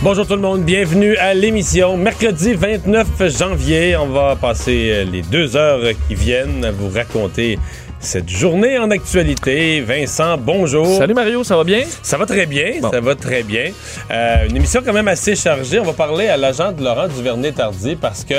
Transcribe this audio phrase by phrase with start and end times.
[0.00, 1.96] Bonjour tout le monde, bienvenue à l'émission.
[1.96, 7.58] Mercredi 29 janvier, on va passer euh, les deux heures qui viennent à vous raconter
[7.98, 9.80] cette journée en actualité.
[9.80, 10.86] Vincent, bonjour.
[10.86, 11.82] Salut Mario, ça va bien?
[12.00, 13.72] Ça va très bien, ça va très bien.
[14.12, 15.80] Euh, une émission quand même assez chargée.
[15.80, 18.34] On va parler à l'agent de Laurent Duvernay-Tardy parce que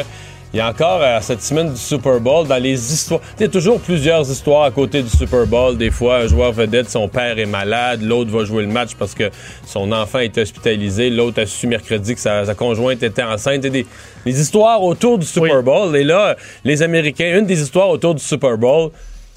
[0.53, 3.45] il y a encore à cette semaine du Super Bowl, dans les histoires, il y
[3.45, 5.77] a toujours plusieurs histoires à côté du Super Bowl.
[5.77, 9.13] Des fois, un joueur vedette, son père est malade, l'autre va jouer le match parce
[9.13, 9.29] que
[9.65, 13.59] son enfant est hospitalisé, l'autre a su mercredi que sa, sa conjointe était enceinte.
[13.59, 13.87] Il y a des,
[14.25, 15.95] des histoires autour du Super Bowl.
[15.95, 18.89] Et là, les Américains, une des histoires autour du Super Bowl,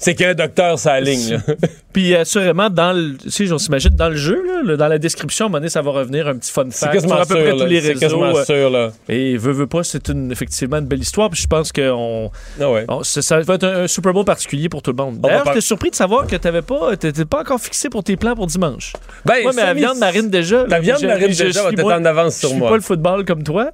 [0.03, 1.31] c'est a un docteur sur la ligne.
[1.47, 1.55] là.
[1.93, 5.45] Puis assurément, dans le, si on s'imagine dans le jeu, là, le- dans la description,
[5.45, 7.43] à un moment donné, ça va revenir un petit fun fact sur à peu sûr.
[7.43, 7.63] près là.
[7.63, 7.99] tous les C'est réseaux.
[7.99, 8.91] quasiment euh, sûr, là.
[9.09, 11.29] Et veut, veut pas, c'est une, effectivement une belle histoire.
[11.29, 12.85] Puis je pense que on, Ah ouais.
[12.87, 15.19] on- ça, ça va être un, un Super Bowl particulier pour tout le monde.
[15.19, 18.35] D'ailleurs, j'étais surpris de savoir que t'avais pas, t'étais pas encore fixé pour tes plans
[18.35, 18.93] pour dimanche.
[19.25, 20.65] Ben, Moi, mais la viande marine déjà.
[20.67, 22.69] La viande marine déjà va suis être moi- en avance sur Je suis moi.
[22.71, 23.71] pas le football comme toi.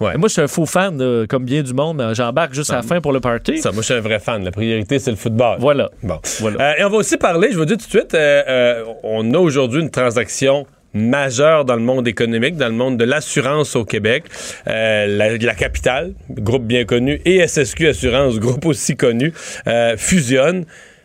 [0.00, 0.16] Ouais.
[0.16, 1.96] Moi, je suis un faux fan, comme bien du monde.
[1.98, 3.58] mais J'embarque juste à la fin pour le party.
[3.58, 4.42] Ça, moi, je suis un vrai fan.
[4.44, 5.58] La priorité, c'est le football.
[5.60, 5.90] Voilà.
[6.02, 6.18] Bon.
[6.40, 6.60] Voilà.
[6.60, 9.32] Euh, et on va aussi parler, je vous dis tout de suite, euh, euh, on
[9.34, 13.84] a aujourd'hui une transaction majeure dans le monde économique, dans le monde de l'assurance au
[13.84, 14.24] Québec.
[14.66, 19.32] Euh, la, la capitale, groupe bien connu, et SSQ Assurance, groupe aussi connu,
[19.66, 20.64] euh, fusionnent.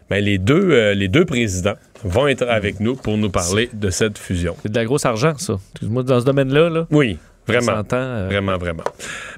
[0.09, 3.89] Ben, les, deux, euh, les deux présidents vont être avec nous pour nous parler de
[3.91, 4.55] cette fusion.
[4.63, 5.55] C'est de la grosse argent, ça.
[5.83, 7.17] Moi, dans ce domaine-là, là, Oui,
[7.53, 7.83] vraiment.
[7.93, 8.83] euh, Vraiment, vraiment.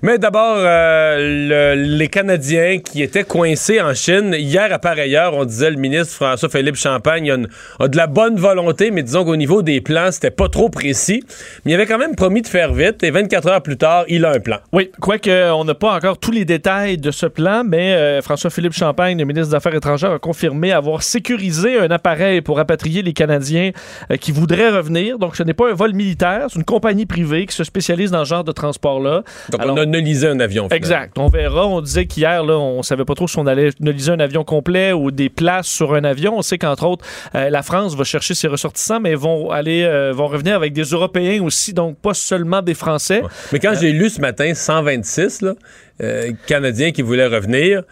[0.02, 4.36] Mais d'abord, euh, le- les Canadiens qui étaient coincés en Chine.
[4.38, 7.48] Hier, à pareille heure, on disait le ministre François-Philippe Champagne a, une-
[7.80, 11.24] a de la bonne volonté, mais disons qu'au niveau des plans, c'était pas trop précis.
[11.66, 14.26] Mais il avait quand même promis de faire vite, et 24 heures plus tard, il
[14.26, 14.58] a un plan.
[14.72, 18.74] Oui, quoique on n'a pas encore tous les détails de ce plan, mais euh, François-Philippe
[18.74, 23.14] Champagne, le ministre des Affaires étrangères, a confirmé avoir sécurisé un appareil pour rapatrier les
[23.14, 23.72] Canadiens
[24.20, 25.20] qui voudraient revenir.
[25.20, 28.26] Donc, ce n'est pas un vol militaire, c'est une compagnie privée qui se spécialise dans
[28.26, 29.24] ce genre de transport-là.
[29.50, 30.64] Donc, Alors- on a un avion.
[30.64, 30.76] finalement.
[30.76, 31.18] Exact.
[31.20, 31.68] On verra.
[31.68, 34.94] On disait qu'hier, là, on savait pas trop si on allait analyser un avion complet
[34.94, 36.38] ou des places sur un avion.
[36.38, 40.12] On sait qu'entre autres, euh, la France va chercher ses ressortissants, mais vont aller, euh,
[40.14, 43.22] vont revenir avec des Européens aussi, donc pas seulement des Français.
[43.52, 45.54] Mais quand j'ai lu ce matin 126 là,
[46.02, 47.84] euh, Canadiens qui voulaient revenir,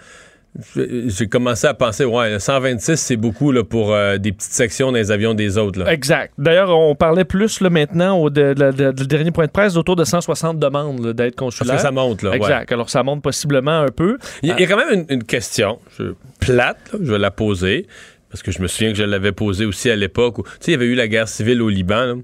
[0.76, 4.98] j'ai commencé à penser, ouais, 126, c'est beaucoup là, pour euh, des petites sections dans
[4.98, 5.80] les avions des autres.
[5.80, 5.92] Là.
[5.94, 6.34] Exact.
[6.38, 9.76] D'ailleurs, on parlait plus là, maintenant au de, de- de- du dernier point de presse
[9.78, 11.76] autour de 160 demandes d'être Parce consulaire.
[11.76, 12.22] que ça monte.
[12.24, 12.38] Là, ouais.
[12.38, 12.72] Exact.
[12.72, 14.18] Alors, ça monte possiblement un peu.
[14.44, 17.20] Il y, a- il y a quand même une, une question je- plate, je vais
[17.20, 17.88] la poser,
[18.30, 20.72] parce que je me souviens que je l'avais posée aussi à l'époque où, tu sais,
[20.72, 22.20] il y avait eu la guerre civile au Liban,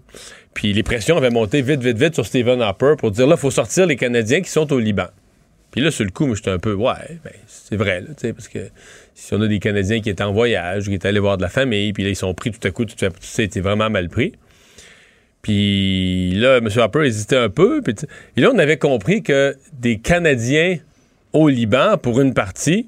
[0.53, 3.39] puis les pressions avaient monté vite, vite, vite sur Stephen Harper pour dire, là, il
[3.41, 5.07] faut sortir les Canadiens qui sont au Liban.
[5.75, 8.21] Puis là, sur le coup, moi, j'étais un peu, ouais, ben, c'est vrai, là, tu
[8.27, 8.59] sais, parce que
[9.13, 11.49] si on a des Canadiens qui étaient en voyage, qui étaient allés voir de la
[11.49, 14.31] famille, puis là, ils sont pris tout à coup, tu sais, t'es vraiment mal pris.
[15.41, 16.69] Puis là, M.
[16.75, 17.81] Harper hésitait un peu.
[17.81, 18.05] Puis tu-
[18.37, 20.77] et là, on avait compris que des Canadiens
[21.33, 22.87] au Liban, pour une partie,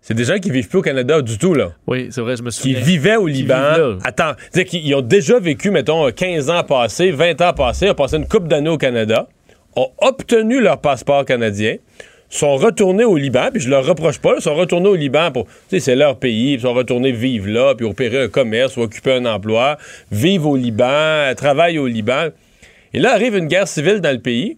[0.00, 1.72] c'est des gens qui vivent plus au Canada du tout, là.
[1.86, 2.80] Oui, c'est vrai, je me Qui souviens.
[2.80, 3.98] vivaient au Liban.
[4.04, 8.16] Attends, c'est-à-dire qu'ils ont déjà vécu, mettons, 15 ans passés, 20 ans passés, ont passé
[8.16, 9.28] une couple d'années au Canada,
[9.76, 11.76] ont obtenu leur passeport canadien,
[12.28, 15.44] sont retournés au Liban, puis je leur reproche pas, ils sont retournés au Liban pour,
[15.44, 18.82] tu sais, c'est leur pays, ils sont retournés vivre là, puis opérer un commerce ou
[18.82, 19.76] occuper un emploi,
[20.10, 22.28] vivre au Liban, travailler au Liban.
[22.94, 24.56] Et là arrive une guerre civile dans le pays.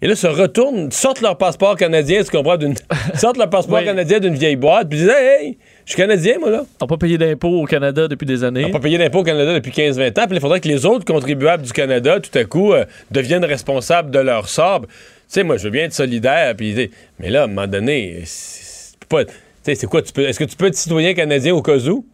[0.00, 2.74] Et là, se retournent, sortent leur passeport canadien, tu comprends, d'une,
[3.14, 3.84] sortent leur passeport Oui.
[3.84, 6.64] canadien d'une vieille boîte, puis disent hey, je suis canadien, moi, là.
[6.80, 8.64] On n'a pas payé d'impôts au Canada depuis des années.
[8.64, 10.26] On n'a pas payé d'impôts au Canada depuis 15-20 ans.
[10.26, 14.10] Puis il faudrait que les autres contribuables du Canada, tout à coup, euh, deviennent responsables
[14.10, 14.82] de leur sort.
[14.82, 14.88] Tu
[15.28, 16.54] sais, moi, je veux bien être solidaire.
[16.56, 18.62] Puis, tu mais là, à un moment donné, c'est
[19.00, 19.24] c'est pas.
[19.24, 19.32] Tu
[19.62, 20.02] sais, c'est quoi?
[20.02, 22.04] tu peux- Est-ce que tu peux être citoyen canadien au cas où?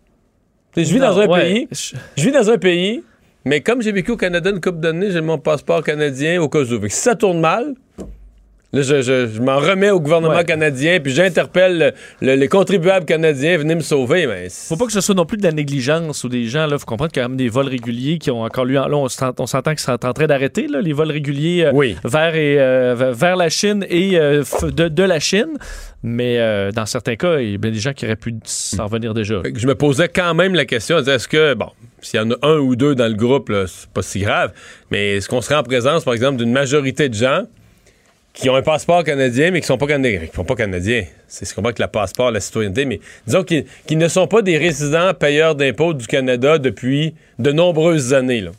[0.75, 1.41] Tu je vis dans un ouais.
[1.43, 1.69] pays.
[1.73, 3.03] Je- vis dans un pays.
[3.45, 6.61] Mais comme j'ai vécu au Canada une couple d'années, j'ai mon passeport canadien au cas
[6.61, 6.67] où.
[6.81, 7.75] Fait que si ça tourne mal,
[8.73, 10.45] là, je, je- je m'en remets au gouvernement Ouais.
[10.45, 11.93] canadien, puis j'interpelle le-
[12.27, 14.27] le- les contribuables canadiens, venez me sauver.
[14.27, 16.79] Mais Faut pas que ce soit non plus de la négligence ou des gens, là,
[16.79, 18.79] faut comprendre qu'il y a quand même des vols réguliers qui ont encore lieu.
[18.79, 21.65] en- Là, on s'ent- on s'entend que c'est en train d'arrêter, là, les vols réguliers
[21.67, 21.97] euh, Oui.
[22.05, 25.57] vers, et, euh, vers- la Chine et euh, de, de la Chine.
[26.03, 26.39] Mais
[26.73, 29.43] dans certains cas, il y a des gens qui auraient pu s'en revenir déjà.
[29.55, 31.71] Je me posais quand même la question, est-ce que, bon,
[32.01, 34.53] s'il y en a un ou deux dans le groupe, c'est pas si grave,
[34.91, 37.43] mais est-ce qu'on serait en présence, par exemple, d'une majorité de gens
[38.39, 41.05] qui ont un passeport canadien, mais qui sont pas canadiens, sont pas canadiens.
[41.27, 44.29] C'est ce qu'on voit que le passeport, la citoyenneté, mais disons qu'ils qu'ils ne sont
[44.29, 48.53] pas des résidents payeurs d'impôts du Canada depuis de nombreuses années, là.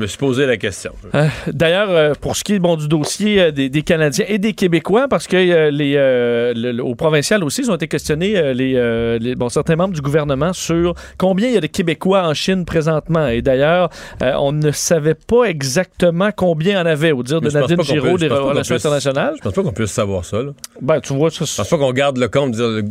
[0.00, 0.92] Je me suis posé la question.
[1.14, 4.38] Euh, D'ailleurs, euh, pour ce qui est bon, du dossier euh, des, des Canadiens et
[4.38, 9.18] des Québécois, parce que les, le- le- au provincial aussi, ils ont été questionnés, les,
[9.20, 12.64] les- bon, certains membres du gouvernement, sur combien il y a de Québécois en Chine
[12.64, 13.28] présentement.
[13.28, 13.90] Et d'ailleurs,
[14.22, 18.76] on ne savait pas exactement combien en avait, au dire de Nadine Giraud des Relations
[18.76, 19.34] internationales.
[19.36, 20.52] Je pense pas qu'on puisse savoir ça, là.
[20.80, 22.82] Ben, tu vois, ça, Je pense pas qu'on garde le compte, dire,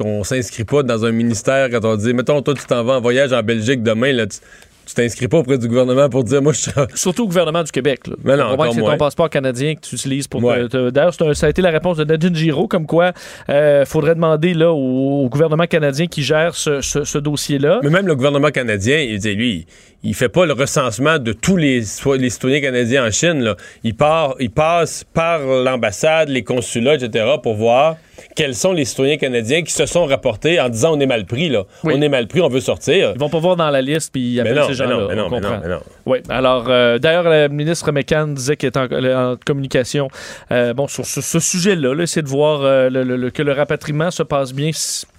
[0.00, 3.00] on s'inscrit pas dans un ministère quand on dit, mettons, toi, tu t'en vas en
[3.02, 4.38] voyage en Belgique demain, là, tu
[4.86, 7.70] tu t'inscris pas auprès du gouvernement pour dire, moi, je suis Surtout au gouvernement du
[7.72, 8.06] Québec.
[8.06, 8.14] Là.
[8.24, 10.40] Mais non, que c'est ton passeport canadien que tu utilises pour.
[10.40, 10.68] te- Ouais.
[10.68, 13.12] te- D'ailleurs, ça a été la réponse de Nadine Giraud, comme quoi
[13.48, 17.80] il faudrait demander là, au, au gouvernement canadien qui gère ce, ce- ce dossier-là.
[17.82, 19.66] Mais même le gouvernement canadien, il dit, lui,
[20.02, 21.82] il fait pas le recensement de tous les,
[22.18, 23.42] les citoyens canadiens en Chine.
[23.42, 23.56] Là.
[23.82, 27.96] Il, part, il passe par l'ambassade, les consulats, etc., pour voir
[28.34, 31.48] quels sont les citoyens canadiens qui se sont rapportés en disant on est mal pris.
[31.48, 31.64] Là.
[31.84, 31.94] Oui.
[31.96, 33.12] On est mal pris, on veut sortir.
[33.14, 34.40] Ils vont pas voir dans la liste puis ils
[34.84, 35.80] Non, non, on non, non.
[36.06, 40.08] Oui, alors euh, d'ailleurs, le ministre McCann disait qu'il était en, en communication
[40.52, 43.42] euh, bon, sur ce, ce sujet-là, là, c'est de voir euh, le- le- le- que
[43.42, 44.70] le rapatriement se passe bien,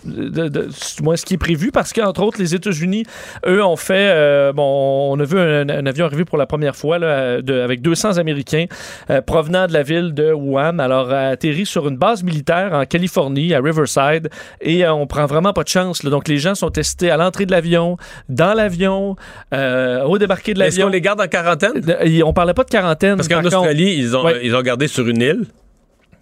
[0.07, 0.67] de, de-
[0.97, 3.03] du moins ce qui est prévu, parce qu'entre autres, les États-Unis,
[3.45, 6.75] eux, ont fait, euh, bon, on a vu un, un avion arriver pour la première
[6.75, 8.65] fois là, de- avec 200 Américains
[9.09, 12.85] euh, provenant de la ville de Wuhan, alors a atterri sur une base militaire en
[12.85, 14.29] Californie, à Riverside,
[14.61, 16.03] et euh, on prend vraiment pas de chance.
[16.03, 16.09] là.
[16.09, 17.97] Donc les gens sont testés à l'entrée de l'avion,
[18.29, 19.15] dans l'avion,
[19.53, 20.93] euh, au débarquer de Est-ce qu'on l'avion.
[20.93, 21.81] les garde en quarantaine?
[22.25, 23.15] On parlait pas de quarantaine.
[23.15, 23.47] Parce qu'en contre.
[23.57, 24.39] Australie, ils, ont, Ouais.
[24.43, 25.45] ils ont gardé sur une île.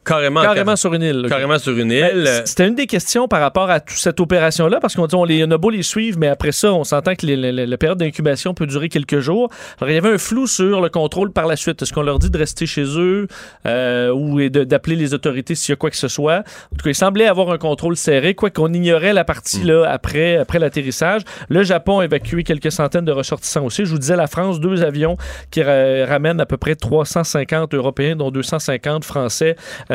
[0.06, 1.22] Carrément, en carrément sur une île.
[1.25, 1.30] ok.
[1.30, 2.30] carrément sur une Ben, île.
[2.46, 5.44] C'était une des questions par rapport à toute cette opération-là, parce qu'on dit on, les,
[5.46, 8.68] on a beau les suivre, mais après ça, on s'entend que la période d'incubation peut
[8.68, 9.50] durer quelques jours.
[9.80, 11.81] Alors, il y avait un flou sur le contrôle par la suite.
[11.81, 13.28] Est-ce qu'on leur dit de rester chez eux
[13.66, 16.40] euh, ou d'appeler les autorités s'il y a quoi que ce soit?
[16.72, 19.86] En tout cas, il semblait avoir un contrôle serré, quoi qu'on ignorait la partie là,
[19.90, 21.24] après, après l'atterrissage.
[21.50, 23.86] Le Japon a évacué quelques centaines de ressortissants aussi.
[23.86, 25.18] Je vous disais, la France, deux avions
[25.52, 29.56] qui ra- ramènent à peu près 350 Européens, dont 250 Français.
[29.92, 29.94] Euh,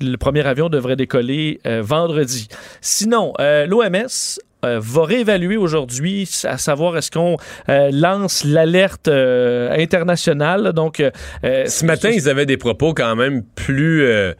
[0.00, 2.48] le premier avion devrait décoller euh, vendredi.
[2.80, 7.36] Sinon, euh, l'OMS euh, va réévaluer aujourd'hui, à savoir est-ce qu'on
[7.68, 10.72] euh, lance l'alerte euh, internationale.
[10.72, 11.10] Donc, euh,
[11.44, 14.32] euh, Ce matin, ils avaient des propos quand même plus, euh,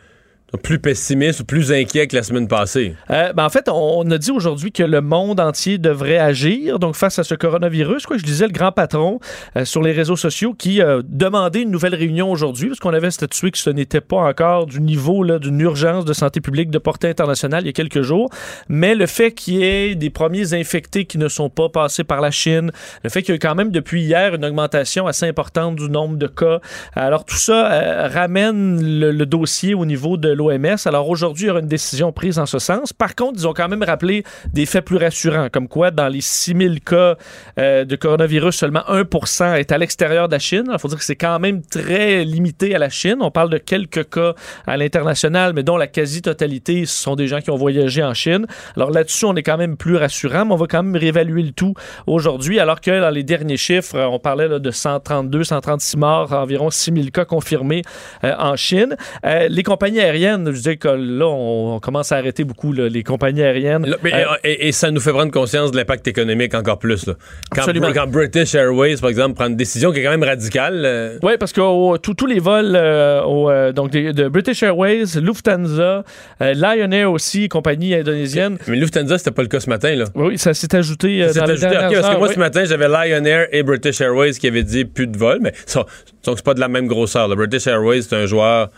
[0.56, 2.94] plus pessimistes ou plus inquiets que la semaine passée?
[3.10, 6.96] Euh, ben, en fait, on, a dit aujourd'hui que le monde entier devrait agir donc
[6.96, 8.06] face à ce coronavirus.
[8.06, 9.20] Quoi, je disais le grand patron
[9.56, 13.10] euh, sur les réseaux sociaux qui euh, demandait une nouvelle réunion aujourd'hui parce qu'on avait
[13.10, 17.08] statué que ce n'était pas encore du niveau d'une urgence de santé publique de portée
[17.08, 18.30] internationale il y a quelques jours.
[18.68, 22.20] Mais le fait qu'il y ait des premiers infectés qui ne sont pas passés par
[22.22, 22.70] la Chine,
[23.04, 25.90] le fait qu'il y a eu quand même depuis hier une augmentation assez importante du
[25.90, 26.60] nombre de cas.
[26.94, 30.76] Alors tout ça euh, ramène le, le dossier au niveau de l'OMS.
[30.86, 32.92] Alors aujourd'hui, il y aura une décision prise en ce sens.
[32.92, 36.20] Par contre, ils ont quand même rappelé des faits plus rassurants, comme quoi dans les
[36.20, 37.16] 6000 cas
[37.58, 40.64] euh, de coronavirus, seulement 1% est à l'extérieur de la Chine.
[40.72, 43.16] Il faut dire que c'est quand même très limité à la Chine.
[43.20, 44.34] On parle de quelques cas
[44.66, 48.46] à l'international, mais dont la quasi-totalité sont des gens qui ont voyagé en Chine.
[48.76, 51.52] Alors là-dessus, on est quand même plus rassurant, mais on va quand même réévaluer le
[51.52, 51.74] tout
[52.06, 57.10] aujourd'hui, alors que dans les derniers chiffres, on parlait de 132, 136 morts, environ 6000
[57.10, 57.82] cas confirmés
[58.24, 58.96] euh, en Chine.
[59.24, 62.88] Euh, les compagnies aériennes, je disais que là, on, on commence à arrêter beaucoup là,
[62.88, 63.86] les compagnies aériennes.
[63.86, 67.06] Là, mais, Euh, et, et ça nous fait prendre conscience de l'impact économique encore plus.
[67.06, 67.14] là.
[67.50, 67.92] Quand, Absolument.
[67.94, 70.82] quand British Airways, par exemple, prend une décision qui est quand même radicale.
[70.84, 76.04] euh, Oui, parce que tous les vols euh, euh, donc de British Airways, Lufthansa,
[76.40, 78.58] Lion Air aussi, compagnie indonésienne.
[78.66, 79.94] Mais Lufthansa, c'était pas le cas ce matin.
[79.94, 80.04] Là.
[80.14, 82.34] Oui, ça s'est ajouté C'est dans ajouté, ok, dernières parce que moi, oui.
[82.34, 85.52] ce matin, j'avais Lion Air et British Airways qui avaient dit plus de vol, mais
[85.66, 85.84] ça,
[86.24, 87.28] donc c'est pas de la même grosseur.
[87.36, 88.68] British Airways, c'est un joueur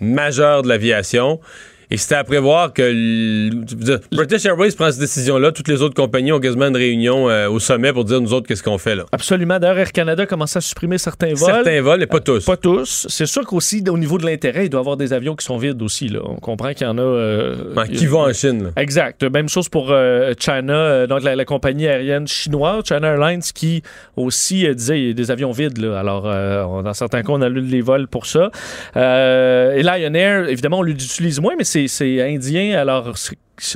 [0.00, 1.40] majeur de l'aviation.
[1.90, 6.32] Et c'était à prévoir que le- British Airways prend cette décision-là, toutes les autres compagnies
[6.32, 9.04] ont quasiment une réunion euh, au sommet pour dire nous autres qu'est-ce qu'on fait là?
[9.12, 9.58] Absolument.
[9.58, 11.52] D'ailleurs, Air Canada commence à supprimer certains vols.
[11.52, 12.44] Certains vols, mais pas tous.
[12.44, 13.06] Pas tous.
[13.08, 15.56] C'est sûr qu'aussi, au niveau de l'intérêt, il doit y avoir des avions qui sont
[15.58, 16.08] vides aussi.
[16.08, 16.20] Là.
[16.24, 17.02] On comprend qu'il y en a.
[17.02, 17.54] euh,
[17.92, 18.64] qui vont en Chine.
[18.64, 18.70] là.
[18.82, 19.22] Exact.
[19.24, 23.82] Même chose pour euh, China, euh, donc la, la compagnie aérienne chinoise, China Airlines, qui
[24.16, 25.78] aussi euh, disait il y a des avions vides.
[25.78, 25.98] Là.
[25.98, 28.50] Alors, euh, on- dans certains cas, on annule les vols pour ça.
[28.96, 32.78] Euh, et Lion Air, évidemment, on l'utilise moins, mais c'est indien.
[32.78, 33.14] Alors,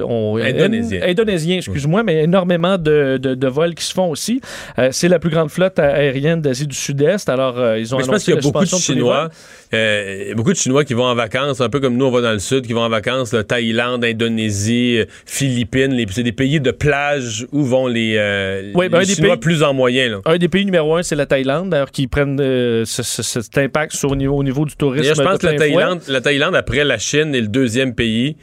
[0.05, 1.01] on- Indonésien.
[1.03, 4.41] indonésien, excuse-moi, mais énormément de, de- de vols qui se font aussi.
[4.79, 7.29] Euh, c'est la plus grande flotte aérienne d'Asie du Sud-Est.
[7.29, 8.69] Alors, euh, ils ont Mais je pense qu'il y a beaucoup de.
[8.69, 9.31] Chinois,
[9.75, 12.33] euh, beaucoup de Chinois qui vont en vacances, un peu comme nous on va dans
[12.33, 16.61] le sud, qui vont en vacances, là, Thaïlande, Indonésie, euh, Philippines, les- c'est des pays
[16.61, 20.09] de plage où vont les, euh, Oui, ben, les Chinois pays- plus en moyen.
[20.09, 20.21] Là.
[20.25, 23.57] Un des pays numéro un, c'est la Thaïlande, d'ailleurs, qui prennent euh, ce- ce- cet
[23.59, 25.15] impact sur, au, niveau, au niveau du tourisme.
[25.17, 25.55] Je pense que la.
[25.55, 28.37] Thaïlande, la Thaïlande, après la Chine, est le deuxième pays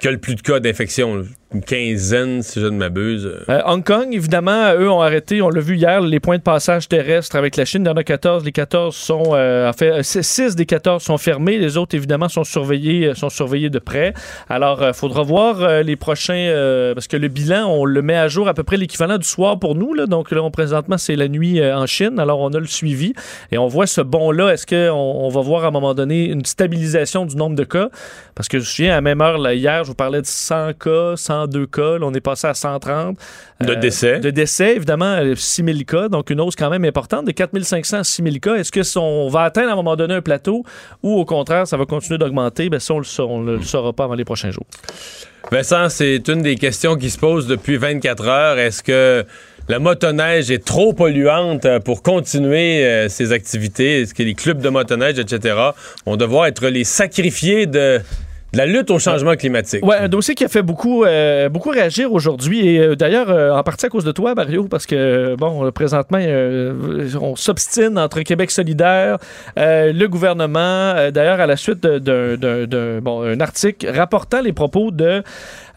[0.00, 1.26] qui a le plus de cas d'infection.
[1.54, 3.30] Une quinzaine, si je ne m'abuse.
[3.48, 6.88] Euh, Hong Kong, évidemment, eux ont arrêté, on l'a vu hier, les points de passage
[6.88, 7.84] terrestres avec la Chine.
[7.84, 8.44] Il y en a 14.
[8.44, 11.58] Les 14 sont, euh, en fait, 6 des 14 sont fermés.
[11.58, 14.12] Les autres, évidemment, sont surveillés, euh, sont surveillés de près.
[14.48, 18.16] Alors, il faudra voir euh, les prochains, euh, parce que le bilan, on le met
[18.16, 19.94] à jour à peu près l'équivalent du soir pour nous.
[20.06, 22.18] Donc là, on, présentement, c'est la nuit euh, en Chine.
[22.18, 23.12] Alors, on a le suivi
[23.52, 24.52] et on voit ce bond-là.
[24.52, 27.88] Est-ce qu'on on va voir à un moment donné une stabilisation du nombre de cas?
[28.34, 31.16] Parce que je me à la même heure, hier, je vous parlais de 100 cas,
[31.46, 31.98] 102 cas.
[31.98, 33.18] Là, on est passé à 130.
[33.60, 34.20] De décès.
[34.20, 36.08] De décès, évidemment, euh, 6 000 cas.
[36.08, 37.26] Donc, une hausse quand même importante.
[37.26, 38.54] De 4 500 à 6 000 cas.
[38.56, 40.64] Est-ce que on va atteindre à un moment donné un plateau
[41.02, 42.68] ou au contraire, ça va continuer d'augmenter?
[42.68, 44.66] Ben, ça, on ne le saura pas avant les prochains jours.
[45.50, 48.58] Vincent, c'est une des questions qui se posent depuis 24 heures.
[48.58, 49.24] Est-ce que
[49.68, 54.02] la motoneige est trop polluante euh, pour continuer euh, ses activités?
[54.02, 55.56] Est-ce que les clubs de motoneige, etc.,
[56.04, 58.00] vont devoir être les sacrifiés de
[58.54, 59.84] la lutte au changement climatique?
[59.84, 62.66] Ouais, un dossier qui a fait beaucoup, euh, réagir aujourd'hui.
[62.66, 66.18] Et euh, d'ailleurs, euh, en partie à cause de toi, Mario, parce que, bon, présentement,
[67.20, 69.18] on s'obstine entre Québec solidaire,
[69.56, 71.10] le gouvernement.
[71.10, 75.22] d'ailleurs, à la suite d'un article rapportant les propos de,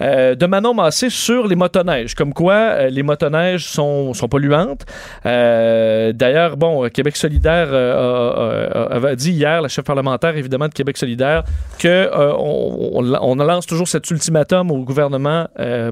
[0.02, 2.16] euh, de Manon Massé sur les motoneiges.
[2.16, 4.86] Comme quoi, euh, les motoneiges sont, sont polluantes.
[5.26, 7.70] Euh, d'ailleurs, bon, Québec solidaire
[8.92, 11.44] avait dit hier, la chef parlementaire, évidemment, de Québec solidaire,
[11.80, 15.48] que on, on- lance toujours cet ultimatum au gouvernement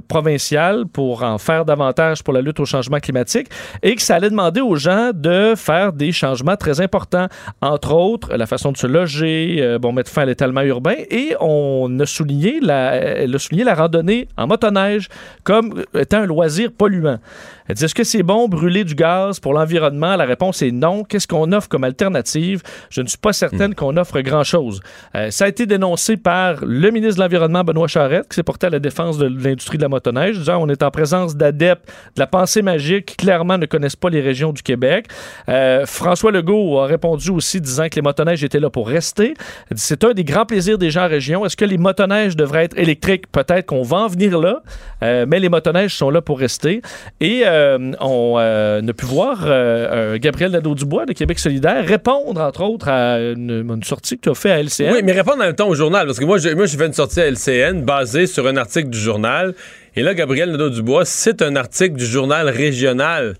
[0.07, 3.47] provincial pour en faire davantage pour la lutte au changement climatique
[3.81, 7.27] et que ça allait demander aux gens de faire des changements très importants,
[7.61, 11.99] entre autres la façon de se loger, bon, mettre fin à l'étalement urbain et on
[11.99, 13.98] a souligné la, elle a souligné la randonnée
[14.37, 15.09] en motoneige
[15.43, 17.19] comme étant un loisir polluant.
[17.69, 20.15] Elle dit est-ce que c'est bon brûler du gaz pour l'environnement?
[20.15, 21.03] La réponse est non.
[21.03, 22.63] Qu'est-ce qu'on offre comme alternative?
[22.89, 24.81] Je ne suis pas certaine qu'on offre grand-chose.
[25.13, 28.65] Euh, ça a été dénoncé par le ministre de l'Environnement, Benoît Charette, qui s'est porté
[28.65, 32.19] à la défense de l'industrie de la motoneige, disant on est en présence d'adeptes de
[32.19, 35.05] la pensée magique qui clairement ne connaissent pas les régions du Québec.
[35.47, 39.35] Euh, François Legault a répondu aussi disant que les motoneiges étaient là pour rester.
[39.75, 41.45] C'est un des grands plaisirs des gens en région.
[41.45, 43.31] Est-ce que les motoneiges devraient être électriques?
[43.31, 44.63] Peut-être qu'on va en venir là,
[45.03, 46.81] euh, mais les motoneiges sont là pour rester.
[47.19, 47.58] Et euh,
[47.99, 52.89] on euh, a pu voir euh, euh, Gabriel Nadeau-Dubois de Québec solidaire répondre, entre autres,
[52.89, 54.93] à une, sortie que tu as fait à LCN.
[54.93, 57.21] Oui, mais répondre en même temps au journal, parce que moi, j'ai, fait une sortie
[57.21, 59.53] à LCN basée sur un article du journal.
[59.95, 63.35] Et là, Gabriel Nadeau-Dubois c'est un article du journal régional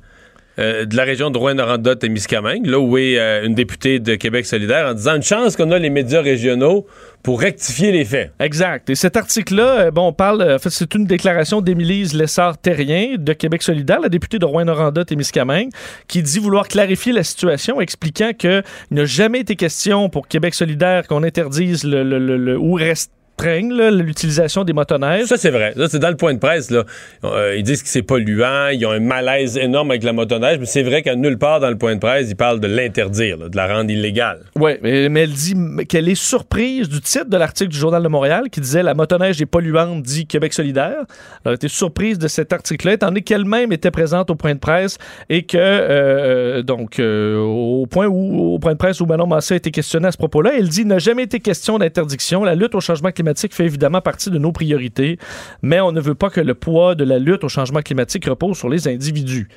[0.59, 4.87] euh, de la région de Rouen-Noranda-Témiscamingue, là où est euh, une députée de Québec solidaire,
[4.89, 6.85] en disant une chance qu'on a les médias régionaux
[7.23, 8.31] pour rectifier les faits.
[8.39, 8.89] Exact.
[8.89, 13.33] Et cet article-là, euh, bon, on parle, en fait, c'est une déclaration d'Émilise Lessard-Terrien de
[13.33, 15.69] Québec solidaire, la députée de Rouen-Noranda-Témiscamingue,
[16.07, 21.07] qui dit vouloir clarifier la situation, expliquant qu'il n'a jamais été question pour Québec solidaire
[21.07, 25.25] qu'on interdise le, le- le- le- ou restreigne l'utilisation des motoneiges.
[25.25, 25.73] Ça, c'est vrai.
[25.87, 26.69] C'est dans le point de presse.
[26.71, 26.83] Là.
[27.23, 30.65] Euh, ils disent que c'est polluant, ils ont un malaise énorme avec la motoneige, mais
[30.65, 33.55] c'est vrai qu'à nulle part dans le point de presse, ils parlent de l'interdire, de
[33.55, 34.41] la rendre illégale.
[34.55, 35.55] Oui, mais, mais elle dit
[35.87, 39.41] qu'elle est surprise du titre de l'article du Journal de Montréal qui disait La motoneige
[39.41, 41.05] est polluante, dit Québec solidaire.
[41.45, 44.59] Elle a été surprise de cet article-là, étant donné qu'elle-même était présente au point de
[44.59, 44.97] presse
[45.29, 49.55] et que, euh, donc, euh, au point où, au point de presse où Manon Massé
[49.55, 52.43] a été questionnée à ce propos-là, elle dit Il n'a jamais été question d'interdiction.
[52.43, 55.17] La lutte au changement climatique fait évidemment partie de nos priorités,
[55.61, 58.57] mais on ne veut pas que le poids de la lutte au changement climatique repose
[58.57, 59.47] sur les individus.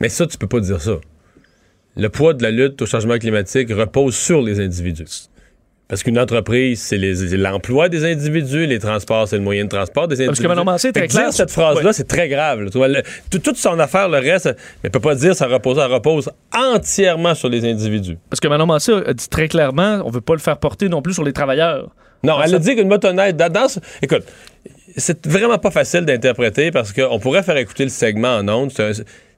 [0.00, 0.96] Mais ça, tu peux pas dire ça.
[1.96, 5.06] Le poids de la lutte au changement climatique repose sur les individus.
[5.88, 10.16] Parce qu'une entreprise, c'est l'emploi des individus, les transports, c'est le moyen de transport des
[10.16, 10.26] individus.
[10.30, 11.32] Parce que Manon Mancé est très dire clair.
[11.32, 11.92] cette phrase-là, Ouais.
[11.92, 12.60] c'est très grave.
[12.62, 12.70] là.
[12.70, 15.76] Tu vois, le- tout- toute son affaire, le reste, mais peut pas dire ça repose,
[15.76, 18.18] ça repose entièrement sur les individus.
[18.28, 21.02] Parce que Manon Massé a dit très clairement on veut pas le faire porter non
[21.02, 21.94] plus sur les travailleurs.
[22.26, 23.34] Non, elle a dit qu'une motoneige.
[23.34, 23.68] Dans,
[24.02, 24.24] écoute,
[24.96, 28.72] c'est vraiment pas facile d'interpréter parce qu'on pourrait faire écouter le segment en ondes.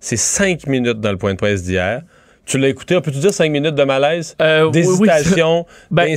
[0.00, 2.02] C'est cinq minutes dans le point de presse d'hier.
[2.49, 4.35] Tu l'as écouté, on peut-tu dire cinq minutes de malaise?
[4.40, 5.67] Euh, oui, D'hésitation.
[5.90, 6.05] Ben,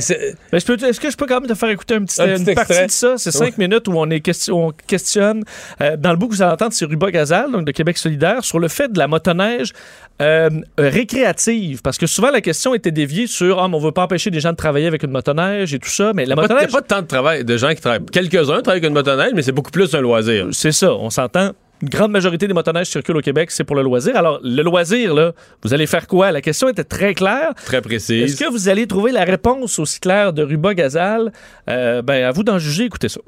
[0.50, 2.54] Ben, Est-ce que je peux quand même te faire écouter un petit, Un petit une
[2.54, 2.86] partie extrait.
[2.86, 3.14] de ça?
[3.18, 5.44] C'est cinq minutes où on, est question, on questionne,
[5.82, 8.44] euh, dans le bout que vous allez entendre, c'est Ruba Gazal, donc de Québec solidaire,
[8.44, 9.74] sur le fait de la motoneige
[10.22, 10.48] euh,
[10.80, 11.82] euh, récréative.
[11.82, 14.40] Parce que souvent, la question était déviée sur ah, mais on veut pas empêcher des
[14.40, 16.12] gens de travailler avec une motoneige et tout ça.
[16.14, 18.06] Mais la Il n'y a motoneige, pas de temps de travail de gens qui travaillent.
[18.10, 20.46] Quelques-uns travaillent avec une motoneige, mais c'est beaucoup plus un loisir.
[20.52, 21.52] c'est ça, on s'entend.
[21.82, 24.16] Une grande majorité des motoneiges circulent au Québec, c'est pour le loisir.
[24.16, 25.32] Alors, le loisir, là,
[25.64, 26.30] vous allez faire quoi?
[26.30, 27.52] La question était très claire.
[27.64, 28.38] Très Est-ce précise.
[28.38, 31.32] que vous allez trouver la réponse aussi claire de Ruba Gazal?
[31.68, 33.20] Euh, ben, à vous d'en juger, écoutez ça.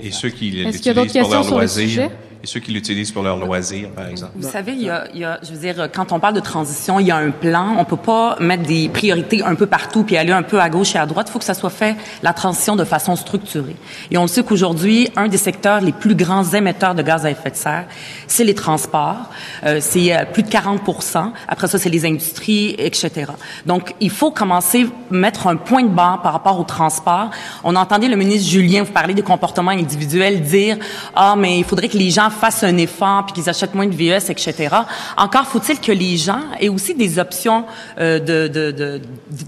[0.00, 2.10] Et ceux qui Est-ce l'utilisent pour leur loisir.
[2.46, 4.30] Et ceux qui l'utilisent pour leur loisir, par exemple.
[4.36, 6.40] Vous savez, il y, a, il y a, je veux dire, quand on parle de
[6.40, 7.74] transition, il y a un plan.
[7.76, 10.94] On peut pas mettre des priorités un peu partout puis aller un peu à gauche
[10.94, 11.26] et à droite.
[11.28, 13.74] Il faut que ça soit fait la transition de façon structurée.
[14.12, 17.50] Et on sait qu'aujourd'hui, un des secteurs les plus grands émetteurs de gaz à effet
[17.50, 17.86] de serre,
[18.28, 19.28] c'est les transports.
[19.64, 20.82] Euh, c'est euh, plus de 40
[21.48, 23.32] Après ça, c'est les industries, etc.
[23.66, 27.32] Donc, il faut commencer à mettre un point de barre par rapport au transport.
[27.64, 30.76] On entendait le ministre Julien vous parler des comportements individuels, dire
[31.16, 33.94] ah mais il faudrait que les gens fassent un effort puis qu'ils achètent moins de
[33.94, 34.68] VES, etc.
[35.16, 37.64] Encore faut-il que les gens aient aussi des options
[37.98, 39.00] euh, de de- de-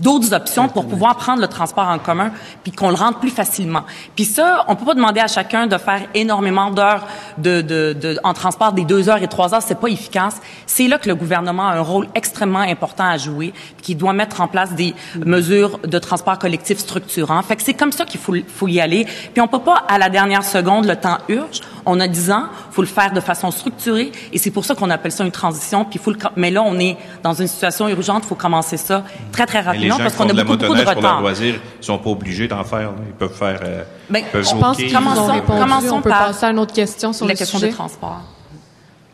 [0.02, 2.30] d'autres options pour pouvoir prendre le transport en commun
[2.62, 3.82] puis qu'on le rende plus facilement.
[4.16, 7.06] Puis ça, on peut pas demander à chacun de faire énormément d'heures
[7.38, 10.36] de, de, de- en transport des deux heures et trois heures, c'est pas efficace.
[10.66, 14.12] C'est là que le gouvernement a un rôle extrêmement important à jouer, puis qu'il doit
[14.12, 17.42] mettre en place des mesures de transport collectif structurants.
[17.42, 19.06] Fait que c'est comme ça qu'il faut, faut y aller.
[19.32, 21.60] Puis on peut pas à la dernière seconde, le temps urge.
[21.90, 24.90] On a 10 ans, faut le faire de façon structurée, et c'est pour ça qu'on
[24.90, 25.84] appelle ça une transition.
[25.86, 29.46] Puis faut le, mais là, on est dans une situation urgente, faut commencer ça très
[29.46, 31.20] très rapidement parce qu'on a beaucoup, beaucoup de motoneige pour leur retard.
[31.22, 32.90] loisir, ils sont pas obligés d'en faire.
[32.90, 32.94] là.
[33.06, 33.60] Ils peuvent faire.
[33.64, 35.60] euh, Ben, ils peuvent je Je pense qu'ils Commençons- répondu.
[35.60, 37.70] commençons on peut par passer à une autre question sur la le question sujet.
[37.70, 38.20] de transport.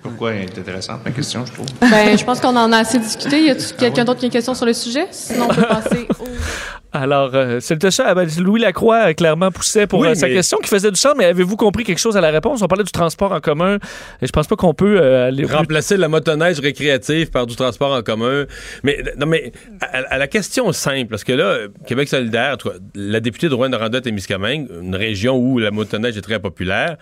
[0.03, 1.67] Pourquoi elle est intéressante, ma question, je trouve?
[1.81, 3.45] Ben, je pense qu'on en a assez discuté.
[3.45, 5.07] Y a-t-il quelqu'un d'autre qui a une question sur le sujet?
[5.11, 6.25] Sinon, on peut passer au...
[6.95, 8.05] Alors, euh, c'est ça.
[8.07, 10.91] Ah, ben, Louis Lacroix euh, clairement poussait pour Oui, euh, sa mais- question qui faisait
[10.93, 12.63] du sens, mais avez-vous compris quelque chose à la réponse?
[12.63, 13.79] On parlait du transport en commun,
[14.23, 17.57] et je pense pas qu'on peut euh, aller plus- Remplacer la motoneige récréative par du
[17.57, 18.45] transport en commun.
[18.85, 23.19] Mais, non, mais à, à la question simple, parce que là, Québec solidaire, cas, la
[23.19, 26.97] députée de Rouen-Noranda-Témiscamingue, une région où la motoneige est très populaire,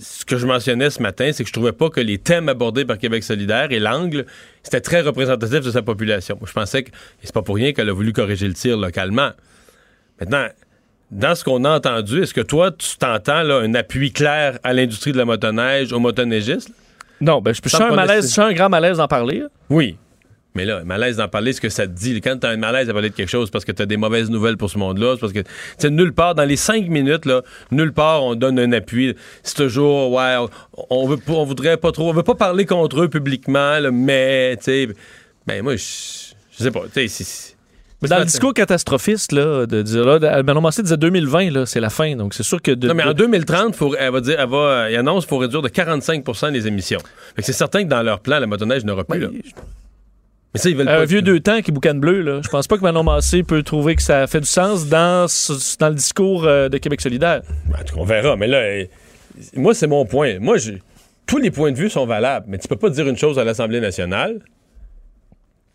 [0.00, 2.84] ce que je mentionnais ce matin, c'est que je trouvais pas que les thèmes abordés
[2.84, 4.26] par Québec solidaire et l'angle,
[4.64, 6.38] c'était très représentatif de sa population.
[6.44, 6.90] Je pensais que,
[7.22, 9.30] c'est pas pour rien qu'elle a voulu corriger le tir localement.
[10.20, 10.46] Maintenant,
[11.10, 14.72] dans ce qu'on a entendu, est-ce que toi, tu t'entends là, un appui clair à
[14.72, 16.72] l'industrie de la motoneige, aux motoneigistes?
[17.20, 19.40] Non, ben, je je sens un malaise, je sens un grand malaise d'en parler.
[19.40, 19.46] là.
[19.70, 19.96] Oui.
[20.56, 22.20] Mais là, malaise d'en parler, ce que ça te dit.
[22.20, 24.56] Quand t'as un malaise à parler de quelque chose, parce que t'as des mauvaises nouvelles
[24.56, 25.14] pour ce monde-là.
[25.14, 25.46] C'est parce que, tu
[25.78, 29.16] sais, nulle part, dans les cinq minutes, là, nulle part, on donne un appui.
[29.42, 30.36] C'est toujours, ouais,
[30.90, 33.90] on, veut pas, on voudrait pas trop, on veut pas parler contre eux publiquement, là,
[33.90, 34.88] mais, tu sais,
[35.44, 35.82] ben, moi, je
[36.62, 37.54] sais pas, tu sais,
[38.02, 41.90] dans le discours catastrophiste, là, de dire, là, Manon Massé disait 2020, là, c'est la
[41.90, 42.14] fin.
[42.16, 42.70] Donc, c'est sûr que.
[42.70, 45.30] De, Non, mais en de- 2030, faut, elle va dire, elle va, il annonce qu'il
[45.30, 47.00] faut réduire de 45% les émissions.
[47.38, 49.28] C'est certain que dans leur plan, la motoneige n'aura plus, là.
[50.54, 51.04] Mais ça, ils veulent un pas.
[51.04, 52.40] vieux deux temps qui boucane bleu, là.
[52.42, 55.76] Je pense pas que Manon Massé peut trouver que ça fait du sens dans, ce-
[55.78, 57.42] dans le discours euh, de Québec solidaire.
[57.66, 58.36] Ben, En tout cas, on verra.
[58.36, 58.84] Mais là, euh,
[59.56, 60.38] moi, c'est mon point.
[60.38, 60.72] Moi, je-
[61.26, 63.44] tous les points de vue sont valables, mais tu peux pas dire une chose à
[63.44, 64.40] l'Assemblée nationale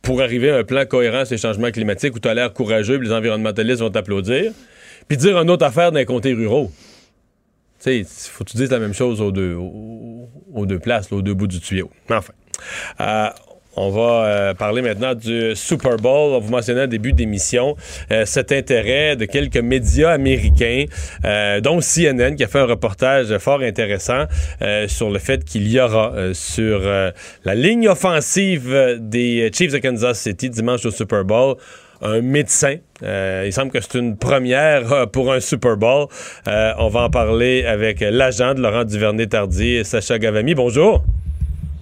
[0.01, 2.97] pour arriver à un plan cohérent sur les changements climatiques où tu as l'air courageux,
[2.99, 4.53] puis les environnementalistes vont t'applaudir,
[5.07, 6.71] puis dire une autre affaire d'un comté ruraux.
[7.83, 11.11] Tu sais, faut que tu dises la même chose aux deux, aux, aux deux places,
[11.11, 11.89] là, aux deux bouts du tuyau.
[12.09, 12.33] Enfin.
[13.01, 13.29] Euh,
[13.79, 16.33] on va euh, parler maintenant du Super Bowl.
[16.33, 17.77] On vous mentionnait au début d'émission
[18.11, 20.83] euh, cet intérêt de quelques médias américains,
[21.23, 24.25] euh, dont CNN, qui a fait un reportage fort intéressant
[24.87, 30.49] sur le fait qu'il y aura sur la ligne offensive des Chiefs de Kansas City
[30.49, 31.55] dimanche au Super Bowl
[32.01, 32.75] un médecin.
[33.01, 36.07] Il semble que c'est une première pour un Super Bowl.
[36.45, 40.55] On va en parler avec l'agent de Laurent Duvernay-Tardy, Sacha Gavami.
[40.55, 41.03] Bonjour.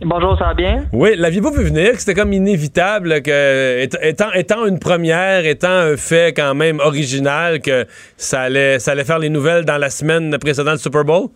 [0.01, 0.83] Bonjour, ça va bien?
[0.93, 6.53] Oui, l'aviez-vous vu venir c'était comme inévitable que, étant- une première, étant un fait quand
[6.53, 10.81] même original, que ça allait, ça allait faire les nouvelles dans la semaine précédente du
[10.83, 11.29] Super Bowl?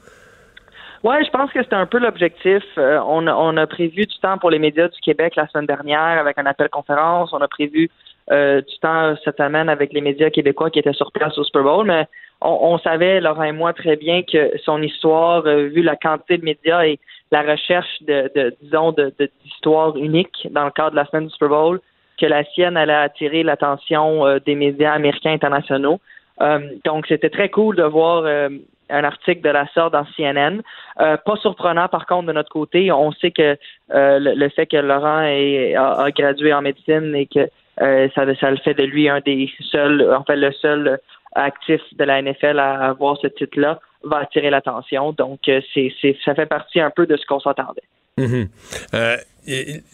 [1.04, 2.62] Ouais, je pense que c'était un peu l'objectif.
[2.78, 5.66] Euh, on, a, on a prévu du temps pour les médias du Québec la semaine
[5.66, 7.34] dernière avec un appel conférence.
[7.34, 7.90] On a prévu
[8.32, 11.64] euh, du temps cette semaine avec les médias québécois qui étaient sur place au Super
[11.64, 12.06] Bowl, mais
[12.42, 16.38] on, on savait, Laurent et moi, très bien que son histoire, euh, vu la quantité
[16.38, 17.00] de médias et
[17.32, 21.26] la recherche de, de disons, de, de- d'histoires uniques dans le cadre de la semaine
[21.28, 21.80] du Super Bowl,
[22.20, 26.00] que la sienne allait attirer l'attention euh, des médias américains internationaux.
[26.42, 28.50] Euh, donc, c'était très cool de voir euh,
[28.90, 30.62] un article de la sorte dans CNN.
[31.00, 32.92] Euh, pas surprenant, par contre, de notre côté.
[32.92, 33.58] On sait que
[33.94, 37.48] euh, le, le fait que Laurent ait- a, a gradué en médecine et que
[37.80, 41.00] ça, ça le fait de lui un des seuls, en fait, le seul
[41.34, 45.12] actif de la NFL à avoir ce titre-là va attirer l'attention.
[45.14, 45.94] Donc, euh, c'est,
[46.26, 47.84] ça fait partie un peu de ce qu'on s'attendait.
[48.18, 48.48] Mhm.
[48.94, 49.18] Euh,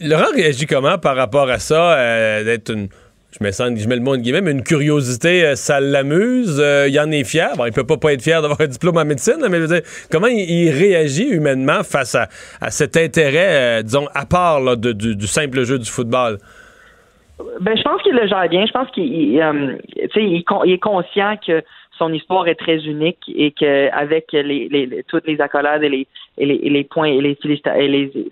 [0.00, 2.88] Laurent réagit comment par rapport à ça, euh, d'être une.
[3.38, 6.58] Je mets, ça, en- je mets le mot en guillemets, mais une curiosité, ça l'amuse.
[6.60, 7.50] euh, il en est fier?
[7.58, 9.80] Bon, il peut pas, pas être fier d'avoir un diplôme en médecine, mais je veux
[9.80, 12.28] dire, comment il, il réagit humainement face à,
[12.60, 16.38] à cet intérêt, euh, disons, à part là, de- du, du simple jeu du football?
[17.60, 18.64] Ben, je pense qu'il le gère bien.
[18.66, 19.76] Je pense qu'il euh,
[20.16, 21.62] il est conscient que
[21.98, 26.06] son histoire est très unique et qu'avec les, les, toutes les accolades et les,
[26.38, 27.36] et les, et les points et les,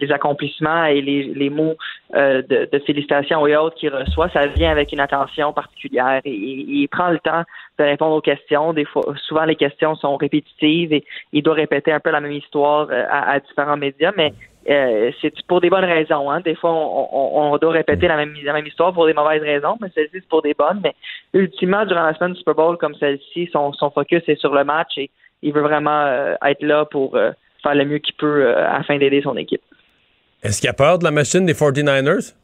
[0.01, 1.77] les, accomplissements et les, mots
[2.15, 6.89] euh, de, de félicitations et autres qu'il reçoit, ça vient avec une attention particulière il
[6.89, 7.43] prend le temps
[7.79, 8.73] de répondre aux questions.
[8.73, 12.33] Des fois, souvent les questions sont répétitives et il doit répéter un peu la même
[12.33, 14.33] histoire euh, à, à différents médias, mais
[14.69, 16.31] euh, c'est pour des bonnes raisons.
[16.31, 16.41] Hein.
[16.41, 19.43] Des fois, on, on, on doit répéter la même, la même histoire pour des mauvaises
[19.43, 20.81] raisons, mais celle-ci, c'est pour des bonnes.
[20.83, 20.95] Mais
[21.35, 24.65] ultimement, durant la semaine du Super Bowl comme celle-ci, son, son focus est sur le
[24.65, 25.11] match et
[25.43, 29.23] il veut vraiment euh, être là pour euh, faire le mieux qu'il peut afin d'aider
[29.23, 29.63] son équipe.
[30.43, 32.35] Est-ce qu'il a peur de la machine des 49ers?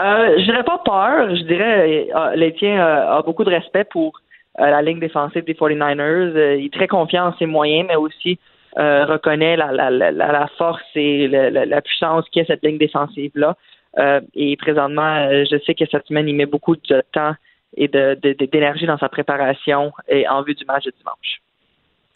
[0.00, 1.34] Euh, je dirais pas peur.
[1.34, 4.20] Je dirais Létien a beaucoup de respect pour
[4.58, 6.00] la ligne défensive des 49ers.
[6.00, 8.38] Euh, il est très confiant en ses moyens, mais aussi
[8.78, 13.56] euh, reconnaît la, la, la, force et la, la, puissance qu'est cette ligne défensive-là.
[13.98, 17.34] Euh, et présentement, euh, je sais que cette semaine, il met beaucoup de temps
[17.76, 21.40] et d'énergie dans sa préparation et en vue du match de dimanche.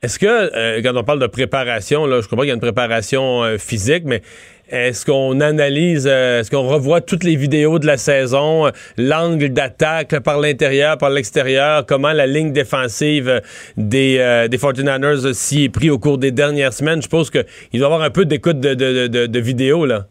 [0.02, 2.60] Est-ce que, euh, quand on parle de préparation, là, je comprends qu'il y a une
[2.60, 4.20] préparation physique, mais
[4.68, 9.50] est-ce qu'on analyse, euh, est-ce qu'on revoit toutes les vidéos de la saison, euh, l'angle
[9.50, 13.40] d'attaque par l'intérieur, par l'extérieur, comment la ligne défensive euh,
[13.76, 16.96] des, euh, des 49ers euh, s'y est pris au cours des dernières semaines?
[16.96, 20.04] Je suppose qu'il doit y avoir un peu d'écoute de, de, de, de vidéos, là.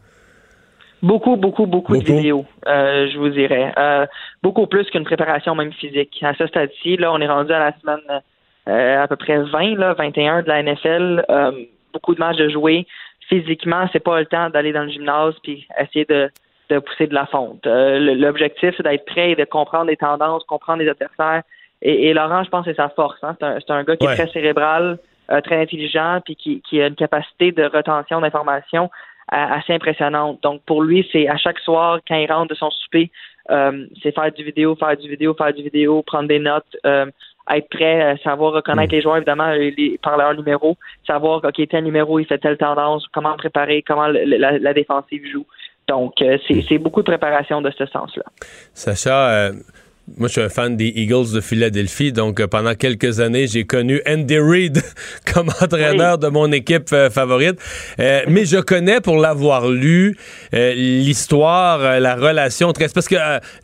[1.01, 3.73] Beaucoup, beaucoup, beaucoup, de vidéos, euh, je vous dirais.
[3.77, 4.05] Euh,
[4.41, 6.17] beaucoup plus qu'une préparation même physique.
[6.21, 8.21] À ce stade-ci, là, on est rendu à la semaine
[8.69, 11.25] euh, à peu près 20, là, 21 de la NFL.
[11.29, 11.51] Euh,
[11.91, 12.87] beaucoup de matchs de jouer.
[13.33, 16.29] Physiquement, c'est pas le temps d'aller dans le gymnase puis essayer de,
[16.69, 17.65] de pousser de la fonte.
[17.65, 21.41] Euh, L'objectif, c'est d'être prêt et de comprendre les tendances, comprendre les adversaires.
[21.81, 23.17] Et, et Laurent, je pense c'est sa force.
[23.23, 23.35] Hein.
[23.39, 24.13] C'est un, gars qui Ouais.
[24.13, 24.99] est très cérébral,
[25.31, 28.89] euh, très intelligent, puis qui, qui a une capacité de retention d'informations
[29.29, 30.43] assez impressionnante.
[30.43, 33.09] Donc pour lui, c'est à chaque soir quand il rentre de son souper,
[33.49, 37.07] euh, c'est faire du vidéo, faire du vidéo, faire du vidéo, prendre des notes, euh,
[37.51, 41.67] être prêt, euh, savoir reconnaître les joueurs évidemment les, les- par leur numéro, savoir ok
[41.69, 45.45] tel numéro il fait telle tendance, comment préparer, comment le- la, la défensive joue.
[45.87, 48.23] Donc euh, c'est c'est beaucoup de préparation de ce sens-là.
[48.73, 49.51] Sacha, euh,
[50.17, 53.63] moi, je suis un fan des Eagles de Philadelphie, donc euh, pendant quelques années, j'ai
[53.63, 54.81] connu Andy Reid
[55.33, 57.57] comme entraîneur de mon équipe euh, favorite.
[57.99, 60.17] Euh, mais je connais, pour l'avoir lu,
[60.53, 62.89] euh, l'histoire, la relation très...
[62.89, 63.15] Parce que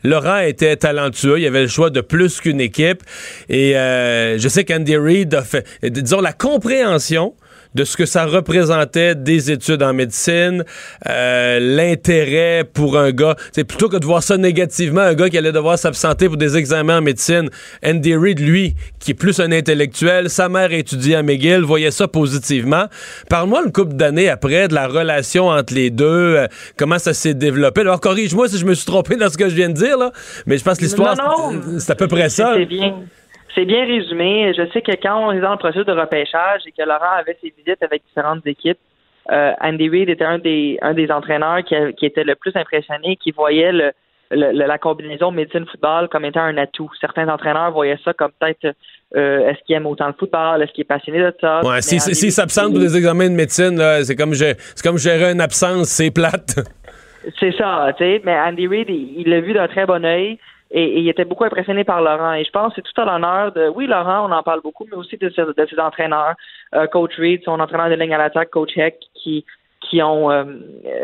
[0.02, 3.02] Laurent était talentueux, il avait le choix de plus qu'une équipe.
[3.50, 7.34] Et je sais qu'Andy Reid a fait, disons, la compréhension
[7.74, 10.64] de ce que ça représentait des études en médecine,
[11.08, 15.38] euh, l'intérêt pour un gars, c'est plutôt que de voir ça négativement, un gars qui
[15.38, 17.48] allait devoir s'absenter pour des examens en médecine.
[17.84, 22.08] Andy Reid, lui, qui est plus un intellectuel, sa mère étudiait à McGill, voyait ça
[22.08, 22.86] positivement.
[23.28, 26.04] Parle-moi une couple d'années après de la relation entre les deux,
[26.36, 27.82] euh, comment ça s'est développé.
[27.82, 30.10] Alors corrige-moi si je me suis trompé dans ce que je viens de dire là,
[30.46, 31.14] mais je pense que l'histoire
[31.78, 32.56] c'est- à peu près ça.
[32.56, 32.94] Bien.
[33.54, 34.52] C'est bien résumé.
[34.56, 37.36] Je sais que quand on est dans le processus de repêchage et que Laurent avait
[37.42, 38.78] ses visites avec différentes équipes,
[39.30, 42.52] euh, Andy Reid était un des un des entraîneurs qui, a- qui était le plus
[42.56, 43.92] impressionné, qui voyait le,
[44.30, 46.90] le- le- la combinaison médecine-football comme étant un atout.
[47.00, 48.74] Certains entraîneurs voyaient ça comme peut-être
[49.16, 51.60] euh, est-ce qu'il aime autant le football, est-ce qu'il est passionné de ça?
[51.64, 54.32] Ouais, s'il s'il Reid, s'absente pour des examens de médecine, c'est comme,
[54.84, 56.60] comme gérer une absence, c'est plate.
[57.38, 58.22] C'est ça, tu sais.
[58.24, 60.38] Mais Andy Reid, il il l'a vu d'un très bon œil
[60.70, 62.32] et, et il était beaucoup impressionné par Laurent.
[62.34, 64.86] Et je pense que c'est tout à l'honneur de, oui, Laurent, on en parle beaucoup,
[64.90, 66.34] mais aussi de, ses- de ses entraîneurs,
[66.74, 69.44] euh, Coach Reid, son entraîneur de ligne à l'attaque, Coach Heck, qui
[69.88, 70.44] qui ont euh,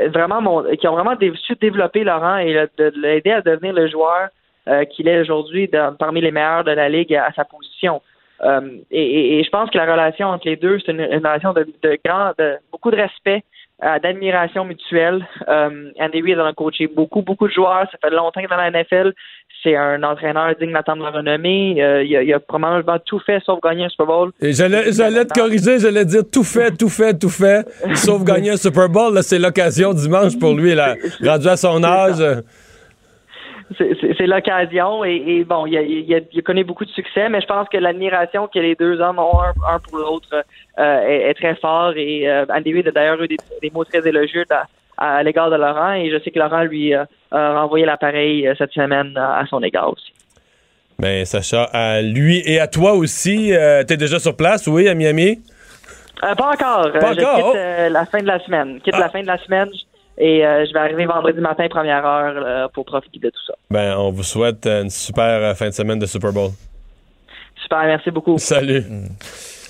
[0.09, 4.29] vraiment qui ont vraiment su développer Laurent et de l'aider à devenir le joueur
[4.69, 8.03] euh, qu'il est aujourd'hui parmi les meilleurs de la ligue à, sa position.
[8.43, 11.55] Euh, et, et- je pense que la relation entre les deux, c'est une, une relation
[11.55, 13.43] de, de grand, de beaucoup de respect,
[13.83, 15.27] euh, d'admiration mutuelle.
[15.49, 17.89] Euh, Andy Reid en a coaché beaucoup, beaucoup de joueurs.
[17.91, 19.15] Ça fait longtemps que dans la NFL.
[19.63, 21.83] C'est un entraîneur digne d'attendre la renommée.
[21.83, 24.31] Euh, il, a, il a probablement tout fait sauf gagner un Super Bowl.
[24.41, 28.51] Et j'allais, j'allais te corriger, j'allais dire tout fait, tout fait, tout fait, sauf gagner
[28.51, 29.13] un Super Bowl.
[29.15, 32.23] Là, c'est l'occasion dimanche pour lui, là, rendu à son âge.
[33.79, 36.85] c'est- c'est c'est l'occasion et, et bon, il a, il, a, il a connu beaucoup
[36.85, 39.99] de succès, mais je pense que l'admiration que les deux hommes ont un, un pour
[39.99, 40.29] l'autre
[40.79, 43.85] euh, est, est très fort et euh, Andy Reid a d'ailleurs eu des, des mots
[43.85, 44.67] très élogieux à,
[44.99, 48.55] à l'égard de Laurent et je sais que Laurent lui euh, a renvoyé l'appareil euh,
[48.57, 50.13] cette semaine à, à son égard aussi.
[50.99, 54.95] Ben, Sacha, à lui et à toi aussi, euh, t'es déjà sur place, oui, à
[54.95, 55.41] Miami?
[56.25, 56.91] Euh, pas encore.
[56.93, 57.57] Pas Euh, je encore, quitte oh.
[57.57, 58.81] euh, la fin de la semaine.
[58.83, 59.01] Quitte Ah.
[59.01, 59.69] la fin de la semaine
[60.17, 63.53] et euh, je vais arriver vendredi matin première heure euh, pour profiter de tout ça.
[63.71, 66.53] Ben, on vous souhaite une super euh, fin de semaine de Super Bowl.
[67.63, 68.39] Super, merci beaucoup.
[68.39, 68.83] Salut.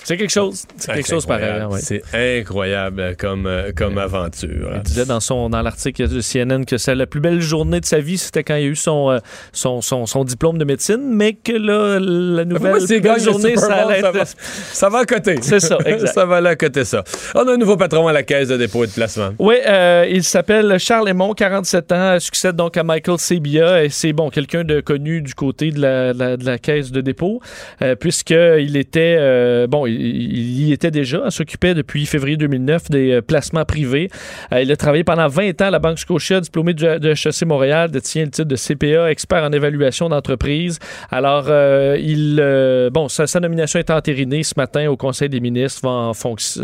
[0.07, 0.63] C'est quelque chose.
[0.77, 1.65] C'est quelque chose pareil.
[1.65, 1.81] ouais.
[1.81, 4.71] C'est incroyable comme, comme aventure.
[4.77, 7.85] Il disait dans son dans l'article de CNN que c'est la plus belle journée de
[7.87, 9.19] sa vie, c'était quand il a eu son, euh,
[9.53, 13.75] son, son, son diplôme de médecine, mais que là, la nouvelle Moi, belle journée, ça
[13.75, 15.37] allait va, ça va à côté.
[15.43, 16.13] C'est ça, exact.
[16.13, 17.03] ça va aller à côté ça.
[17.35, 19.31] On a un nouveau patron à la caisse de dépôt et de placement.
[19.39, 24.13] Oui, euh, il s'appelle Charles Aymon, 47 ans, succède donc à Michael Sebia, et c'est
[24.13, 27.41] bon, quelqu'un de connu du côté de la, de la- de la caisse de dépôt,
[27.83, 33.13] euh, puisqu'il était, euh, bon, il, il y était déjà, s'occupait depuis février 2009 des
[33.13, 34.11] euh, placements privés.
[34.53, 37.47] Euh, il a travaillé pendant 20 ans à la Banque Scotia, diplômé de, de HEC
[37.47, 40.79] Montréal, détient le titre de CPA, expert en évaluation d'entreprise.
[41.11, 42.37] Alors, euh, il,
[42.93, 46.13] bon, sa, sa nomination est entérinée ce matin au Conseil des ministres, va en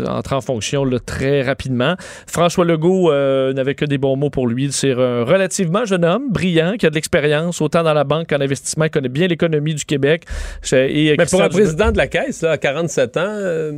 [0.07, 1.95] entrer en fonction là, très rapidement.
[2.27, 3.11] François Legault
[3.53, 4.71] n'avait que des bons mots pour lui.
[4.71, 8.41] C'est un relativement jeune homme, brillant, qui a de l'expérience, autant dans la banque qu'en
[8.41, 10.23] investissement, il connaît bien l'économie du Québec.
[10.71, 13.73] Et, Mais pour un président de la caisse, là, à 47 ans, euh,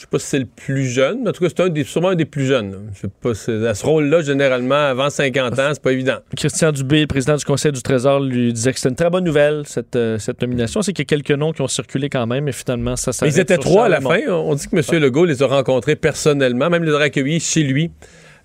[0.04, 2.08] sais pas si c'est le plus jeune, mais en tout cas, c'est un des, sûrement
[2.08, 2.90] un des plus jeunes.
[2.94, 6.16] Je sais pas, à ce rôle-là, généralement, avant 50 ans, c'est pas évident.
[6.34, 9.64] Christian Dubé, président du Conseil du Trésor, lui disait que c'était une très bonne nouvelle,
[9.66, 10.80] cette, euh, cette nomination.
[10.80, 13.34] C'est qu'il y a quelques noms qui ont circulé quand même, mais finalement, ça s'arrête
[13.34, 14.20] ils étaient trois à la fin.
[14.28, 15.02] On dit que M.
[15.02, 17.90] Legault les a rencontrés personnellement, même les a accueillis chez lui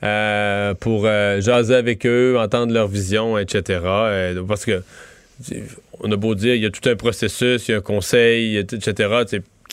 [0.03, 3.79] euh, pour euh, jaser avec eux, entendre leur vision, etc.
[4.45, 4.83] Parce que
[6.01, 8.57] on a beau dire, il y a tout un processus, il y a un conseil,
[8.57, 8.91] etc.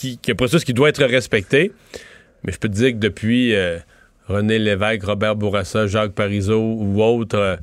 [0.03, 1.71] Qui, est un processus qui doit être respecté.
[2.43, 3.79] Mais je peux te dire que depuis euh,
[4.27, 7.57] René Lévesque, Robert Bourassa, Jacques Parizeau ou autres, euh,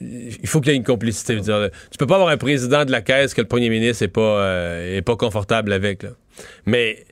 [0.00, 1.34] il faut qu'il y ait une complicité.
[1.36, 4.02] Je veux tu peux pas avoir un président de la caisse que le premier ministre
[4.02, 6.02] n'est pas, euh, est pas confortable avec.
[6.02, 6.10] là.
[6.66, 7.06] Mais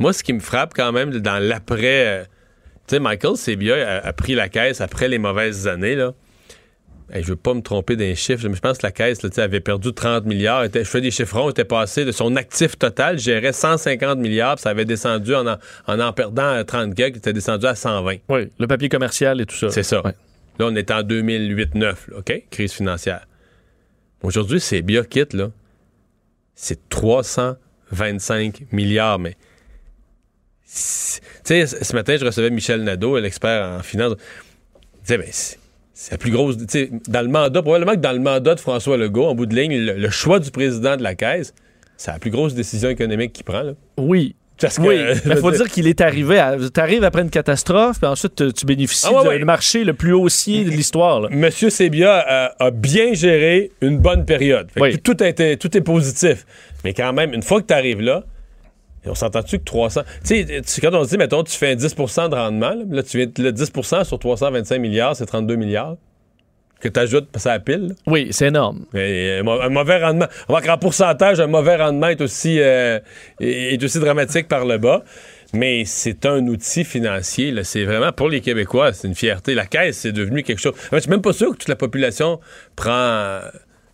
[0.00, 2.26] moi, ce qui me frappe quand même dans l'après,
[2.88, 5.94] tu sais, Michael Sebia a, a pris la caisse après les mauvaises années.
[5.94, 6.12] Là.
[7.10, 9.30] Hey, je veux pas me tromper d'un chiffre, mais je pense que la caisse là,
[9.42, 10.64] avait perdu 30 milliards.
[10.64, 14.70] Était, je fais des chiffrons, était passé de son actif total, gérait 150 milliards, ça
[14.70, 18.16] avait descendu en en, en, en perdant euh, 30 quelques, c'était descendu à 120.
[18.28, 19.70] Oui, le papier commercial et tout ça.
[19.70, 20.04] C'est ça.
[20.04, 20.12] Ouais.
[20.58, 22.42] Là, on est en 2008-9, là, OK?
[22.50, 23.26] Crise financière.
[24.22, 25.50] Aujourd'hui, c'est quitte, là.
[26.54, 29.36] C'est 325 milliards, mais.
[30.64, 34.14] Tu sais, ce matin, je recevais Michel Nadeau, l'expert en finance.
[34.96, 35.28] Il disait, ben,
[36.00, 36.56] c'est la plus grosse.
[36.68, 39.54] Tu dans le mandat, probablement que dans le mandat de François Legault, en bout de
[39.56, 41.52] ligne, le, le choix du président de la Caisse,
[41.96, 43.72] c'est la plus grosse décision économique qu'il prend, là.
[43.98, 44.36] Oui.
[44.60, 46.38] Parce que, oui, euh, je faut dire qu'il est arrivé.
[46.38, 49.44] À, t'arrives après une catastrophe, puis ensuite tu- tu bénéficies Ah ouais, du ouais.
[49.44, 51.28] marché le plus haussier de l'histoire.
[51.30, 54.68] Monsieur Sebia a, a bien géré une bonne période.
[54.72, 54.98] Fait que Oui.
[54.98, 56.44] tout, été- tout est positif.
[56.84, 58.24] Mais quand même, une fois que tu arrives là,
[59.04, 60.02] et on s'entend-tu que 300...
[60.24, 63.02] Tu sais, quand on se dit, mettons, tu fais un 10 de rendement, là, là,
[63.02, 65.96] tu viens, le 10% sur 325 milliards, c'est 32 milliards
[66.80, 67.88] que tu ajoutes à la pile.
[67.88, 67.94] là.
[68.06, 68.84] Oui, c'est énorme.
[68.94, 70.26] Et, euh, un mauvais rendement.
[70.48, 73.00] On qu'en pourcentage, un mauvais rendement est aussi, euh,
[73.40, 75.02] est aussi dramatique par le bas.
[75.54, 77.54] Mais c'est un outil financier.
[77.64, 79.54] C'est vraiment pour les Québécois, c'est une fierté.
[79.54, 80.74] La caisse, c'est devenu quelque chose.
[80.92, 82.38] Je suis même pas sûr que toute la population
[82.76, 83.40] prend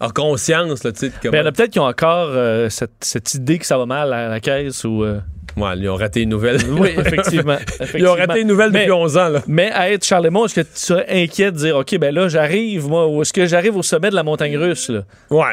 [0.01, 0.85] a conscience.
[0.85, 2.69] Là, tu sais, de comment- Ben, il y en a peut-être qui ont encore euh,
[2.69, 5.05] cette, cette idée que ça va mal à la caisse ou.
[5.05, 5.21] euh,
[5.57, 6.59] Ouais, ils ont raté une nouvelle.
[6.69, 7.59] Oui, effectivement.
[7.95, 9.29] ils ont raté une nouvelle Mais- depuis 11 ans.
[9.29, 9.43] Là.
[9.47, 12.89] Mais à être Charlemont, est-ce que tu serais inquiet de dire, OK, ben là, j'arrive,
[12.89, 15.03] moi, ou est-ce que j'arrive au sommet de la montagne russe, là?
[15.31, 15.45] Ouais.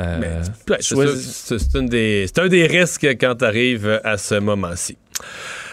[0.00, 0.40] Euh, Mais
[0.80, 4.98] c'est un des risques quand tu arrives à ce moment-ci.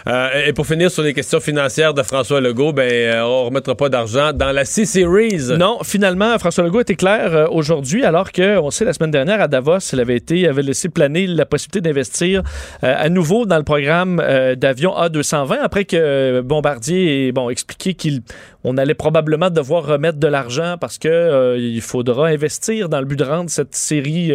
[0.06, 3.74] Euh, et pour finir sur les questions financières de François Legault, ben, euh, on remettra
[3.74, 5.56] pas d'argent dans la C-Series.
[5.58, 9.40] Non, finalement, François Legault était clair euh, aujourd'hui, alors que, on sait, la semaine dernière,
[9.40, 12.42] à Davos, il avait, été, il avait laissé planer la possibilité d'investir
[12.82, 14.22] à nouveau dans le programme
[14.56, 20.76] d'avion A220, après que Bombardier ait bon, expliqué qu'on allait probablement devoir remettre de l'argent
[20.80, 24.32] parce que il faudra investir dans le but de rendre cette série,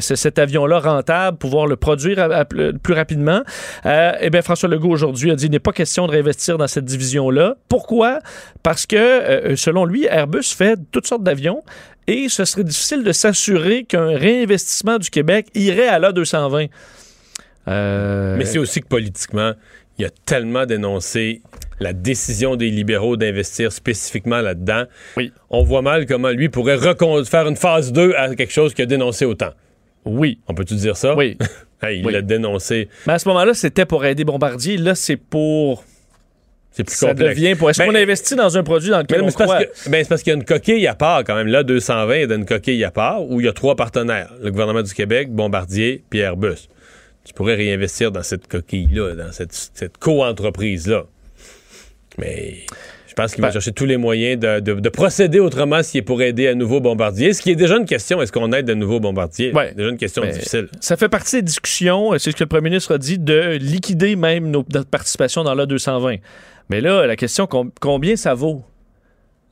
[0.00, 2.46] cet avion-là rentable, pouvoir le produire
[2.82, 3.42] plus rapidement.
[3.84, 6.84] Eh bien, François Legault aujourd'hui a dit qu'il n'est pas question de réinvestir dans cette
[6.86, 7.56] division-là.
[7.68, 8.20] Pourquoi?
[8.62, 11.62] Parce que, euh, selon lui, Airbus fait toutes sortes d'avions
[12.06, 16.68] et ce serait difficile de s'assurer qu'un réinvestissement du Québec irait à l'A220.
[17.68, 19.52] Euh, Mais c'est aussi que politiquement,
[19.98, 21.42] il a tellement dénoncé
[21.80, 24.84] la décision des libéraux d'investir spécifiquement là-dedans,
[25.16, 25.32] Oui.
[25.50, 28.86] on voit mal comment lui pourrait faire une phase 2 à quelque chose qu'il a
[28.86, 29.50] dénoncé autant.
[30.04, 30.38] Oui.
[30.48, 31.14] On peut-tu dire ça?
[31.14, 31.36] Oui.
[31.82, 32.12] Hey, il Oui.
[32.14, 32.88] l'a dénoncé.
[33.06, 34.78] Mais à ce moment-là, c'était pour aider Bombardier.
[34.78, 35.84] Là, c'est pour.
[36.70, 37.36] C'est plus Ça complexe.
[37.38, 37.68] devient pour.
[37.68, 39.64] Est-ce Ben, qu'on investit dans un produit dans lequel on mais c'est parce croit?
[39.64, 41.48] que- ben, c'est parce qu'il y a une coquille à part quand même.
[41.48, 44.32] Là, 220, il y a une coquille à part où il y a trois partenaires.
[44.42, 46.68] Le gouvernement du Québec, Bombardier, puis Airbus.
[47.24, 51.04] Tu pourrais réinvestir dans cette coquille-là, dans cette, cette co-entreprise-là.
[52.16, 52.64] Mais
[53.16, 55.98] je pense qu'il va Ben- chercher tous les moyens de, de- de procéder autrement s'il
[56.00, 57.32] est pour aider à nouveau Bombardier.
[57.32, 59.52] Ce qui est déjà une question, est-ce qu'on aide de nouveau Bombardier?
[59.52, 59.72] Ouais.
[59.72, 60.66] Déjà une question Ben, difficile.
[60.80, 64.16] Ça fait partie des discussions, c'est ce que le premier ministre a dit, de liquider
[64.16, 66.18] même nos, notre participation dans l'A220.
[66.70, 68.64] Mais là, la question, com- combien ça vaut?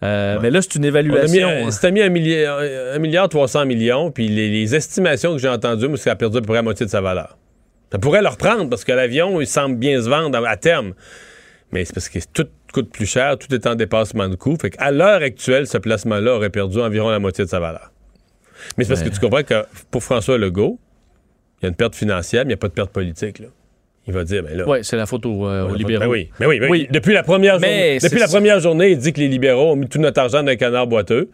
[0.03, 1.49] Euh, Mais là, c'est une évaluation.
[1.49, 5.87] un- C'était mis milliard, un milliard 300 millions, puis les, les estimations que j'ai entendues,
[5.97, 7.39] c'est a perdu à peu près la moitié de sa valeur.
[7.93, 10.95] Ça pourrait le reprendre parce que l'avion, il semble bien se vendre à, à terme.
[11.71, 14.57] Mais c'est parce que tout coûte plus cher, tout est en dépassement de coût.
[14.61, 17.93] Fait qu'à l'heure actuelle, ce placement-là aurait perdu environ la moitié de sa valeur.
[18.77, 20.79] Mais c'est parce que tu comprends que pour François Legault,
[21.61, 23.39] il y a une perte financière, mais il n'y a pas de perte politique.
[23.39, 23.47] Là.
[24.07, 24.65] Il va dire, ben là.
[24.67, 26.07] Oui, c'est la photo euh, aux Ben libéraux.
[26.11, 26.89] oui, ben oui, ben Oui.
[26.91, 29.77] Depuis la première Mais journée, depuis la première journée, il dit que les libéraux ont
[29.77, 31.31] mis tout notre argent dans un canard boiteux.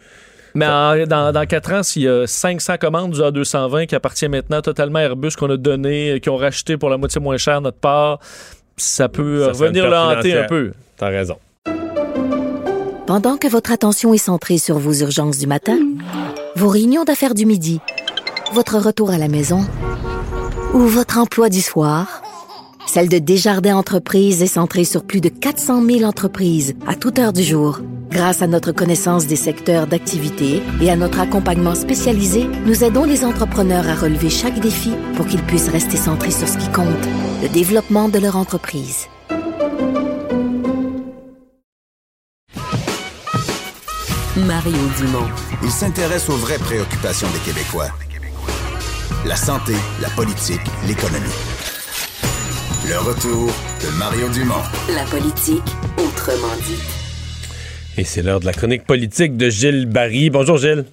[0.54, 4.28] Mais en- dans, dans 4 ans, s'il y a 500 commandes du A220 qui appartient
[4.28, 7.36] maintenant totalement à Airbus, qu'on a donné, euh, qui ont racheté pour la moitié moins
[7.36, 8.18] cher notre part,
[8.78, 10.72] ça peut Ça revenir le perte hanter un peu.
[10.96, 11.36] T'as raison.
[13.06, 15.78] Pendant que votre attention est centrée sur vos urgences du matin,
[16.56, 17.80] vos réunions d'affaires du midi,
[18.52, 19.64] votre retour à la maison
[20.74, 22.22] ou votre emploi du soir,
[22.88, 27.34] celle de Desjardins Entreprises est centrée sur plus de 400 000 entreprises à toute heure
[27.34, 27.80] du jour.
[28.10, 33.26] Grâce à notre connaissance des secteurs d'activité et à notre accompagnement spécialisé, nous aidons les
[33.26, 36.86] entrepreneurs à relever chaque défi pour qu'ils puissent rester centrés sur ce qui compte,
[37.42, 39.06] le développement de leur entreprise.
[44.34, 45.28] Mario Dumont.
[45.62, 47.90] Il s'intéresse aux vraies préoccupations des Québécois.
[49.26, 51.57] La santé, la politique, l'économie.
[52.88, 53.46] Le retour
[53.82, 54.62] de Mario Dumont.
[54.94, 55.62] La politique,
[55.98, 56.80] autrement dit.
[58.00, 60.30] Et c'est l'heure de la chronique politique de Gilles Barry.
[60.30, 60.84] Bonjour Gilles.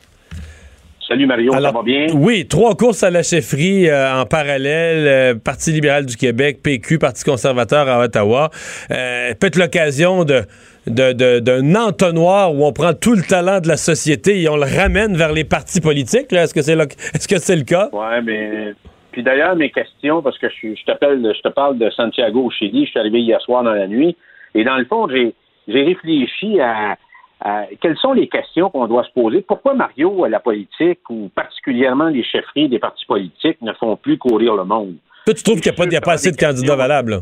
[1.07, 2.07] Salut Mario, Alors, ça va bien?
[2.15, 5.07] Oui, trois courses à la chefferie euh, en parallèle.
[5.07, 8.49] euh, Parti libéral du Québec, PQ, Parti conservateur à Ottawa.
[8.91, 10.43] Euh, peut-être l'occasion de
[10.87, 14.55] de- de- d'un entonnoir où on prend tout le talent de la société et on
[14.55, 16.31] le ramène vers les partis politiques.
[16.31, 16.43] là.
[16.43, 17.89] Est-ce que c'est le, est-ce que c'est le cas?
[17.91, 18.73] Ouais, mais
[19.15, 22.51] puis d'ailleurs mes questions parce que je, je t'appelle, je te parle de Santiago au
[22.51, 22.83] Chili.
[22.85, 24.17] Je suis arrivé hier soir dans la nuit
[24.53, 25.33] et dans le fond j'ai
[25.69, 26.97] j'ai réfléchi à,
[27.39, 29.39] à quelles sont les questions qu'on doit se poser.
[29.41, 34.55] Pourquoi Mario la politique ou particulièrement les chefferies des partis politiques ne font plus courir
[34.55, 34.95] le monde?
[35.25, 37.21] Toi, tu trouves qu'il n'y a, pas- il y a pas assez de candidats valables?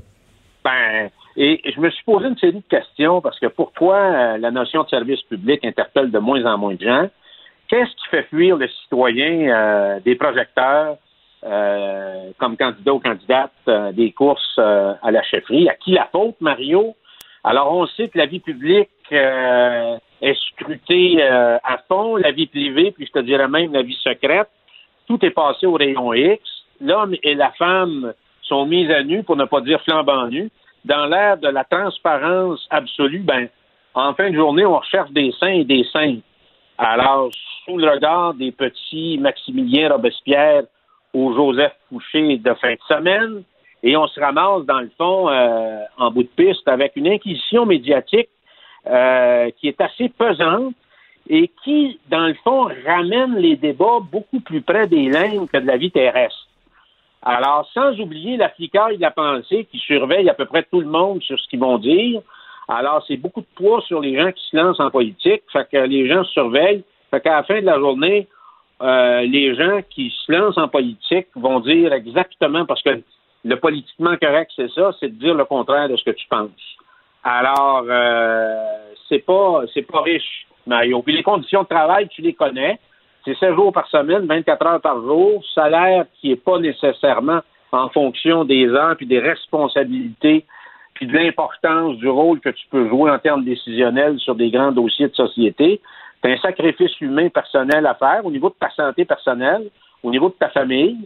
[0.65, 4.37] Ben, et je me suis posé une série de questions parce que pour toi, euh,
[4.39, 7.07] la notion de service public interpelle de moins en moins de gens.
[7.69, 10.97] Qu'est-ce qui fait fuir le citoyen euh, des projecteurs
[11.45, 15.69] euh, comme candidat ou candidate euh, des courses euh, à la chefferie?
[15.69, 16.95] À qui la faute, Mario?
[17.43, 22.47] Alors, on sait que la vie publique euh, est scrutée euh, à fond, la vie
[22.47, 24.49] privée, puis je te dirais même la vie secrète.
[25.07, 26.41] Tout est passé au rayon X.
[26.79, 30.49] L'homme et la femme sont mis à nu, pour ne pas dire flambant nus.
[30.85, 33.49] Dans l'ère de la transparence absolue, ben,
[33.93, 36.17] en fin de journée, on recherche des saints et des saints.
[36.77, 37.29] Alors,
[37.65, 40.63] sous le regard des petits Maximilien Robespierre
[41.13, 43.43] ou Joseph Fouché de fin de semaine,
[43.83, 47.65] et on se ramasse, dans le fond, euh, en bout de piste avec une inquisition
[47.65, 48.29] médiatique
[48.87, 50.73] euh, qui est assez pesante
[51.29, 55.67] et qui, dans le fond, ramène les débats beaucoup plus près des lignes que de
[55.67, 56.47] la vie terrestre.
[57.21, 60.87] Alors, sans oublier la flicaille de la pensée qui surveille à peu près tout le
[60.87, 62.21] monde sur ce qu'ils vont dire.
[62.67, 65.43] Alors, c'est beaucoup de poids sur les gens qui se lancent en politique.
[65.51, 66.83] Fait que les gens surveillent.
[67.11, 68.27] Fait qu'à la fin de la journée,
[68.83, 73.01] euh, les gens qui se lancent en politique vont dire exactement, parce que
[73.45, 76.49] le politiquement correct, c'est ça, c'est de dire le contraire de ce que tu penses.
[77.23, 81.01] Alors, euh, c'est pas, c'est pas riche, Mario.
[81.01, 82.79] Puis les conditions de travail, tu les connais.
[83.25, 87.39] C'est 7 jours par semaine, 24 heures par jour, salaire qui est pas nécessairement
[87.71, 90.45] en fonction des heures puis des responsabilités
[90.93, 94.71] puis de l'importance du rôle que tu peux jouer en termes décisionnels sur des grands
[94.71, 95.81] dossiers de société.
[96.25, 99.63] Un sacrifice humain personnel à faire au niveau de ta santé personnelle,
[100.03, 100.97] au niveau de ta famille,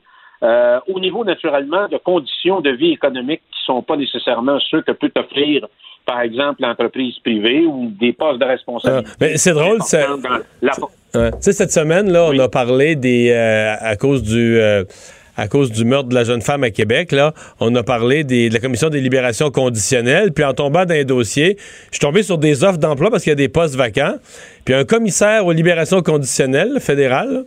[0.43, 4.91] euh, au niveau naturellement de conditions de vie économique qui sont pas nécessairement ceux que
[4.91, 5.65] peut t'offrir,
[6.05, 9.09] par exemple, l'entreprise privée ou des postes de responsabilité.
[9.11, 10.07] Ah, mais c'est drôle, ça-
[10.61, 10.71] la-
[11.15, 11.31] Ouais.
[11.31, 13.31] Tu sais, cette semaine, là, on a parlé des.
[13.31, 14.59] euh, à cause du.
[14.59, 14.83] euh,
[15.37, 18.51] à cause du meurtre de la jeune femme à Québec, là, on a parlé de
[18.51, 20.33] la commission des libérations conditionnelles.
[20.33, 23.31] Puis en tombant dans un dossier, je suis tombé sur des offres d'emploi parce qu'il
[23.31, 24.15] y a des postes vacants.
[24.65, 27.45] Puis un commissaire aux libérations conditionnelles fédéral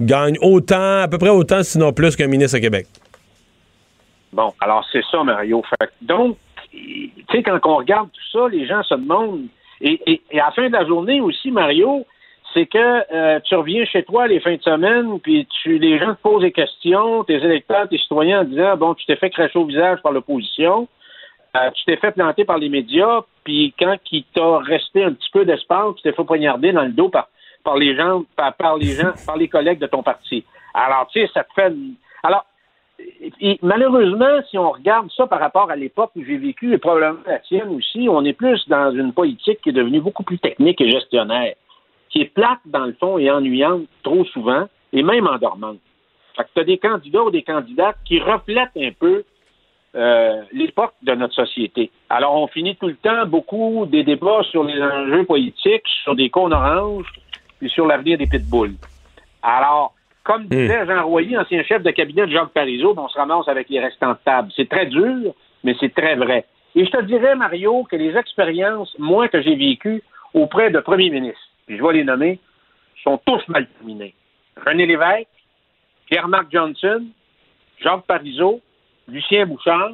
[0.00, 2.86] gagne autant, à peu près autant, sinon plus qu'un ministre à Québec.
[4.32, 5.62] Bon, alors c'est ça, Mario.
[6.00, 6.36] Donc,
[6.70, 9.46] tu sais, quand on regarde tout ça, les gens se demandent.
[9.80, 12.06] Et- et à la fin de la journée aussi, Mario,
[12.54, 16.14] c'est que euh, tu reviens chez toi les fins de semaine, puis tu, les gens
[16.14, 19.58] te posent des questions, tes électeurs, tes citoyens, en disant bon, tu t'es fait cracher
[19.58, 20.88] au visage par l'opposition,
[21.56, 25.30] euh, tu t'es fait planter par les médias, puis quand il t'a resté un petit
[25.32, 27.28] peu d'espace, tu t'es fait poignarder dans le dos par,
[27.76, 30.44] les gens, par, les gens, par les collègues de ton parti.
[30.74, 31.72] Alors, tu sais, ça te fait.
[32.22, 32.46] Alors,
[33.62, 37.38] malheureusement, si on regarde ça par rapport à l'époque où j'ai vécu, et probablement la
[37.40, 40.90] tienne aussi, on est plus dans une politique qui est devenue beaucoup plus technique et
[40.90, 41.54] gestionnaire,
[42.12, 45.78] qui est plate dans le fond et ennuyante trop souvent, et même endormante.
[46.36, 49.24] Fait que tu as des candidats ou des candidates qui reflètent un peu
[49.94, 51.90] euh, l'époque de notre société.
[52.08, 56.30] Alors, on finit tout le temps beaucoup des débats sur les enjeux politiques, sur des
[56.30, 57.12] cônes oranges,
[57.60, 58.76] et sur l'avenir des pitbulls.
[59.42, 59.94] Alors,
[60.24, 63.68] comme disait Jean Royer, ancien chef de cabinet de Jacques Parizeau, on se ramasse avec
[63.68, 64.50] les restants de table.
[64.54, 65.34] C'est très dur,
[65.64, 66.46] mais c'est très vrai.
[66.74, 70.02] Et je te dirais, Mario, que les expériences, moi, que j'ai vécues
[70.32, 71.40] auprès de premiers ministres,
[71.76, 72.38] je vais les nommer,
[73.02, 74.14] sont tous mal terminées.
[74.64, 75.28] René Lévesque,
[76.06, 77.06] Pierre-Marc Johnson,
[77.80, 78.60] Jacques Parizeau,
[79.08, 79.92] Lucien Bouchard,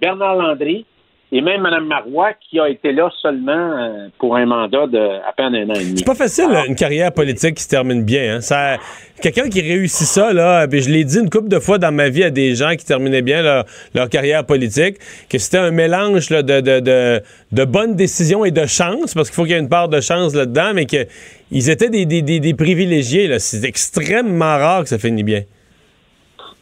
[0.00, 0.86] Bernard Landry
[1.30, 5.32] et même Mme Marois, qui a été là seulement euh, pour un mandat de à
[5.36, 5.98] peine un an et demi.
[5.98, 8.36] C'est pas facile, là, une carrière politique qui se termine bien.
[8.36, 8.40] Hein.
[8.40, 8.76] Ça,
[9.20, 12.08] quelqu'un qui réussit ça, là, puis je l'ai dit une couple de fois dans ma
[12.08, 13.64] vie à des gens qui terminaient bien leur,
[13.94, 14.96] leur carrière politique,
[15.28, 17.22] que c'était un mélange là, de, de, de,
[17.52, 20.00] de bonnes décisions et de chance, parce qu'il faut qu'il y ait une part de
[20.00, 23.38] chance là-dedans, mais qu'ils étaient des, des, des, des privilégiés.
[23.38, 25.42] C'est extrêmement rare que ça finisse bien.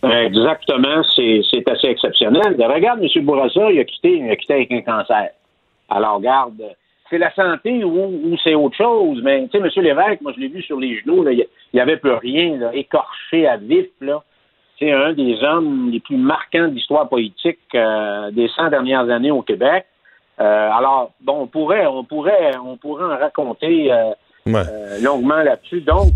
[0.03, 2.55] Exactement, c'est assez exceptionnel.
[2.59, 3.25] Regarde, M.
[3.25, 5.31] Bourassa, il a quitté, il a quitté avec un cancer.
[5.89, 6.63] Alors, regarde,
[7.09, 9.85] c'est la santé ou, ou c'est autre chose, mais tu sais, M.
[9.85, 12.71] Lévesque, moi je l'ai vu sur les genoux, là, il n'y avait plus rien, là,
[12.75, 14.23] écorché à vif, là.
[14.79, 19.31] C'est un des hommes les plus marquants de l'histoire politique euh, des 100 dernières années
[19.31, 19.87] au Québec.
[20.39, 24.11] Euh, alors, bon, on pourrait, on pourrait, on pourrait en raconter euh,
[24.45, 24.63] Ouais.
[25.03, 25.81] longuement là-dessus.
[25.81, 26.13] Donc,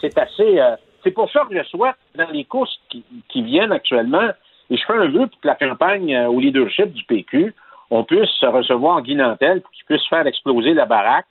[0.00, 0.60] c'est assez.
[1.06, 4.28] C'est pour ça que je souhaite, dans les courses qui, qui viennent actuellement,
[4.70, 7.54] et je fais un vœu pour que la campagne euh, au leadership du PQ,
[7.90, 11.26] on puisse recevoir Guy Nantel pour qu'il puisse faire exploser la baraque,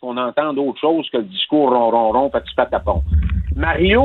[0.00, 3.02] qu'on entende d'autre chose que le discours ron ron ron petit patapon.
[3.54, 4.04] Mario,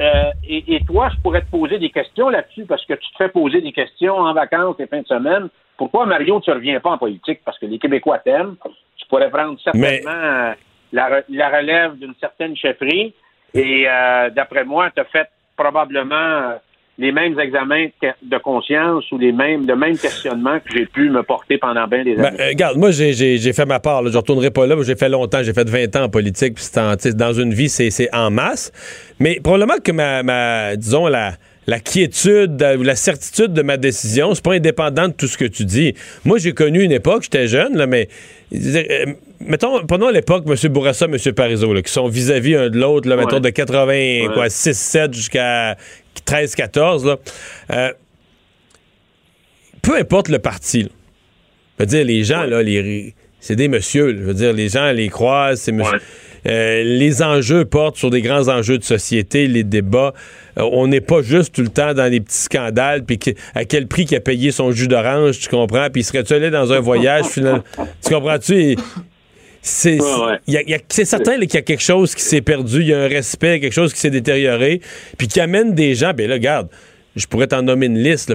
[0.00, 3.16] euh, et, et toi, je pourrais te poser des questions là-dessus parce que tu te
[3.16, 5.48] fais poser des questions en vacances et fin de semaine.
[5.76, 7.42] Pourquoi, Mario, tu ne reviens pas en politique?
[7.44, 8.56] Parce que les Québécois t'aiment.
[8.96, 10.54] Tu pourrais prendre certainement euh,
[10.92, 13.14] la relève d'une certaine chefferie.
[13.54, 15.26] Et euh, d'après moi, tu as fait
[15.56, 16.54] probablement euh,
[16.98, 17.86] les mêmes examens
[18.22, 22.04] de conscience ou les mêmes, le même questionnement que j'ai pu me porter pendant bien
[22.04, 22.40] des Ben, années.
[22.40, 24.02] euh, regarde, moi, j'ai- fait ma part.
[24.02, 24.10] Là.
[24.12, 24.76] Je retournerai pas là.
[24.82, 25.42] J'ai fait longtemps.
[25.42, 26.54] J'ai fait 20 ans en politique.
[26.54, 28.72] Puis dans une vie, c'est c'est en masse.
[29.20, 31.32] Mais probablement que ma, ma disons, la,
[31.66, 35.38] la quiétude euh, ou la certitude de ma décision, c'est pas indépendant de tout ce
[35.38, 35.94] que tu dis.
[36.24, 38.08] Moi, j'ai connu une époque, j'étais jeune, là, mais
[38.54, 39.06] euh,
[39.40, 40.72] mettons, pendant l'époque, M.
[40.72, 41.16] Bourassa, M.
[41.32, 44.50] Parizeau, là, qui sont vis-à-vis un de l'autre, là, mettons, de 80, quoi, Ouais.
[44.50, 45.76] 6, 7 jusqu'à
[46.24, 47.16] 13, 14, là.
[47.72, 47.92] Euh,
[49.82, 50.88] peu importe le parti.
[51.78, 54.16] Je veux dire, les gens, là, les, c'est des messieurs.
[54.18, 55.98] Je veux dire, les gens les croisent, c'est monsieur.
[56.46, 60.12] Euh, les enjeux portent sur des grands enjeux de société, les débats.
[60.58, 63.64] Euh, on n'est pas juste tout le temps dans des petits scandales, puis que- à
[63.64, 65.88] quel prix qu'il a payé son jus d'orange, tu comprends?
[65.90, 67.62] Puis serait-tu allé dans un voyage, finalement?
[68.04, 68.76] Tu comprends-tu?
[69.66, 70.84] C'est Ouais, ouais.
[71.04, 73.72] certain qu'il y a quelque chose qui s'est perdu, il y a un respect, quelque
[73.72, 74.82] chose qui s'est détérioré,
[75.16, 76.68] puis qui amène des gens, ben là, regarde,
[77.16, 78.32] je pourrais t'en nommer une liste.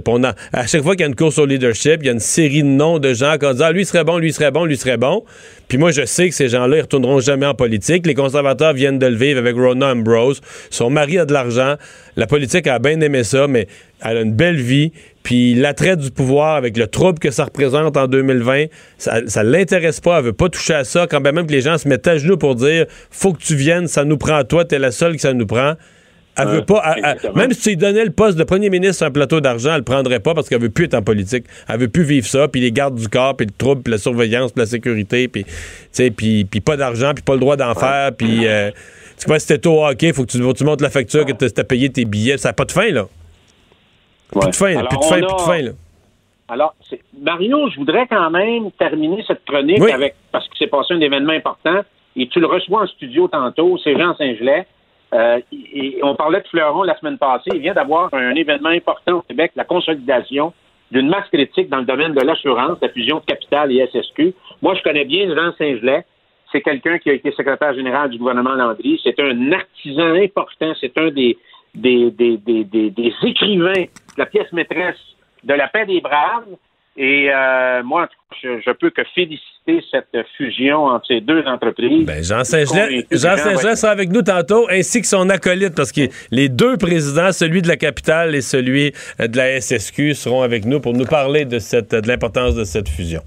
[0.53, 2.63] à chaque fois qu'il y a une course au leadership, il y a une série
[2.63, 4.77] de noms de gens qui ont dit Ah, lui serait bon, lui serait bon, lui
[4.77, 5.23] serait bon.
[5.67, 8.05] Puis moi, je sais que ces gens-là, ils retourneront jamais en politique.
[8.07, 10.41] Les conservateurs viennent de le vivre avec Rona Ambrose.
[10.69, 11.75] Son mari a de l'argent.
[12.15, 13.67] La politique a bien aimé ça, mais
[14.01, 14.91] elle a une belle vie.
[15.23, 18.65] Puis l'attrait du pouvoir avec le trouble que ça représente en 2020,
[18.97, 20.19] ça, ça l'intéresse pas.
[20.19, 21.05] Elle veut pas toucher à ça.
[21.05, 23.88] Quand même que les gens se mettent à genoux pour dire faut que tu viennes,
[23.88, 25.73] ça nous prend toi, t'es la seule que ça nous prend.
[26.41, 26.81] Elle veut Ouais, pas.
[26.85, 27.33] elle- elle- exactement.
[27.35, 29.77] même si tu lui donnais le poste de premier ministre sur un plateau d'argent, elle
[29.79, 31.45] le prendrait pas parce qu'elle veut plus être en politique.
[31.67, 33.97] Elle veut plus vivre ça, puis les gardes du corps, puis le trouble, puis la
[33.97, 35.45] surveillance, puis la sécurité, puis
[36.65, 38.71] pas d'argent, puis pas le droit d'en faire, puis euh,
[39.19, 41.25] tu vois, si t'es au hockey, faut que tu, faut que tu montres la facture
[41.25, 42.37] que t'as payé tes billets.
[42.37, 43.05] Ça n'a pas de fin, là.
[44.31, 45.71] Plus de fin, là, Alors, plus de fin, plus de fin, là.
[46.47, 46.73] Alors,
[47.21, 49.91] Mario, je voudrais quand même terminer cette chronique Oui.
[49.91, 51.81] avec, parce que c'est passé un événement important,
[52.15, 54.65] et tu le reçois en studio tantôt, c'est Jean Saint-Gelais.
[55.14, 55.39] Euh,
[56.03, 57.49] on parlait de Fleuron la semaine passée.
[57.53, 60.53] Il vient d'avoir un événement important au Québec, la consolidation
[60.91, 64.34] d'une masse critique dans le domaine de l'assurance, la fusion de capital et SSQ.
[64.62, 66.05] Moi, je connais bien Jean Saint-Gelais.
[66.51, 68.99] C'est quelqu'un qui a été secrétaire général du gouvernement Landry.
[69.03, 70.74] C'est un artisan important.
[70.80, 71.38] C'est un des,
[71.76, 73.86] des, des, des, écrivains
[74.18, 74.97] la pièce maîtresse
[75.43, 76.45] de la paix des braves.
[76.97, 81.21] Et euh, moi, en tout cas, je, je peux que féliciter cette fusion entre ces
[81.21, 82.05] deux entreprises.
[82.05, 86.01] Ben, Jean Saint-Gelais Jean Saint-Gelais sera avec nous tantôt, ainsi que son acolyte, parce que
[86.31, 90.65] les deux présidents, celui de la capitale et celui euh, de la SSQ, seront avec
[90.65, 93.21] nous pour nous parler de, cette, de l'importance de cette fusion.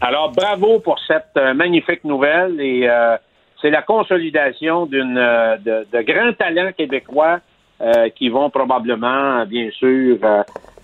[0.00, 3.16] Alors, bravo pour cette euh, magnifique nouvelle et euh,
[3.62, 7.40] c'est la consolidation d'une de, de grands talents québécois
[7.78, 10.42] euh, qui vont probablement, bien sûr, euh,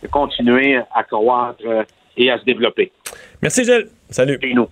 [0.08, 1.84] continuer à croître euh,
[2.16, 2.92] et à se développer.
[3.40, 3.88] Merci, Gilles.
[4.10, 4.38] Salut.
[4.42, 4.68] Et nous.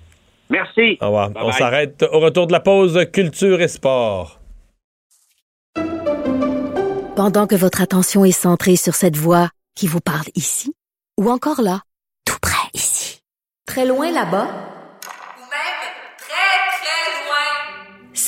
[0.48, 0.98] Merci.
[1.00, 1.30] Au revoir.
[1.30, 4.40] Bye On s'arrête au retour de la pause culture et sport.
[7.16, 10.74] Pendant que votre attention est centrée sur cette voix qui vous parle ici,
[11.18, 11.80] ou encore là,
[12.24, 13.20] tout près ici,
[13.66, 14.48] très loin là-bas,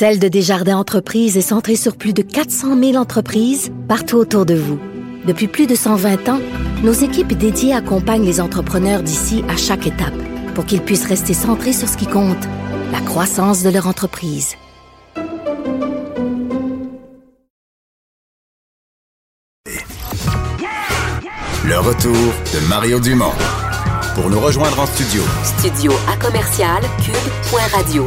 [0.03, 4.55] Celle de Desjardins Entreprises est centrée sur plus de 400 000 entreprises partout autour de
[4.55, 4.81] vous.
[5.25, 6.41] Depuis plus de 120 ans,
[6.83, 10.15] nos équipes dédiées accompagnent les entrepreneurs d'ici à chaque étape
[10.55, 12.45] pour qu'ils puissent rester centrés sur ce qui compte,
[12.91, 14.57] la croissance de leur entreprise.
[21.65, 23.33] Le retour de Mario Dumont.
[24.17, 28.07] Pour nous rejoindre en studio, Studio à commercial cube.radio.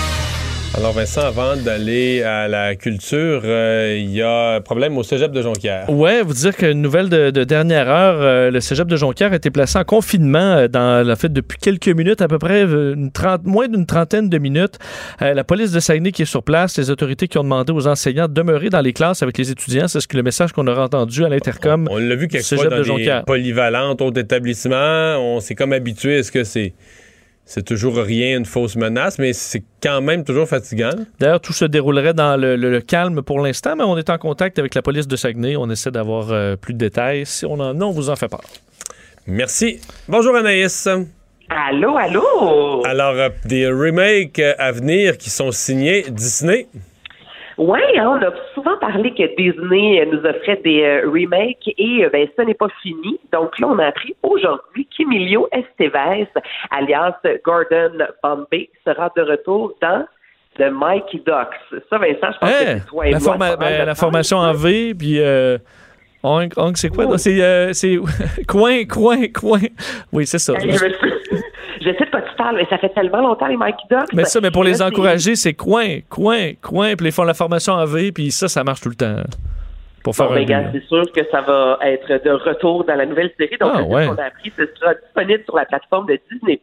[0.77, 5.31] Alors, Vincent, avant d'aller à la culture, euh, il y a un problème au cégep
[5.31, 5.89] de Jonquière.
[5.89, 9.35] Ouais, vous dire qu'une nouvelle de, de dernière heure, euh, le cégep de Jonquière a
[9.35, 13.11] été placé en confinement euh, dans la fait depuis quelques minutes, à peu près une
[13.11, 14.79] trente- moins d'une trentaine de minutes.
[15.21, 17.85] Euh, la police de Saguenay qui est sur place, les autorités qui ont demandé aux
[17.87, 20.65] enseignants de demeurer dans les classes avec les étudiants, c'est ce que le message qu'on
[20.67, 21.87] aura entendu à l'intercom.
[21.91, 25.17] On l'a vu quelquefois dans de des polyvalentes, autres établissements.
[25.19, 26.19] On s'est comme habitué.
[26.19, 26.73] Est-ce que c'est
[27.45, 30.91] c'est toujours rien, une fausse menace, mais c'est quand même toujours fatigant.
[31.19, 34.17] D'ailleurs, tout se déroulerait dans le, le- le calme pour l'instant, mais on est en
[34.17, 35.55] contact avec la police de Saguenay.
[35.57, 37.25] On essaie d'avoir euh, plus de détails.
[37.25, 38.41] Si on en a, on vous en fait part.
[39.27, 39.79] Merci.
[40.07, 40.87] Bonjour Anaïs.
[41.49, 42.85] Allô, allô?
[42.85, 46.67] Alors, euh, des remakes à venir qui sont signés Disney.
[47.63, 52.27] Oui, on a souvent parlé que Disney nous offrait des euh, remakes et euh, ben,
[52.35, 53.19] ce n'est pas fini.
[53.31, 56.27] Donc là, on a appris aujourd'hui qu'Emilio Estevez,
[56.71, 57.13] alias
[57.45, 57.91] Gordon
[58.23, 60.07] Bombay, sera de retour dans
[60.57, 61.83] The Mikey Ducks.
[61.89, 63.27] Ça, Vincent, je pense que c'est toi et la, moi.
[63.29, 65.59] forma- pas ben, la formation en V, puis euh,
[66.23, 67.15] Onk, Onk, c'est quoi?
[67.19, 67.71] C'est euh,
[68.47, 69.59] coin, coin, coin.
[70.11, 70.53] Oui, c'est ça.
[70.53, 71.11] Hey, je, me suis-
[71.81, 74.13] je sais de quoi tu mais ça fait tellement longtemps les Mikey Ducks.
[74.13, 77.73] Mais ça, mais pour les encourager, c'est coin, coin, coin, puis ils font la formation
[77.73, 79.15] en V, puis ça, ça marche tout le temps.
[80.03, 83.05] Pour faire Bon, un ben, c'est sûr que ça va être de retour dans la
[83.05, 83.57] nouvelle série.
[83.59, 84.05] Donc, Ah, ouais.
[84.05, 84.51] ce qu'on a appris.
[84.57, 86.59] Ce sera disponible sur la plateforme de Disney+.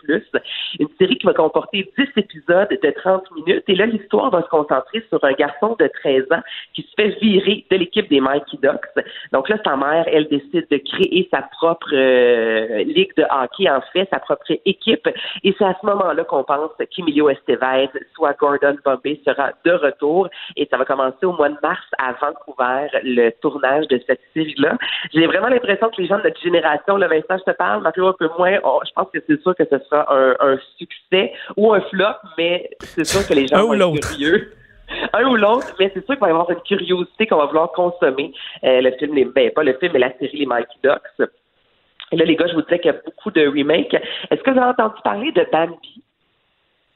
[0.80, 3.64] Une série qui va comporter 10 épisodes de 30 minutes.
[3.68, 6.42] Et là, l'histoire va se concentrer sur un garçon de 13 ans
[6.74, 9.04] qui se fait virer de l'équipe des Mikey Ducks.
[9.32, 13.80] Donc là, sa mère, elle décide de créer sa propre euh, ligue de hockey, en
[13.92, 15.08] fait, sa propre équipe.
[15.44, 20.28] Et c'est à ce moment-là qu'on pense qu'Emilio Estevez, soit Gordon Bombay, sera de retour.
[20.56, 24.76] Et ça va commencer au mois de mars à Vancouver, le tournage de cette série-là.
[25.14, 28.08] J'ai vraiment l'impression que les gens de notre génération, le Vincent, je te parle, Mario
[28.08, 31.32] un peu moins, on- je pense que c'est sûr que ce sera un, un succès
[31.56, 32.04] ou un flop,
[32.36, 34.52] mais c'est sûr que les gens Un ou vont être curieux.
[35.12, 37.72] Un ou l'autre, mais c'est sûr qu'il va y avoir une curiosité qu'on va vouloir
[37.72, 38.32] consommer.
[38.64, 41.28] Euh, le film, les, ben, pas le film, mais la série Les Mikey Ducks.
[42.10, 43.92] Et là, les gars, je vous disais qu'il y a beaucoup de remakes.
[44.30, 46.02] Est-ce que vous avez entendu parler de Bambi?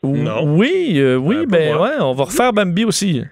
[0.03, 0.43] Non.
[0.57, 3.23] Oui, euh, oui, Euh, ben ouais, on va refaire Bambi aussi.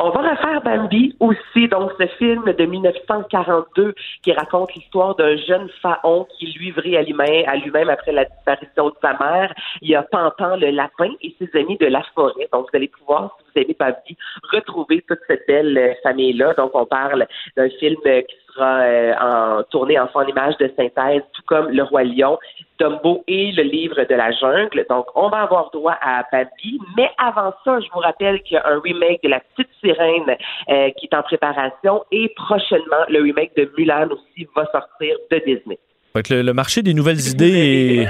[0.00, 5.68] On va refaire Bambi aussi, donc ce film de 1942 qui raconte l'histoire d'un jeune
[5.82, 9.52] faon qui est livré à lui-même, après la disparition de sa mère.
[9.82, 12.48] Il y a Pantan le lapin et ses amis de la forêt.
[12.52, 14.16] Donc vous allez pouvoir, si vous aimez Bambi,
[14.52, 16.54] retrouver toute cette belle euh, famille-là.
[16.54, 17.26] Donc on parle
[17.56, 21.82] d'un film qui sera euh, en, tourné en son image de synthèse, tout comme Le
[21.82, 22.38] Roi Lion,
[22.78, 24.84] Dumbo et le livre de la jungle.
[24.90, 26.80] Donc, on va avoir droit à Bambi.
[26.96, 30.36] Mais avant ça, je vous rappelle qu'il y a un remake de La Petite Sirène
[30.70, 35.38] euh, qui est en préparation et prochainement, le remake de Mulan aussi va sortir de
[35.38, 35.78] Disney.
[36.14, 38.08] Que le, le marché des nouvelles idées est...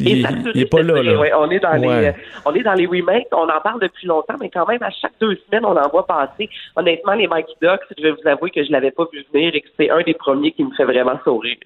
[0.00, 1.18] Il- Et s'assurer il est pas là, là.
[1.18, 2.00] ouais, on est dans Ouais.
[2.00, 2.12] les, euh,
[2.44, 3.26] on est dans les remakes.
[3.32, 6.06] On en parle depuis longtemps, mais quand même à chaque deux semaines, on en voit
[6.06, 6.48] passer.
[6.76, 9.60] Honnêtement, les Mikey Ducks, je vais vous avouer que je l'avais pas vu venir et
[9.60, 11.56] que c'est un des premiers qui me fait vraiment sourire.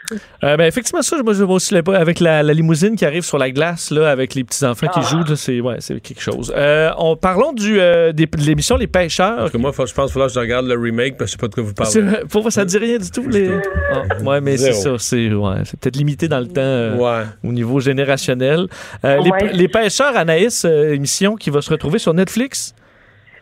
[0.45, 3.23] Euh, ben, effectivement, ça, moi, je vois aussi là- avec la, la limousine qui arrive
[3.23, 5.03] sur la glace, là, avec les petits-enfants qui Ah.
[5.03, 6.53] jouent, c'est ouais, c'est quelque chose.
[6.57, 9.37] Euh, on, parlons du, euh, des- de l'émission Les Pêcheurs.
[9.37, 11.31] Parce que moi, faut- je pense qu'il que je regarde le remake parce que je
[11.33, 12.25] sais pas de quoi vous C'est parlez.
[12.31, 13.29] pour moi, ça ne dit rien du tout.
[13.29, 13.51] Les...
[13.93, 14.97] Ah, ouais, mais c'est ça.
[14.99, 17.25] C'est ouais, c'est peut-être limité dans le temps euh, Ouais.
[17.45, 18.67] au niveau générationnel.
[19.05, 19.21] Euh,
[19.53, 22.75] les Pêcheurs, Anaïs, euh, émission qui va se retrouver sur Netflix.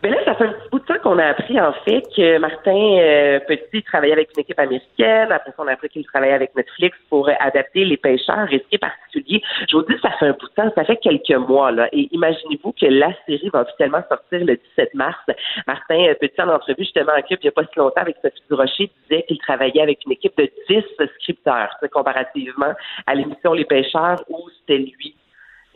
[0.03, 2.37] Mais là, ça fait un petit bout de temps qu'on a appris, en fait, que
[2.37, 5.31] Martin euh, Petit travaillait avec une équipe américaine.
[5.31, 9.41] Après ça, on a appris qu'il travaillait avec Netflix pour adapter Les Pêcheurs, risqués particuliers.
[9.69, 11.87] Je vous dis, ça fait un bout de temps, ça fait quelques mois, là.
[11.91, 15.19] Et imaginez-vous que la série va officiellement sortir le 17 mars.
[15.67, 18.17] Martin euh, Petit, en entrevue, justement, en club, il n'y a pas si longtemps, avec
[18.21, 20.83] Sophie Durocher, disait qu'il travaillait avec une équipe de 10
[21.19, 22.73] scripteurs, comparativement
[23.07, 25.15] à l'émission Les Pêcheurs, où c'était lui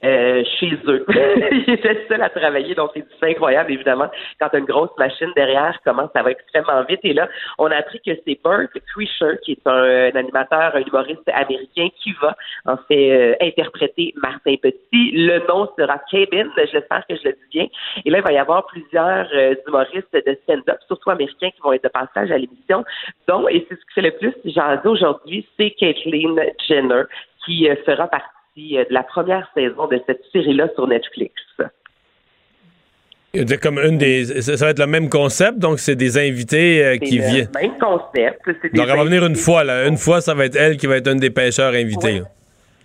[0.04, 1.06] euh, chez eux.
[1.52, 6.10] il était seul à travailler, donc c'est incroyable, évidemment, quand une grosse machine derrière, comment
[6.16, 7.00] ça va extrêmement vite.
[7.04, 7.28] Et là,
[7.58, 11.90] on a appris que c'est Burt Kreischer, qui est un, un animateur, un humoriste américain,
[12.02, 12.36] qui va,
[12.66, 15.12] en fait, euh, interpréter Martin Petit.
[15.12, 17.68] Le nom sera Cabin, j'espère que je le dis bien.
[18.06, 21.74] Et là, il va y avoir plusieurs euh, humoristes de stand-up, surtout américains, qui vont
[21.74, 22.84] être de passage à l'émission,
[23.28, 26.36] dont, et c'est ce qui fait le plus jaser aujourd'hui, c'est Caitlyn
[26.68, 27.04] Jenner,
[27.46, 28.28] qui euh, fera partie
[28.78, 31.34] euh, de la première saison de cette série-là sur Netflix.
[33.34, 34.42] C'est comme une des.
[34.42, 37.50] Ça ça va être le même concept, donc c'est des invités euh, qui viennent.
[37.54, 38.42] même concept.
[38.64, 39.88] des Donc elle va venir une fois, là.
[39.88, 42.22] Une fois, ça va être elle qui va être une des pêcheurs invités.
[42.22, 42.28] Oui.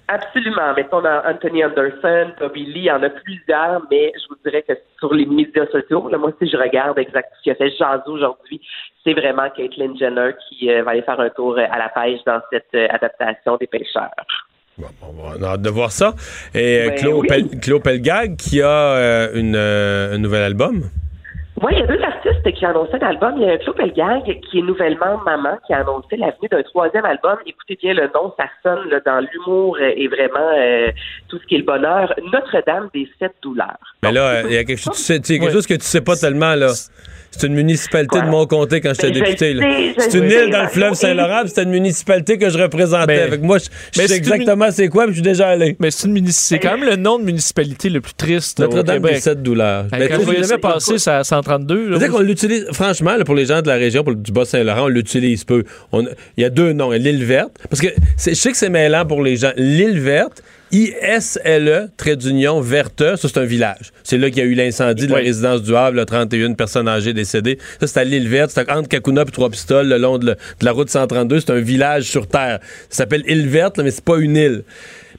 [0.06, 0.74] Absolument.
[0.76, 4.36] Mettons, on a Anthony Anderson, Toby Lee, il y en a plusieurs, mais je vous
[4.44, 7.54] dirais que sur les médias sociaux, là, moi, si je regarde exact ce qui a
[7.54, 8.60] fait jaser aujourd'hui,
[9.02, 12.40] c'est vraiment Caitlyn Jenner qui euh, va aller faire un tour à la pêche dans
[12.52, 14.10] cette euh, adaptation des pêcheurs.
[14.78, 16.14] On a hâte de voir ça.
[16.54, 17.28] Et euh, Ben Claude, oui.
[17.28, 20.82] Pel- Claude Pelgag qui a euh, une, euh, un nouvel album.
[21.62, 23.34] Oui, il y a deux artistes qui ont annoncé un album.
[23.36, 26.62] Il y a Claude Pelgag, qui est nouvellement maman, qui a annoncé la venue d'un
[26.64, 27.36] troisième album.
[27.46, 30.90] Écoutez bien le nom, ça sonne là, dans l'humour et vraiment euh,
[31.28, 32.12] tout ce qui est le bonheur.
[32.32, 33.78] Notre-Dame des sept douleurs.
[34.02, 35.74] Mais là, euh, il y a quelque, chose, tu sais- tu sais, quelque chose que
[35.74, 36.72] tu sais pas tellement, là.
[37.36, 39.56] C'est une municipalité de Montcomté quand j'étais Ben, député.
[39.98, 40.68] C'est une île dans le Mario.
[40.70, 43.06] fleuve Saint-Laurent, puis c'était une municipalité que je représentais.
[43.16, 45.76] Mais- Avec moi, je, je mais sais exactement c'est quoi, puis je suis déjà allé.
[45.80, 49.02] Mais c'est une muni- c'est quand même le nom de municipalité le plus triste Notre-Dame
[49.02, 49.86] des sept douleurs.
[49.92, 51.88] Mais quand je passer, c'est à 132.
[51.90, 54.18] là, C'est moi, qu'on l'utilise, franchement, là, pour les gens de la région, pour le-
[54.18, 55.64] du Bas-Saint-Laurent, on l'utilise peu.
[55.92, 56.06] Il
[56.38, 56.92] y a deux noms.
[56.92, 59.52] Il y a l'île verte, parce que je sais que c'est mêlant pour les gens.
[59.56, 60.42] L'île verte,
[60.74, 63.92] I-S-L-E, trait d'union, verte, ça c'est un village.
[64.02, 65.24] C'est là qu'il y a eu l'incendie de la Oui.
[65.26, 67.58] résidence du Havre, le 31 personnes âgées décédées.
[67.80, 70.64] Ça c'est à l'île verte, c'est entre Kakuna et Trois-Pistoles, le long de, le- de
[70.64, 71.40] la route 132.
[71.40, 72.58] C'est un village sur Terre.
[72.90, 74.64] Ça s'appelle île verte, là, mais c'est pas une île.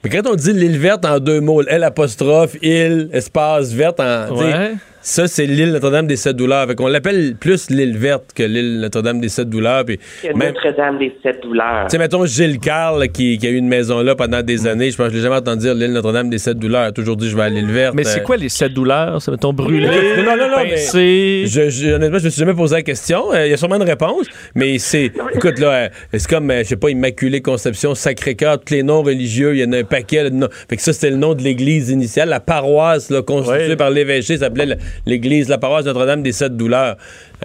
[0.04, 4.36] Mais quand on dit l'île verte en deux mots, L apostrophe, île, espace, verte, en,
[4.38, 4.74] Ouais.
[5.08, 6.66] Ça, c'est l'île Notre-Dame des Sept Douleurs.
[6.68, 9.86] Fait qu'on l'appelle plus l'île verte que l'île Notre-Dame des Sept Douleurs.
[9.86, 11.86] Puis même, tu Notre-Dame des sept douleurs.
[11.92, 14.90] sais, mettons Gilles Carle qui, qui a eu une maison là pendant des années.
[14.90, 16.86] Je pense que je l'ai jamais entendu dire l'île Notre-Dame des Sept Douleurs.
[16.86, 17.94] Il a toujours dit je vais à l'île verte.
[17.94, 19.22] Mais c'est Euh, quoi les sept douleurs?
[19.22, 19.88] Ça mettons brûler,
[20.26, 21.44] Non, non, non, mais- pincer.
[21.46, 23.32] Je, je- honnêtement, je me suis jamais posé la question.
[23.32, 24.26] Euh, Il y a sûrement une réponse,
[24.56, 25.12] mais c'est.
[25.36, 29.04] Écoute, là, euh, c'est comme, euh, je sais pas, Immaculée Conception, Sacré-Cœur, tous les noms
[29.04, 30.24] religieux, il y en a un paquet.
[30.24, 30.50] là, de noms.
[30.68, 32.30] Fait que ça, c'était le nom de l'église initiale.
[32.30, 33.76] La paroisse, là, constituée Ouais.
[33.76, 34.76] par l'évêché, s'appelait la-
[35.06, 36.96] l'église, la paroisse Notre-Dame des Sept Douleurs.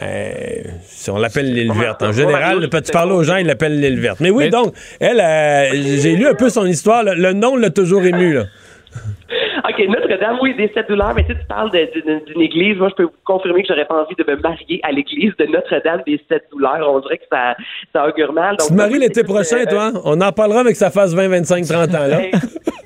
[0.02, 0.36] Euh,
[0.82, 2.02] si on l'appelle l'île verte.
[2.02, 4.20] En général, là, tu parles aux gens, ils l'appellent l'île verte.
[4.20, 5.70] Mais oui, Mais- donc, elle, euh,
[6.00, 7.02] j'ai lu un peu son histoire.
[7.04, 8.44] Le, le nom l'a toujours ému, là.
[9.68, 12.76] OK, Notre-Dame, oui, des sept douleurs, mais tu sais, tu parles d'une église.
[12.78, 15.44] Moi, je peux vous confirmer que j'aurais pas envie de me marier à l'église de
[15.46, 16.80] Notre-Dame des sept douleurs.
[16.92, 17.54] On dirait que ça,
[17.92, 18.56] ça augure mal.
[18.58, 19.92] Tu te maries l'été prochain, euh, toi?
[20.04, 22.20] On en parlera avec sa phase 20, 25, 30 ans, là.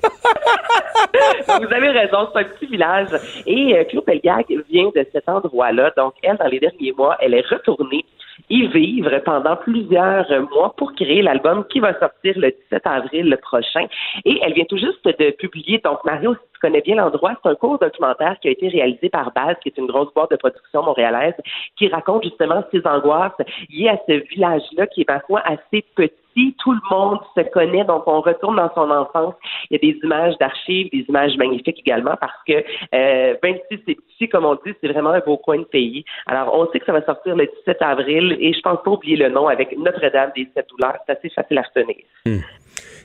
[1.61, 3.09] Vous avez raison, c'est un petit village.
[3.47, 5.93] Et euh, Claude Pelgag vient de cet endroit-là.
[5.97, 8.05] Donc, elle, dans les derniers mois, elle est retournée
[8.51, 13.87] y vivre pendant plusieurs mois pour créer l'album qui va sortir le 17 avril prochain.
[14.25, 17.49] Et elle vient tout juste de publier, donc Mario, si tu connais bien l'endroit, c'est
[17.49, 20.37] un court documentaire qui a été réalisé par Baz, qui est une grosse boîte de
[20.37, 21.35] production montréalaise,
[21.77, 23.33] qui raconte justement ses angoisses
[23.71, 26.13] liées à ce village-là qui est parfois assez petit.
[26.35, 29.35] Tout le monde se connaît, donc on retourne dans son enfance.
[29.71, 32.53] Il y a des images d'archives, des images magnifiques également, parce que
[32.95, 36.05] euh, même si c'est petit, comme on dit, c'est vraiment un beau coin de pays.
[36.27, 39.17] Alors, on sait que ça va sortir le 17 avril, et je pense pas oublier
[39.17, 40.97] le nom avec Notre-Dame des Sept Douleurs.
[41.07, 41.97] C'est assez facile à retenir.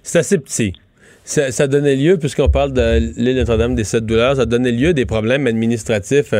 [0.03, 0.73] C'est assez petit.
[1.23, 4.89] Ça, ça donnait lieu, puisqu'on parle de l'île Notre-Dame des Sept Douleurs, ça donnait lieu
[4.89, 6.33] à des problèmes administratifs.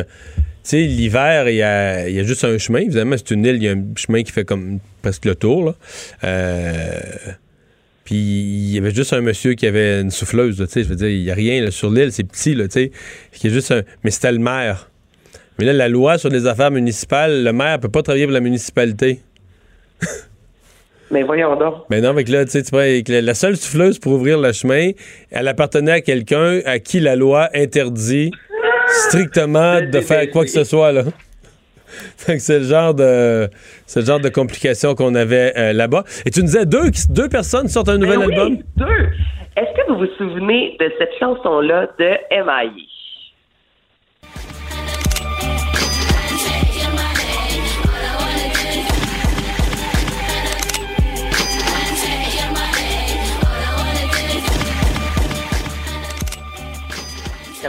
[0.70, 2.82] Tu sais, l'hiver, il y a, il y a juste un chemin.
[2.82, 5.65] Évidemment, c'est une île, il y a un chemin qui fait comme presque le tour.
[5.65, 5.76] Là.
[6.24, 6.99] Euh,
[8.03, 10.84] Puis il y avait juste un monsieur qui avait une souffleuse, tu sais.
[10.84, 12.91] Je veux dire, il y a rien là, sur l'île, c'est petit, là, tu sais.
[13.41, 13.82] Il y a juste un...
[14.03, 14.91] Mais c'était le maire.
[15.57, 18.39] Mais là, la loi sur les affaires municipales, le maire peut pas travailler pour la
[18.39, 19.22] municipalité.
[21.09, 21.86] Mais voyons donc.
[21.89, 24.91] Mais non, avec là, tu sais, la seule souffleuse pour ouvrir le chemin,
[25.32, 28.30] elle appartenait à quelqu'un à qui la loi interdit
[29.07, 31.03] strictement de faire quoi que ce soit, là.
[32.17, 33.49] C'est le genre de
[33.87, 36.03] c'est le genre de complications qu'on avait euh, là-bas.
[36.25, 38.57] Et tu nous disais deux, deux personnes sortent un nouvel Ben oui, album?
[38.77, 39.09] deux.
[39.57, 42.69] Est-ce que vous vous souvenez de cette chanson-là de M.I.A.?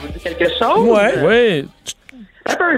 [0.01, 1.24] Ça vous dit quelque chose?
[1.24, 1.68] Oui.
[2.45, 2.70] Pepper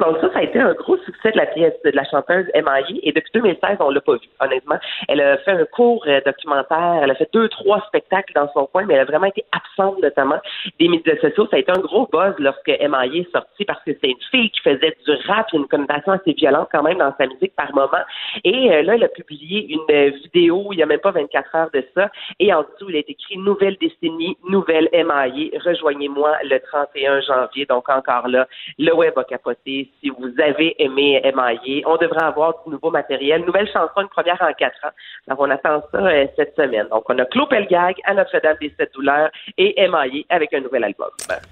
[0.00, 2.84] donc ça, ça a été un gros succès de la pièce de la chanteuse M.I.A.
[3.02, 4.76] et depuis 2016, on l'a pas vu, honnêtement.
[5.08, 8.66] Elle a fait un court euh, documentaire, elle a fait deux, trois spectacles dans son
[8.66, 10.38] coin, mais elle a vraiment été absente notamment
[10.78, 11.46] des médias sociaux.
[11.50, 13.06] Ça a été un gros buzz lorsque M.I.A.
[13.06, 16.68] est sortie parce que c'est une fille qui faisait du rap, une connotation assez violente
[16.70, 18.04] quand même dans sa musique par moment.
[18.44, 21.54] Et euh, là, elle a publié une euh, vidéo, il y a même pas 24
[21.56, 25.58] heures de ça, et en dessous, il est écrit Nouvelle décennie, nouvelle M.I.A.
[25.64, 27.66] Rejoignez-moi le 31 janvier.
[27.66, 28.46] Donc encore là,
[28.78, 29.90] le web a capoté.
[30.00, 33.44] Si vous avez aimé M.I.A., on devrait avoir du nouveau matériel.
[33.44, 34.94] Nouvelle chanson, une première en quatre ans.
[35.28, 36.86] Donc on attend ça euh, cette semaine.
[36.90, 40.34] Donc on a Claude Pelgag à Notre-Dame des Sept Douleurs et M.I.A.
[40.34, 41.10] avec un nouvel album.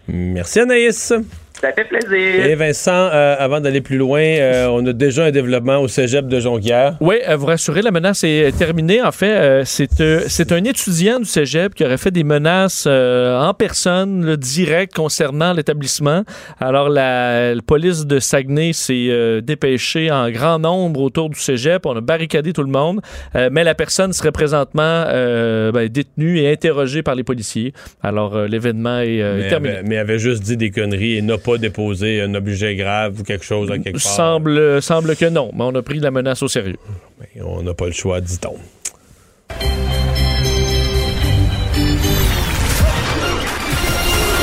[0.09, 1.13] Merci Anaïs.
[1.61, 2.47] Ça fait plaisir.
[2.47, 6.29] Et Vincent, euh, avant d'aller plus loin, euh, on a déjà un développement au cégep
[6.29, 6.97] de Jonquière.
[7.01, 9.03] Oui, euh, vous rassurez, la menace est terminée.
[9.03, 12.85] En fait, euh, c'est euh, c'est un étudiant du cégep qui aurait fait des menaces
[12.87, 16.23] euh, en personne, là, direct, concernant l'établissement.
[16.61, 21.87] Alors, la, la police de Saguenay s'est euh, dépêchée en grand nombre autour du cégep.
[21.87, 23.01] On a barricadé tout le monde,
[23.35, 27.73] Euh, mais la personne serait présentement euh, ben, détenue et interrogée par les policiers.
[28.03, 29.75] Alors, euh, l'événement est, euh, est Mais terminé.
[29.75, 33.23] avait, mais avait juste dit des conneries et n'a pas déposé un objet grave ou
[33.23, 34.13] quelque chose à quelque part.
[34.13, 36.77] Semble, semble que non, mais on a pris la menace au sérieux.
[37.19, 38.57] Mais on n'a pas le choix, dit-on.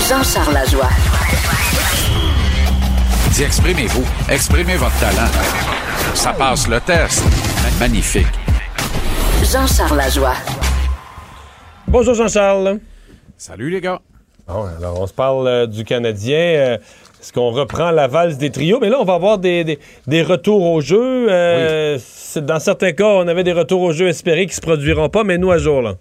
[0.09, 0.89] Jean-Charles Lajoie.
[3.31, 4.05] Dis, exprimez-vous.
[4.29, 5.29] Exprimez votre talent.
[6.13, 7.23] Ça passe le test.
[7.79, 8.27] Magnifique.
[9.51, 10.35] Jean-Charles Lajoie.
[11.87, 12.79] Bonjour Jean-Charles.
[13.37, 13.99] Salut les gars.
[14.47, 16.37] Bon, alors on se parle euh, du Canadien.
[16.37, 16.77] Euh,
[17.19, 18.79] Est-ce qu'on reprend la valse des trios?
[18.79, 21.27] Mais là, on va avoir des, des- des retours au jeu.
[21.31, 21.97] Euh,
[22.37, 25.37] Dans certains cas, on avait des retours au jeu espérés qui se produiront pas, mais
[25.39, 25.95] nous à jour, là.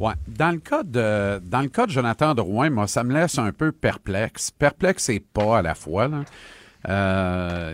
[0.00, 0.12] Ouais.
[0.28, 3.50] Dans le cas de dans le cas de Jonathan Drouin, moi, ça me laisse un
[3.52, 4.50] peu perplexe.
[4.52, 6.08] Perplexe et pas à la fois.
[6.08, 7.72] là.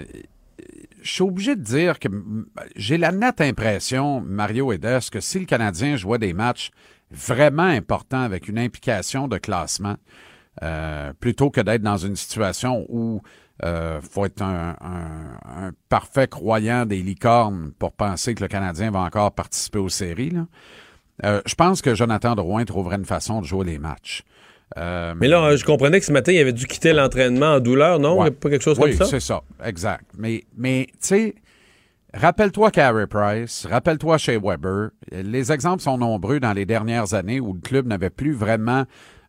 [1.02, 2.08] Je suis obligé de dire que
[2.76, 6.70] j'ai la nette impression, Mario Edes, que si le Canadien jouait des matchs
[7.14, 9.96] vraiment importants avec une implication de classement,
[10.62, 13.22] euh, plutôt que d'être dans une situation où
[13.64, 18.90] euh, faut être un, un- un parfait croyant des licornes pour penser que le Canadien
[18.90, 20.30] va encore participer aux séries.
[20.30, 20.46] là.
[21.24, 24.24] Euh, je pense que Jonathan Drouin trouverait une façon de jouer les matchs.
[24.76, 28.00] Euh, Mais là, je comprenais que ce matin, il avait dû quitter l'entraînement en douleur,
[28.00, 28.20] non?
[28.20, 28.32] Ouais.
[28.32, 29.04] Pas quelque chose oui, comme ça?
[29.06, 30.06] c'est ça, exact.
[30.18, 31.34] Mais, mais tu sais,
[32.14, 34.90] rappelle-toi Carey Price, rappelle-toi chez Weber.
[35.12, 38.84] Les exemples sont nombreux dans les dernières années où le club n'avait plus vraiment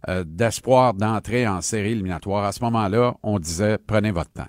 [0.08, 2.44] euh, d'espoir d'entrer en série éliminatoire.
[2.46, 4.48] À ce moment-là, on disait prenez votre temps.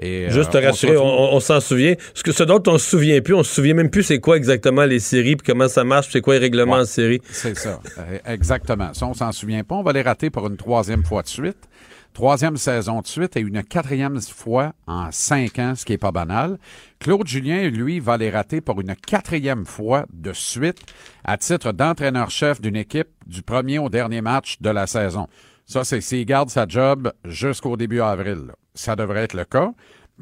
[0.00, 1.94] Et, euh, Juste te rassurer, on, s'en souvient.
[2.14, 4.36] Ce, que, ce dont on se souvient plus, on se souvient même plus c'est quoi
[4.36, 6.80] exactement les séries, puis comment ça marche, c'est quoi les règlements Ouais.
[6.80, 7.20] en série.
[7.30, 8.92] C'est ça, Euh, exactement.
[8.92, 9.76] Ça, on s'en souvient pas.
[9.76, 11.68] On va les rater pour une troisième fois de suite.
[12.14, 16.12] Troisième saison de suite et une quatrième fois en cinq ans, ce qui est pas
[16.12, 16.58] banal.
[17.00, 20.78] Claude Julien, lui, va les rater pour une quatrième fois de suite
[21.24, 25.26] à titre d'entraîneur-chef d'une équipe du premier au dernier match de la saison.
[25.66, 28.52] Ça, c'est s'il garde sa job jusqu'au début avril.
[28.74, 29.72] Ça devrait être le cas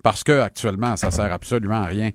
[0.03, 2.09] parce que actuellement, ça sert absolument à rien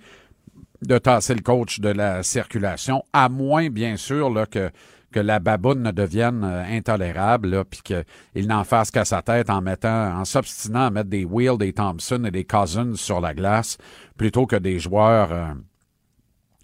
[0.82, 4.72] de tasser le coach de la circulation, à moins, bien sûr, que,
[5.12, 9.62] que la baboune ne devienne euh, intolérable, puis qu'il n'en fasse qu'à sa tête en
[9.62, 13.78] mettant, en s'obstinant à mettre des Will, des Thompson et des Cousins sur la glace,
[14.18, 15.46] plutôt que des joueurs, euh,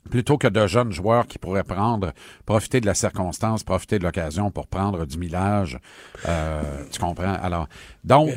[0.10, 2.12] plutôt que de jeunes joueurs qui pourraient prendre,
[2.46, 5.80] profiter de la circonstance, profiter de l'occasion pour prendre du millage.
[6.28, 7.38] Euh, tu comprends?
[7.42, 7.68] Alors,
[8.04, 8.30] donc.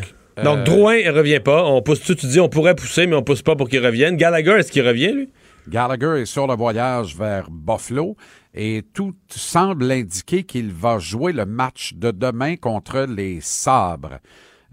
[0.43, 1.65] Donc, euh, Drouin, il revient pas.
[1.65, 4.17] On pousse tout, tu dis, on pourrait pousser, mais on pousse pas pour qu'il revienne.
[4.17, 5.33] Gallagher, est-ce qu'il revient, lui?
[5.67, 8.17] Gallagher est sur le voyage vers Buffalo
[8.57, 14.19] et tout semble indiquer qu'il va jouer le match de demain contre les Sabres.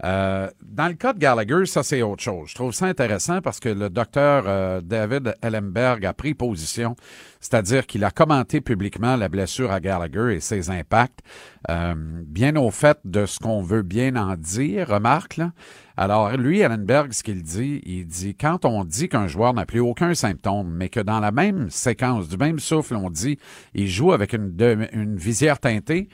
[0.02, 2.48] Euh, dans le cas de Gallagher, ça c'est autre chose.
[2.50, 6.96] Je trouve ça intéressant parce que le docteur euh, David Ellenberg a pris position
[7.44, 11.20] c'est-à-dire qu'il a commenté publiquement la blessure à Gallagher et ses impacts,
[11.68, 15.52] euh, bien au fait de ce qu'on veut bien en dire, remarque, là.
[15.96, 19.78] Alors, lui, Allenberg, ce qu'il dit, il dit, quand on dit qu'un joueur n'a plus
[19.78, 23.38] aucun symptôme, mais que dans la même séquence, du même souffle, on dit,
[23.74, 26.08] il joue avec une, de- une visière teintée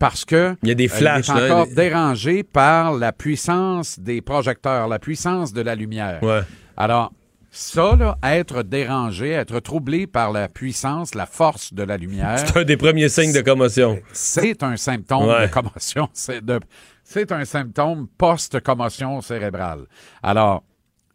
[0.00, 1.54] parce que Il y a des euh, flashs, il est là.
[1.60, 6.22] encore dérangé par la puissance des projecteurs, la puissance de la lumière.
[6.22, 6.40] Ouais.
[6.78, 7.12] Alors,
[7.50, 12.56] ça, là, être dérangé, être troublé par la puissance, la force de la lumière, C'est
[12.56, 13.98] un des premiers signes de commotion.
[14.12, 15.46] c'est un symptôme Ouais.
[15.46, 16.08] de commotion.
[16.14, 16.60] C'est de-
[17.08, 19.86] c'est un symptôme post-commotion cérébrale.
[20.24, 20.64] Alors,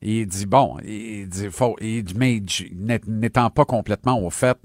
[0.02, 2.42] il dit, bon, il dit, faut, il dit, mais
[3.08, 4.58] n'étant pas complètement au fait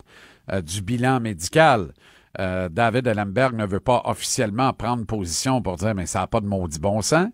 [0.53, 1.93] euh, du bilan médical,
[2.39, 6.41] euh, David Ellenberg ne veut pas officiellement prendre position pour dire, mais ça n'a pas
[6.41, 7.29] de maudit bon sens.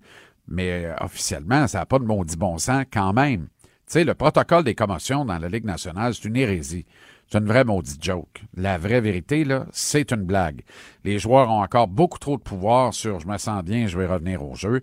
[0.49, 3.49] Mais euh, officiellement, ça n'a pas de maudit bon sens quand même.
[3.87, 6.87] Tu sais, le protocole des commotions dans la Ligue nationale, c'est une hérésie.
[7.33, 8.43] C'est une vraie maudite joke.
[8.59, 10.61] La vraie vérité, là, c'est une blague.
[11.03, 14.05] Les joueurs ont encore beaucoup trop de pouvoir sur je me sens bien, je vais
[14.05, 14.83] revenir au jeu.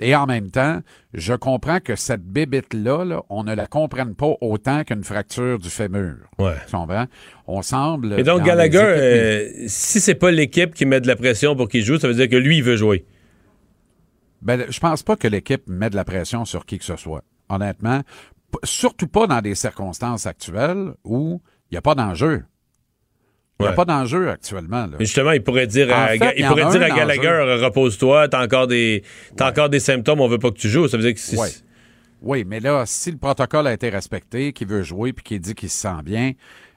[0.00, 0.80] Et en même temps,
[1.12, 5.68] je comprends que cette bébite-là, là, on ne la comprenne pas autant qu'une fracture du
[5.68, 6.16] fémur.
[6.38, 6.54] Ouais.
[6.64, 7.04] Tu comprends?
[7.46, 8.18] On semble.
[8.18, 11.84] Et donc, Gallagher, euh, si c'est pas l'équipe qui met de la pression pour qu'il
[11.84, 13.04] joue, ça veut dire que lui, il veut jouer.
[14.40, 17.24] Ben, je pense pas que l'équipe met de la pression sur qui que ce soit.
[17.50, 18.00] Honnêtement,
[18.64, 22.44] surtout pas dans des circonstances actuelles où il n'y a pas d'enjeu.
[23.58, 23.76] Il n'y a Ouais.
[23.76, 24.86] pas d'enjeu actuellement.
[24.86, 24.96] Là.
[25.00, 29.02] Justement, il pourrait dire à, fait, il pourrait dire à Gallagher, repose-toi, t'as encore des,
[29.36, 30.88] t'as encore des symptômes, on veut pas que tu joues.
[30.88, 31.48] Ça veut dire que Ouais.
[32.22, 35.54] Oui, mais là, si le protocole a été respecté, qu'il veut jouer, puis qu'il dit
[35.54, 36.32] qu'il se sent bien,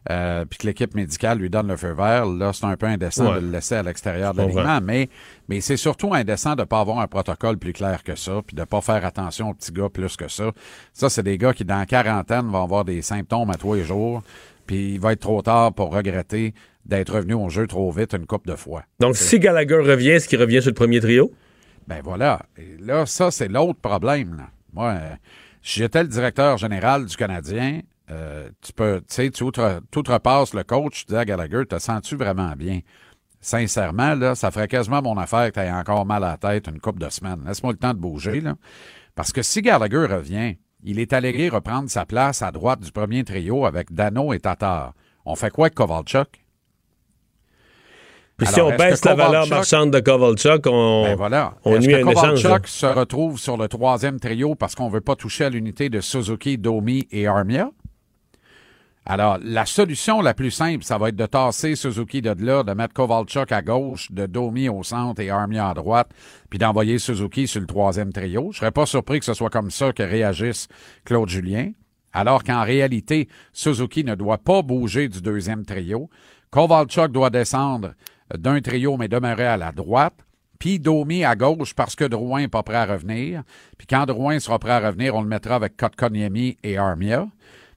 [0.10, 3.30] euh, puis que l'équipe médicale lui donne le feu vert, là, c'est un peu indécent
[3.30, 3.36] Ouais.
[3.42, 4.80] de le laisser à l'extérieur de l'alignement.
[4.82, 5.10] Mais,
[5.50, 8.56] mais c'est surtout indécent de ne pas avoir un protocole plus clair que ça, puis
[8.56, 10.52] de ne pas faire attention aux petits gars plus que ça.
[10.94, 13.84] Ça, c'est des gars qui, dans la quarantaine, vont avoir des symptômes à tous les
[13.84, 14.24] jours,
[14.66, 16.54] puis il va être trop tard pour regretter
[16.86, 18.84] d'être revenu au jeu trop vite une coupe de fois.
[19.00, 21.32] Donc, si Gallagher revient, est-ce qu'il revient sur le premier trio?
[21.88, 22.42] Ben voilà.
[22.58, 24.36] Et là, ça, c'est l'autre problème.
[24.38, 24.50] là.
[24.74, 25.16] Moi, euh,
[25.62, 30.54] si j'étais le directeur général du Canadien, euh, tu peux, tu sais, tu outre- outrepasses
[30.54, 32.80] le coach, tu dis à Gallagher, te sens-tu vraiment bien?
[33.42, 36.68] Sincèrement, là, ça ferait quasiment mon affaire que tu aies encore mal à la tête
[36.68, 37.44] une couple de semaines.
[37.46, 38.56] Laisse-moi le temps de bouger, là.
[39.16, 43.24] Parce que si Gallagher revient, il est allégué reprendre sa place à droite du premier
[43.24, 44.94] trio avec Dano et Tatar.
[45.26, 46.28] On fait quoi avec Kovalchuk?
[48.38, 51.54] Puis si on baisse la valeur marchande de Kovalchuk, on, Ben voilà.
[51.64, 52.44] on nuit que à échange.
[52.44, 56.02] Kovalchuk se retrouve sur le troisième trio parce qu'on veut pas toucher à l'unité de
[56.02, 57.70] Suzuki, Domi et Armia?
[59.06, 62.72] Alors, la solution la plus simple, ça va être de tasser Suzuki de là, de
[62.72, 66.12] mettre Kovalchuk à gauche, de Domi au centre et Armia à droite,
[66.50, 68.52] puis d'envoyer Suzuki sur le troisième trio.
[68.54, 70.70] Je serais pas surpris que ce soit comme ça que réagisse
[71.04, 71.72] Claude Julien.
[72.14, 76.10] Alors qu'en réalité, Suzuki ne doit pas bouger du deuxième trio.
[76.52, 77.96] Kovalchuk doit descendre
[78.38, 80.16] d'un trio, mais demeurer à la droite.
[80.60, 83.44] Puis Domi à gauche parce que Drouin n'est pas prêt à revenir.
[83.78, 87.28] Puis quand Drouin sera prêt à revenir, on le mettra avec Kotkaniemi et Armia.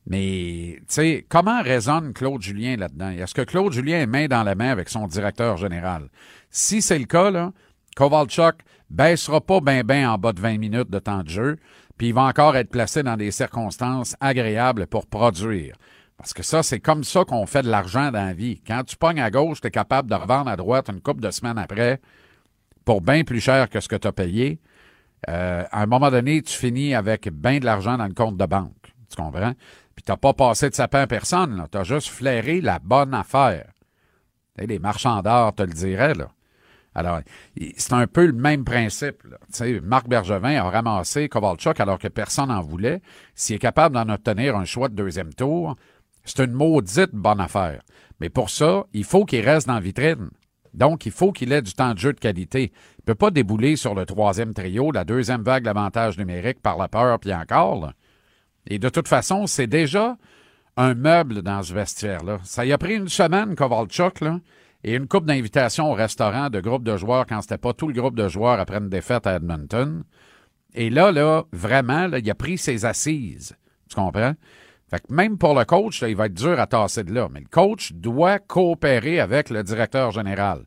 [0.08, 3.10] Mais, tu sais, comment résonne Claude Julien là-dedans?
[3.10, 6.08] Est-ce que Claude Julien est main dans la main avec son directeur général?
[6.48, 7.52] Si c'est le cas, là,
[7.96, 8.56] Kovalchuk
[8.88, 11.56] baissera pas ben ben en bas de 20 minutes de temps de jeu,
[11.98, 15.74] puis il va encore être placé dans des circonstances agréables pour produire.
[16.18, 18.62] Parce que ça, c'est comme ça qu'on fait de l'argent dans la vie.
[18.66, 21.30] Quand tu pognes à gauche, tu es capable de revendre à droite une couple de
[21.30, 22.00] semaines après
[22.84, 24.60] pour bien plus cher que ce que tu as payé.
[25.28, 28.46] Euh, à un moment donné, tu finis avec bien de l'argent dans le compte de
[28.46, 28.94] banque.
[29.10, 29.52] Tu comprends?
[29.96, 31.66] Puis tu pas passé de sapin à personne.
[31.72, 33.72] Tu as juste flairé la bonne affaire.
[34.58, 36.14] Les marchands d'art te le diraient.
[36.14, 36.28] Là.
[36.94, 37.20] Alors,
[37.76, 39.22] c'est un peu le même principe.
[39.24, 39.38] là.
[39.46, 43.02] Tu sais, Marc Bergevin a ramassé Kovalchuk alors que personne n'en voulait.
[43.34, 45.76] S'il est capable d'en obtenir un choix de deuxième tour,
[46.24, 47.82] c'est une maudite bonne affaire.
[48.20, 50.30] Mais pour ça, il faut qu'il reste dans la vitrine.
[50.72, 52.72] Donc, il faut qu'il ait du temps de jeu de qualité.
[52.98, 56.76] Il ne peut pas débouler sur le troisième trio, la deuxième vague d'avantage numérique par
[56.76, 57.80] la peur, puis encore.
[57.80, 57.92] là.
[58.66, 60.16] Et de toute façon, c'est déjà
[60.76, 62.38] un meuble dans ce vestiaire-là.
[62.44, 64.40] Ça y a pris une semaine, Kovalchuk, là,
[64.84, 67.94] et une coupe d'invitations au restaurant de groupe de joueurs quand c'était pas tout le
[67.94, 70.04] groupe de joueurs après une défaite à Edmonton.
[70.74, 73.56] Et là, là, vraiment, là, il a pris ses assises.
[73.88, 74.34] Tu comprends?
[74.88, 77.28] Fait que même pour le coach, il va être dur à tasser de là.
[77.32, 80.64] Mais le coach doit coopérer avec le directeur général.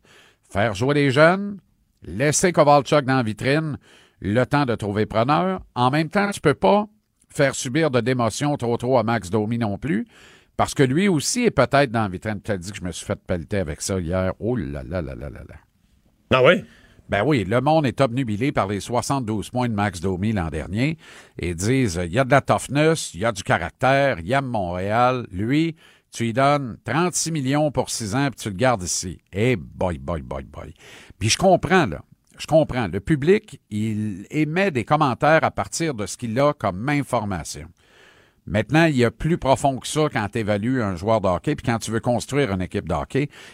[0.49, 1.59] Faire jouer les jeunes,
[2.01, 3.77] laisser Kovalchuk dans la vitrine,
[4.19, 5.61] le temps de trouver preneur.
[5.75, 6.87] En même temps, tu peux pas
[7.29, 10.07] faire subir de démotion trop trop à Max Domi non plus,
[10.57, 12.41] parce que lui aussi est peut-être dans la vitrine.
[12.43, 14.33] Tu as dit que je me suis fait pelleter avec ça hier.
[14.39, 15.55] Oh là là là là là là.
[16.31, 16.63] Ah oui?
[17.07, 20.97] Ben oui, le monde est obnubilé par les 72 points de Max Domi l'an dernier
[21.39, 24.45] et disent il y a de la toughness, il y a du caractère, il aime
[24.45, 25.25] Montréal.
[25.31, 25.75] Lui,
[26.11, 29.19] tu lui donnes 36 millions pour 6 ans, puis tu le gardes ici.
[29.33, 30.73] Eh boy, boy, boy, boy.
[31.17, 32.01] Puis je comprends, là.
[32.39, 32.87] Je comprends.
[32.87, 37.67] Le public, il émet des commentaires à partir de ce qu'il a comme information.
[38.47, 41.55] Maintenant, il y a plus profond que ça quand tu évalues un joueur de hockey,
[41.55, 42.95] puis quand tu veux construire une équipe de.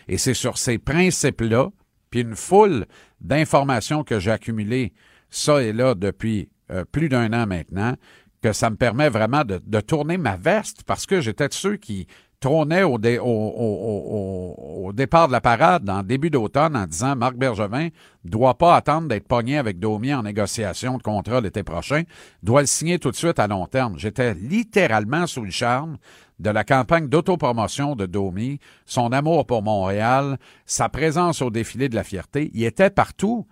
[0.07, 1.69] Et c'est sur ces principes-là,
[2.11, 2.85] puis une foule
[3.19, 4.93] d'informations que j'ai accumulées,
[5.31, 7.95] ça et là, depuis euh, plus d'un an maintenant,
[8.41, 12.05] que ça me permet vraiment de tourner ma veste, parce que j'étais de ceux qui
[12.45, 17.89] au- au départ de la parade, en début d'automne, en disant Marc Bergevin
[18.23, 22.03] doit pas attendre d'être pogné avec Domi en négociation de contrat l'été prochain,
[22.43, 23.97] doit le signer tout de suite à long terme.
[23.97, 25.97] J'étais littéralement sous le charme
[26.39, 31.95] de la campagne d'autopromotion de Domi, son amour pour Montréal, sa présence au défilé de
[31.95, 32.51] la fierté.
[32.53, 33.47] Il était partout.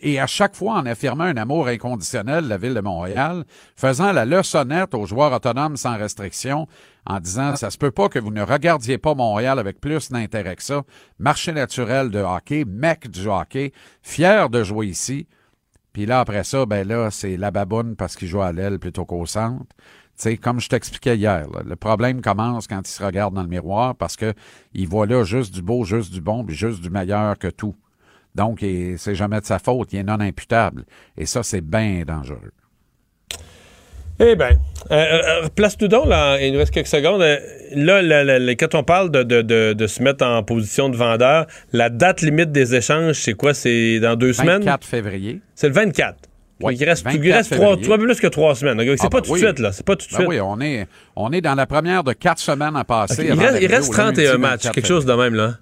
[0.00, 3.44] Et à chaque fois, en affirmant un amour inconditionnel de la ville de Montréal,
[3.76, 6.66] faisant la leçonnette aux joueurs autonomes sans restriction,
[7.06, 10.56] en disant ça se peut pas que vous ne regardiez pas Montréal avec plus d'intérêt
[10.56, 10.82] que ça,
[11.18, 13.72] marché naturel de hockey, mec du hockey,
[14.02, 15.28] fier de jouer ici.
[15.92, 19.04] Puis là, après ça, ben là, c'est la baboune parce qu'il joue à l'aile plutôt
[19.04, 19.64] qu'au centre.
[20.18, 23.42] Tu sais, comme je t'expliquais hier, là, le problème commence quand il se regarde dans
[23.42, 24.34] le miroir parce que
[24.74, 27.76] il voit là juste du beau, juste du bon, puis juste du meilleur que tout.
[28.36, 30.84] Donc, c'est jamais de sa faute, il est non imputable.
[31.16, 32.52] Et ça, c'est bien dangereux.
[34.18, 34.50] Eh bien,
[34.90, 37.20] euh, euh, place-nous donc, là, il nous reste quelques secondes.
[37.22, 37.38] Euh,
[37.74, 41.90] Là, quand on parle de, de- de- de se mettre en position de vendeur, la
[41.90, 43.52] date limite des échanges, c'est quoi?
[43.52, 44.60] C'est dans deux semaines?
[44.62, 45.40] 24 février.
[45.54, 46.16] C'est le 24.
[46.62, 48.78] Oui, il reste, il 24 reste trois, plus que trois semaines.
[48.78, 49.40] C'est Ah, pas ben tout de oui.
[49.40, 49.72] suite, là.
[49.72, 50.28] C'est pas tout de Ben suite.
[50.28, 53.24] oui, on est, on est dans la première de quatre semaines à passer.
[53.26, 55.54] Il reste, il d'arriver reste au lundi 31 matchs, 24 quelque chose de même, là.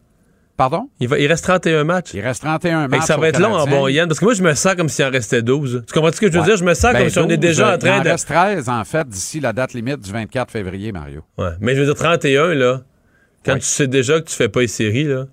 [0.57, 0.89] Pardon?
[1.01, 2.15] Il, va- il reste 31 matchs.
[2.15, 3.07] Il reste 31 Fait que matchs.
[3.07, 5.05] ça va être long en bon Yann, parce que moi, je me sens comme s'il
[5.05, 5.83] en restait 12.
[5.87, 6.45] Tu comprends ce que je veux Ouais.
[6.45, 6.57] dire?
[6.57, 8.09] Je me sens Ben, comme si on est 12, déjà en Il train en de.
[8.09, 11.23] reste 13, en fait, d'ici la date limite du 24 février, Mario.
[11.39, 11.51] Ouais.
[11.61, 12.83] Mais je veux dire, 31, là,
[13.45, 13.59] quand Ouais.
[13.59, 15.25] tu sais déjà que tu fais pas les séries, là.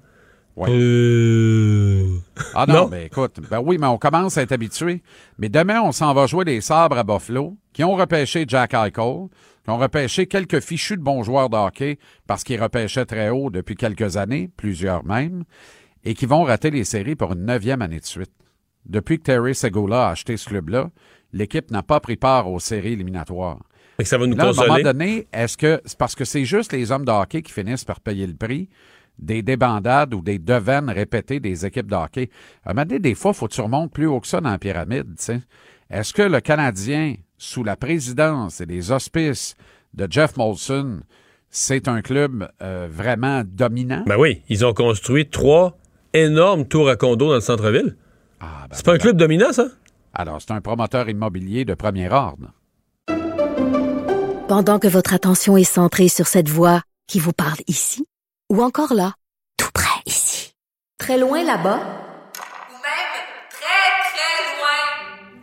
[0.57, 0.69] Ouais.
[0.69, 2.05] Euh,
[2.55, 2.85] Ah non, Non.
[2.87, 5.01] ben écoute, ben oui, mais on commence à être habitué.
[5.37, 9.27] Mais demain, on s'en va jouer les sabres à Buffalo, qui ont repêché Jack Eichel,
[9.71, 11.97] ont repêché quelques fichus de bons joueurs de hockey
[12.27, 15.43] parce qu'ils repêchaient très haut depuis quelques années, plusieurs même,
[16.03, 18.31] et qui vont rater les séries pour une neuvième année de suite.
[18.85, 20.89] Depuis que Terry Segula a acheté ce club-là,
[21.33, 23.59] l'équipe n'a pas pris part aux séries éliminatoires.
[23.97, 26.45] Que ça va nous Là, à un moment donné, est-ce que c'est parce que c'est
[26.45, 28.69] juste les hommes de hockey qui finissent par payer le prix
[29.19, 32.29] des débandades ou des devaines répétées des équipes de hockey?
[32.63, 34.41] À un moment donné, des fois, il faut que tu remontes plus haut que ça
[34.41, 35.13] dans la pyramide.
[35.89, 39.55] Est-ce que le Canadien, sous la présidence et les auspices
[39.95, 40.99] de Jeff Molson,
[41.49, 44.03] c'est un club euh, vraiment dominant?
[44.05, 45.75] Ben oui, ils ont construit trois
[46.13, 47.97] énormes tours à condos dans le centre-ville.
[48.39, 49.65] Ah, ben c'est pas un club dominant, ça?
[50.13, 52.53] Alors, c'est un promoteur immobilier de premier ordre.
[54.47, 58.05] Pendant que votre attention est centrée sur cette voix qui vous parle ici,
[58.51, 59.13] ou encore là,
[59.57, 60.53] tout près ici,
[60.99, 62.00] très loin là-bas,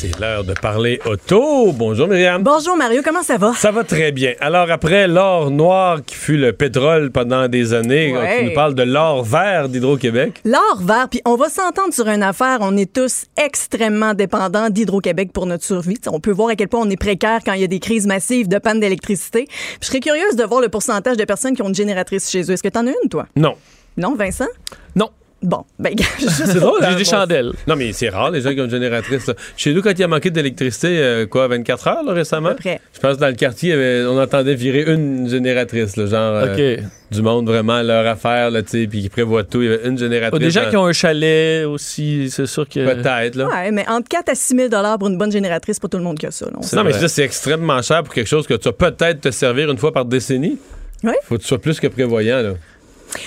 [0.00, 1.72] C'est l'heure de parler auto.
[1.72, 2.40] Bonjour, Myriam.
[2.40, 3.52] Bonjour Mario, comment ça va?
[3.54, 4.34] Ça va très bien.
[4.38, 8.38] Alors, après l'or noir qui fut le pétrole pendant des années, Ouais.
[8.38, 10.40] tu nous parles de l'or vert d'Hydro-Québec.
[10.44, 12.58] L'or vert, puis on va s'entendre sur une affaire.
[12.60, 15.94] On est tous extrêmement dépendants d'Hydro-Québec pour notre survie.
[15.98, 17.80] T'sais, on peut voir à quel point on est précaire quand il y a des
[17.80, 19.48] crises massives de panne d'électricité.
[19.80, 22.50] Je serais curieuse de voir le pourcentage de personnes qui ont une génératrice chez eux.
[22.52, 23.26] Est-ce que t'en as une, toi?
[23.34, 23.56] Non.
[23.96, 24.46] Non, Vincent?
[24.94, 25.10] Non.
[25.40, 26.96] Bon, ben, C'est drôle, J'ai hein?
[26.96, 27.52] des chandelles.
[27.68, 29.24] Non, mais c'est rare, les gens qui ont une génératrice.
[29.28, 29.34] là.
[29.56, 32.48] Chez nous, quand il a manqué d'électricité, euh, quoi, 24 heures, là, récemment?
[32.48, 32.80] À peu près.
[32.92, 36.76] Je pense que dans le quartier, y on entendait virer une génératrice, là, genre euh,
[37.12, 39.62] du monde vraiment à leur affaire, là, puis qui prévoit tout.
[39.62, 40.40] Il y avait une Oh, génératrice.
[40.40, 42.84] des gens dans- qui ont un chalet aussi, c'est sûr que.
[42.94, 43.46] Peut-être, là.
[43.46, 44.68] Ouais, mais entre 4 à 6 000
[44.98, 46.46] pour une bonne génératrice, pas tout le monde qui a ça.
[46.46, 46.58] là.
[46.74, 49.78] Non, mais c'est extrêmement cher pour quelque chose que tu vas peut-être te servir une
[49.78, 50.58] fois par décennie.
[51.04, 51.12] Oui.
[51.22, 52.54] Faut que tu sois plus que prévoyant, là.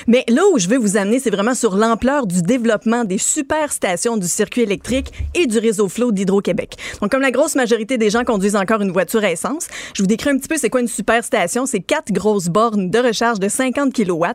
[0.07, 4.17] Mais là où je veux vous amener, c'est vraiment sur l'ampleur du développement des superstations
[4.17, 6.75] du circuit électrique et du réseau flot d'Hydro-Québec.
[7.01, 10.07] Donc, comme la grosse majorité des gens conduisent encore une voiture à essence, je vous
[10.07, 11.65] décris un petit peu c'est quoi une superstation.
[11.65, 14.25] C'est quatre grosses bornes de recharge de 50 kW.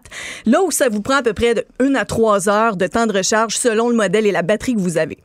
[0.47, 3.07] Là où ça vous prend à peu près de 1 à 3 heures de temps
[3.07, 5.19] de recharge selon le modèle et la batterie que vous avez.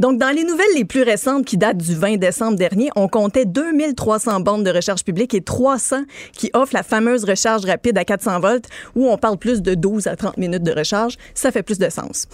[0.00, 3.46] Donc, dans les nouvelles les plus récentes qui datent du 20 décembre dernier, on comptait
[3.46, 8.40] 2300 bornes de recharge publique et 300 qui offrent la fameuse recharge rapide à 400
[8.40, 11.16] volts où on parle plus de 12 à 30 minutes de recharge.
[11.34, 12.26] Ça fait plus de sens.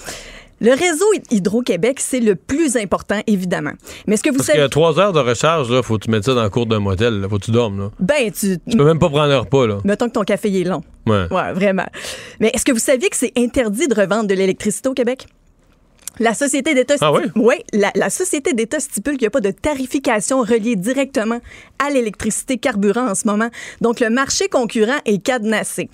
[0.60, 3.72] Le réseau Hydro-Québec, c'est le plus important, évidemment.
[4.06, 4.60] Mais est-ce que vous Parce savez...
[4.60, 6.78] que trois heures de recharge, là, faut que tu mettes ça dans le cours d'un
[6.78, 7.20] motel.
[7.20, 7.28] Là.
[7.28, 7.80] Faut que tu dormes.
[7.80, 7.90] Là.
[7.98, 8.58] Ben, tu...
[8.68, 9.66] Tu peux même pas prendre un repas.
[9.66, 9.78] Là.
[9.84, 10.82] Mettons que ton café est long.
[11.06, 11.26] Ouais.
[11.32, 11.86] Ouais, vraiment.
[12.38, 15.26] Mais est-ce que vous saviez que c'est interdit de revendre de l'électricité au Québec?
[16.18, 17.22] La société d'État Ah oui?
[17.36, 21.40] Oui, la, la société d'État stipule qu'il n'y a pas de tarification reliée directement
[21.78, 23.48] à l'électricité carburant en ce moment.
[23.80, 25.88] Donc, le marché concurrent est cadenassé.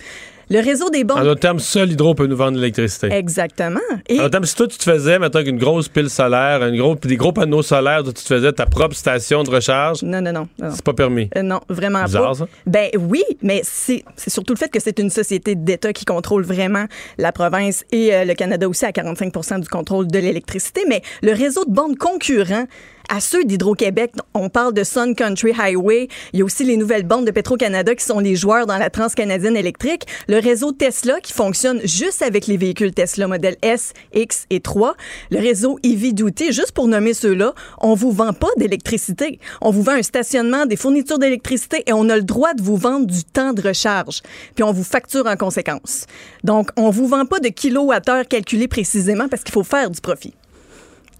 [0.51, 1.23] Le réseau des En bornes...
[1.23, 3.07] d'autres termes, seul Hydro peut nous vendre de l'électricité.
[3.11, 3.79] Exactement.
[4.07, 6.77] Et En d'autres termes, si toi, tu te faisais, maintenant qu'une grosse pile solaire, une
[6.77, 10.31] gros, des gros panneaux solaires, tu te faisais ta propre station de recharge, non, non,
[10.33, 10.47] non.
[10.57, 10.69] non.
[10.73, 11.29] c'est pas permis.
[11.37, 12.33] Euh, non, vraiment Bizarre, pas.
[12.35, 12.47] ça.
[12.65, 16.43] Ben oui, mais c'est c'est surtout le fait que c'est une société d'État qui contrôle
[16.43, 16.85] vraiment
[17.17, 20.81] la province et euh, le Canada aussi à 45% du contrôle de l'électricité.
[20.87, 22.65] Mais le réseau de bornes concurrents
[23.09, 26.07] à ceux d'Hydro-Québec, on parle de Sun Country Highway.
[26.31, 28.89] Il y a aussi les nouvelles bornes de Petro-Canada qui sont les joueurs dans la
[28.89, 30.05] transcanadienne électrique.
[30.27, 34.95] Le réseau Tesla qui fonctionne juste avec les véhicules Tesla modèle S, X et 3.
[35.31, 39.39] Le réseau EV Duty, juste pour nommer ceux-là, on vous vend pas d'électricité.
[39.61, 42.77] On vous vend un stationnement, des fournitures d'électricité et on a le droit de vous
[42.77, 44.21] vendre du temps de recharge.
[44.55, 46.05] Puis on vous facture en conséquence.
[46.43, 50.33] Donc, on vous vend pas de kilowattheure calculé précisément parce qu'il faut faire du profit.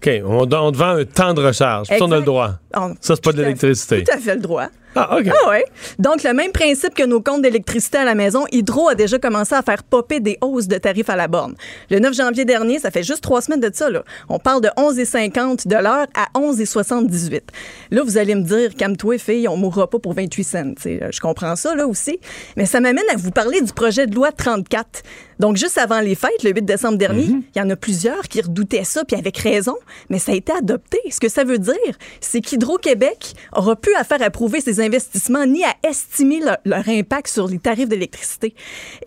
[0.02, 1.88] OK, on, on te vend un temps de recharge.
[1.88, 2.52] Ça, on a le droit.
[2.74, 4.02] On- Ça, c'est pas de l'électricité.
[4.04, 4.66] Tout à fait le droit.
[4.96, 5.26] Ah, OK.
[5.44, 5.64] Ah ouais.
[6.00, 9.54] Donc, le même principe que nos comptes d'électricité à la maison, Hydro a déjà commencé
[9.54, 11.54] à faire popper des hausses de tarifs à la borne.
[11.90, 14.02] Le 9 janvier dernier, ça fait juste trois semaines de ça, là.
[14.28, 17.40] On parle de 11,50 de l'heure à 11,78.
[17.92, 20.74] Là, vous allez me dire, calme-toi, fille, on mourra pas pour 28 cents.
[20.84, 22.18] Je comprends ça, là aussi.
[22.56, 25.02] Mais ça m'amène à vous parler du projet de loi 34.
[25.40, 28.42] Donc, juste avant les fêtes, le 8 décembre dernier, il y en a plusieurs qui
[28.42, 29.74] redoutaient ça, puis avec raison,
[30.10, 30.98] mais ça a été adopté.
[31.10, 31.74] Ce que ça veut dire,
[32.20, 37.28] c'est qu'Hydro-Québec aura pu à faire approuver ces investissements ni à estimer leur, leur impact
[37.28, 38.54] sur les tarifs d'électricité.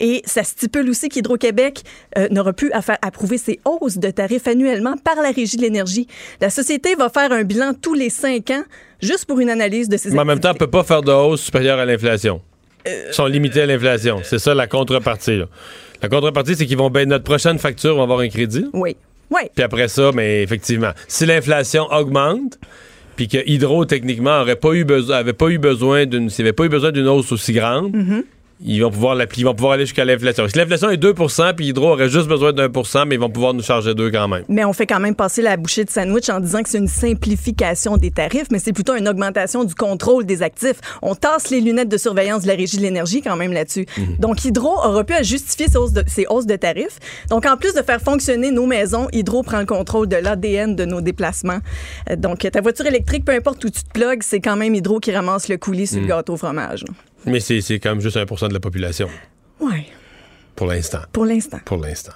[0.00, 1.82] Et ça stipule aussi qu'Hydro-Québec
[2.18, 5.62] euh, n'aura pu à faire approuver ces hausses de tarifs annuellement par la Régie de
[5.62, 6.08] l'énergie.
[6.40, 8.64] La société va faire un bilan tous les cinq ans
[9.00, 11.12] juste pour une analyse de ces Mais en même temps, on peut pas faire de
[11.12, 12.40] hausse supérieure à l'inflation.
[12.84, 14.20] Ils sont limités à l'inflation.
[14.24, 15.36] C'est ça la contrepartie.
[15.36, 15.46] là.
[16.02, 18.66] La contrepartie, c'est qu'ils vont ben, notre prochaine facture va avoir un crédit.
[18.72, 18.96] Oui.
[19.30, 19.42] Oui.
[19.54, 22.58] Puis après ça, mais effectivement, si l'inflation augmente,
[23.16, 26.52] puis que Hydro techniquement aurait pas eu besoin, avait pas eu besoin d'une, s'il avait
[26.52, 28.24] pas eu besoin d'une hausse aussi grande, Mm-hmm.
[28.66, 30.48] Ils vont pouvoir l'appli- ils vont pouvoir aller jusqu'à l'inflation.
[30.48, 33.28] Si l'inflation est 2% puis Hydro aurait juste besoin d'un pour cent, mais ils vont
[33.30, 34.42] pouvoir nous charger deux quand même.
[34.48, 36.88] Mais on fait quand même passer la bouchée de sandwich en disant que c'est une
[36.88, 40.80] simplification des tarifs, mais c'est plutôt une augmentation du contrôle des actifs.
[41.02, 43.86] On tasse les lunettes de surveillance de la Régie de l'énergie quand même là-dessus.
[44.18, 46.98] Donc, Hydro aura pu à justifier ces hausses, de, hausses de tarifs.
[47.30, 50.84] Donc, en plus de faire fonctionner nos maisons, Hydro prend le contrôle de l'ADN de
[50.84, 51.58] nos déplacements.
[52.10, 55.00] Euh, Donc, ta voiture électrique, peu importe où tu te plugues, c'est quand même Hydro
[55.00, 56.08] qui ramasse le coulis sur le Mm.
[56.08, 56.84] gâteau au fromage.
[57.26, 59.08] Mais c'est, quand même juste 1% de la population,
[59.60, 59.86] Ouais,
[60.56, 61.00] pour l'instant.
[61.12, 61.58] pour l'instant.
[61.64, 62.12] Pour l'instant.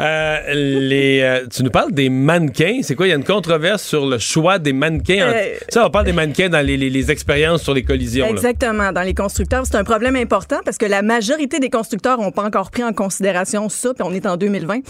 [0.00, 2.80] Euh, les, euh, tu nous parles des mannequins.
[2.82, 3.06] C'est quoi?
[3.06, 5.28] Il y a une controverse sur le choix des mannequins.
[5.28, 8.26] en- Euh, Ça, on parle des mannequins dans les, les- les expériences sur les collisions.
[8.26, 8.32] là.
[8.32, 8.92] Exactement.
[8.92, 12.44] Dans les constructeurs, c'est un problème important parce que la majorité des constructeurs n'ont pas
[12.44, 14.80] encore pris en considération ça, puis on est en 2020.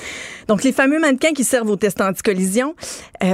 [0.48, 2.74] Donc, les fameux mannequins qui servent aux tests anti-collision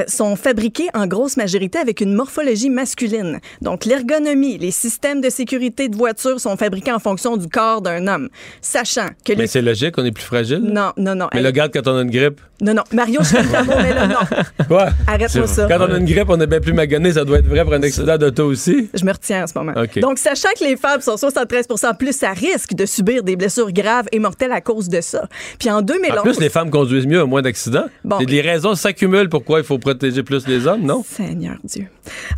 [0.09, 3.41] sont fabriqués en grosse majorité avec une morphologie masculine.
[3.61, 8.07] Donc, l'ergonomie, les systèmes de sécurité de voiture sont fabriqués en fonction du corps d'un
[8.07, 8.29] homme,
[8.61, 9.47] sachant que Mais les...
[9.55, 10.59] c'est logique, on est plus fragile?
[10.63, 11.29] Non, non, non.
[11.33, 12.41] Mais Hey, le garde quand on a une grippe.
[12.61, 12.83] Non, non.
[12.93, 14.17] Mario, je mot, mais là, non.
[14.69, 14.89] Quoi?
[15.07, 15.67] Arrête-moi ça.
[15.69, 17.13] Quand on a une grippe, on est bien plus magané.
[17.13, 18.91] Ça doit être vrai pour un accident d'auto aussi.
[18.95, 19.73] Je me retiens en ce moment.
[19.77, 19.99] OK.
[20.01, 24.07] Donc, sachant que les femmes sont 73% plus à risque de subir des blessures graves
[24.13, 25.29] et mortelles à cause de ça.
[25.59, 26.19] Puis en 2011...
[26.19, 27.87] En plus, les femmes conduisent mieux, au moins d'accidents.
[28.05, 28.19] Bon.
[28.21, 31.05] Et Les raisons s'accumulent pourquoi il faut protéger plus les hommes, non?
[31.09, 31.87] Seigneur Dieu.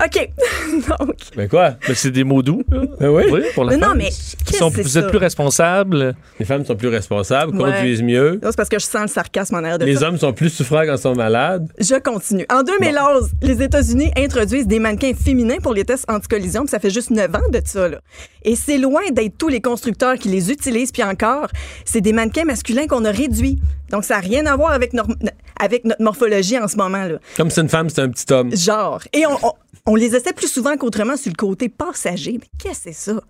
[0.05, 0.29] OK.
[0.99, 1.75] Donc, Mais quoi?
[1.89, 2.63] Mais c'est des mots doux.
[2.71, 2.83] là.
[3.01, 3.25] Ben oui.
[3.31, 3.99] Oui, pour la Mais non, femme.
[3.99, 6.15] mais Ils qu'est-ce sont- Vous êtes plus responsable.
[6.39, 7.06] Les femmes sont plus responsables,
[7.53, 7.59] Ouais.
[7.59, 8.41] conduisent mieux.
[8.43, 10.09] c'est parce que je sens le sarcasme en arrière de Les ça.
[10.09, 11.69] hommes sont plus souffrants quand ils sont malades.
[11.79, 12.47] Je continue.
[12.51, 16.91] En 2011, les États-Unis introduisent des mannequins féminins pour les tests anti-collision, puis ça fait
[16.91, 17.89] juste 9 ans de ça.
[17.89, 18.01] Là.
[18.43, 21.49] Et c'est loin d'être tous les constructeurs qui les utilisent, puis encore,
[21.85, 23.59] c'est des mannequins masculins qu'on a réduits.
[23.91, 27.05] Donc, ça n'a rien à voir avec, notre morphologie en ce moment.
[27.05, 27.19] là.
[27.37, 28.55] Comme si une femme, c'était un petit homme.
[28.55, 29.01] Genre.
[29.13, 29.53] Et on, on,
[29.87, 32.33] on les essaie plus souvent qu'autrement sur le côté passager.
[32.41, 33.21] Mais qu'est-ce que c'est ça?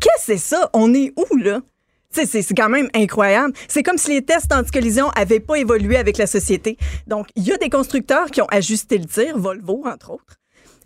[0.00, 0.68] Qu'est-ce que c'est ça?
[0.72, 1.60] On est où, là?
[2.12, 3.54] C'est quand même incroyable.
[3.68, 6.76] C'est comme si les tests anti-collision n'avaient pas évolué avec la société.
[7.06, 10.41] Donc, il y a des constructeurs qui ont ajusté le tir, Volvo, entre autres.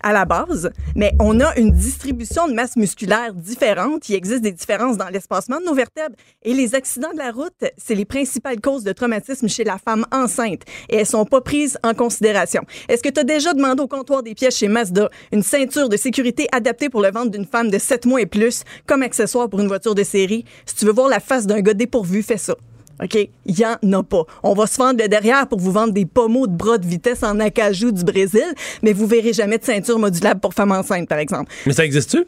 [0.07, 4.09] À la base, mais on a une distribution de masse musculaire différente.
[4.09, 6.15] Il existe des différences dans l'espacement de nos vertèbres.
[6.45, 10.07] Et les accidents de la route, c'est les principales causes de traumatisme chez la femme
[10.13, 10.63] enceinte.
[10.89, 12.63] Et elles sont pas prises en considération.
[12.89, 15.97] Est-ce que tu as déjà demandé au comptoir des pièces chez Mazda une ceinture de
[15.97, 19.59] sécurité adaptée pour le ventre d'une femme de 7 mois et plus comme accessoire pour
[19.59, 20.45] une voiture de série?
[20.67, 22.55] Si tu veux voir la face d'un gars dépourvu, fais ça.
[23.03, 23.29] OK?
[23.47, 24.25] Il n'y en a pas.
[24.43, 27.23] On va se vendre le derrière pour vous vendre des pommeaux de bras de vitesse
[27.23, 28.47] en acajou du Brésil,
[28.83, 31.53] mais vous verrez jamais de ceinture modulable pour femme enceinte, par exemple.
[31.67, 32.25] Mais ça existe-tu?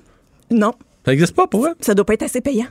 [0.51, 0.73] Non.
[1.05, 1.75] Ça existe pas pour eux?
[1.81, 2.67] Ça doit pas être assez payant.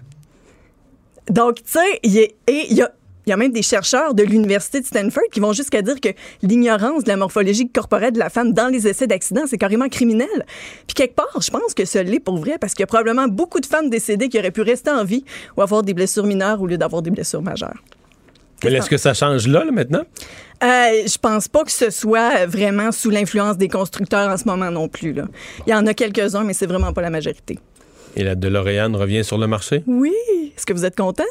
[1.29, 2.91] Donc, tu sais, il y a,
[3.27, 6.09] il y a même des chercheurs de l'Université de Stanford qui vont jusqu'à dire que
[6.41, 10.45] l'ignorance de la morphologie corporelle de la femme dans les essais d'accident, c'est carrément criminel.
[10.87, 13.27] Puis quelque part, je pense que ça l'est pour vrai parce qu'il y a probablement
[13.27, 15.25] beaucoup de femmes décédées qui auraient pu rester en vie
[15.57, 17.83] ou avoir des blessures mineures au lieu d'avoir des blessures majeures.
[18.63, 20.03] Mais est-ce que ça change là, là, maintenant?
[20.63, 20.67] Euh,
[21.05, 24.87] je pense pas que ce soit vraiment sous l'influence des constructeurs en ce moment non
[24.87, 25.11] plus.
[25.11, 25.25] Là.
[25.67, 27.59] Il y en a quelques-uns, mais c'est vraiment pas la majorité.
[28.15, 29.83] Et la DeLorean revient sur le marché?
[29.85, 30.13] Oui.
[30.55, 31.23] Est-ce que vous êtes content?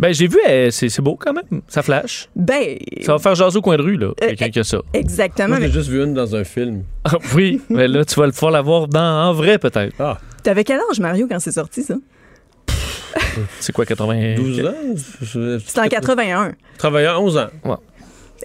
[0.00, 1.62] Ben, j'ai vu, euh, c'est c'est beau quand même.
[1.68, 2.28] Ça flash.
[2.34, 2.76] Ben.
[3.02, 4.08] Ça va faire jaser au coin de rue, là.
[4.18, 4.78] Quelqu'un qui a ça.
[4.92, 5.48] Exactement.
[5.48, 6.82] Moi, j'ai mais juste vu une dans un film.
[7.04, 9.94] Ah, oui, mais là, tu vas le pouvoir l'avoir dans, en vrai, peut-être.
[9.98, 11.94] Ah, T'avais quel âge, Mario, quand c'est sorti, ça?
[13.60, 14.34] c'est quoi, 80...
[14.36, 15.58] 12 ans?
[15.66, 16.52] C'était en 81.
[16.78, 17.46] Travailleur, 11 ans.
[17.64, 17.74] Ouais.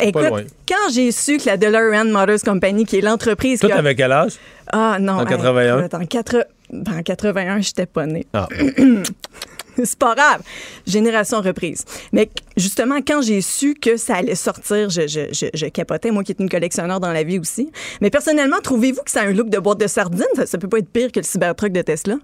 [0.02, 0.44] Écoute, loin.
[0.68, 3.96] quand j'ai su que la DeLorean Motors Company, qui est l'entreprise Toi, qui a- t'avais
[3.96, 4.34] quel âge?
[4.72, 5.14] Ah non.
[5.14, 5.80] En hey, 81?
[5.80, 8.26] écoute, en, quatre- en 81, j'étais pas née.
[8.34, 8.48] Ah.
[9.84, 10.41] C'est pas grave.
[10.85, 11.85] Génération reprise.
[12.11, 16.39] Mais justement, quand j'ai su que ça allait sortir, je, je, capotais, moi qui est
[16.39, 17.72] une collectionneur dans la vie aussi.
[18.01, 20.26] Mais personnellement, trouvez-vous que ça un look de boîte de sardines?
[20.35, 22.15] Ça, ça peut pas être pire que le Cybertruck de Tesla?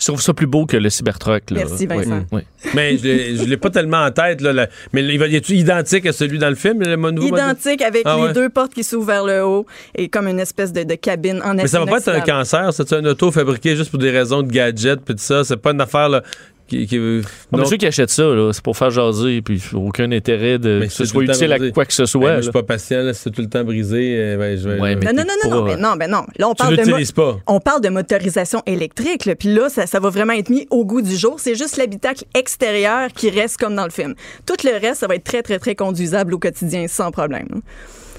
[0.00, 1.50] Je trouve ça plus beau que le Cybertruck.
[1.50, 1.64] Là.
[1.66, 2.24] Merci, Vincent.
[2.32, 2.70] Oui, oui.
[2.74, 4.40] Mais je l'ai- je l'ai pas tellement en tête.
[4.40, 4.66] Là, là.
[4.92, 7.44] Mais il va y être identique à celui dans le film, le nouveau modèle?
[7.44, 8.32] Identique avec Ah les ouais.
[8.32, 11.54] deux portes qui s'ouvrent vers le haut et comme une espèce de, de cabine en
[11.54, 14.42] Mais ça va pas être un cancer, c'est un auto fabriqué juste pour des raisons
[14.42, 15.44] de gadget puis tout ça?
[15.44, 16.22] C'est pas une affaire là,
[16.70, 16.86] qui.
[16.86, 20.10] qui Ah, mais donc- ceux qui achètent ça, là, c'est pour faire jaser, puis aucun
[20.12, 22.20] intérêt de Mais que ce soit utile à quoi que ce Ben, soit.
[22.20, 24.16] moi, je suis pas patient, là, c'est tout le temps brisé.
[24.16, 26.22] euh, ben, je vais- Ouais, mais Non, non, non, non, non, ben non, ben non.
[26.38, 27.36] Là, on parle de pas.
[27.46, 30.84] On parle de motorisation électrique, là, puis là, ça, ça va vraiment être mis au
[30.84, 31.40] goût du jour.
[31.40, 34.14] C'est juste l'habitacle extérieur qui reste comme dans le film.
[34.46, 37.46] Tout le reste, ça va être très, très, très conduisable au quotidien sans problème.
[37.50, 37.58] là.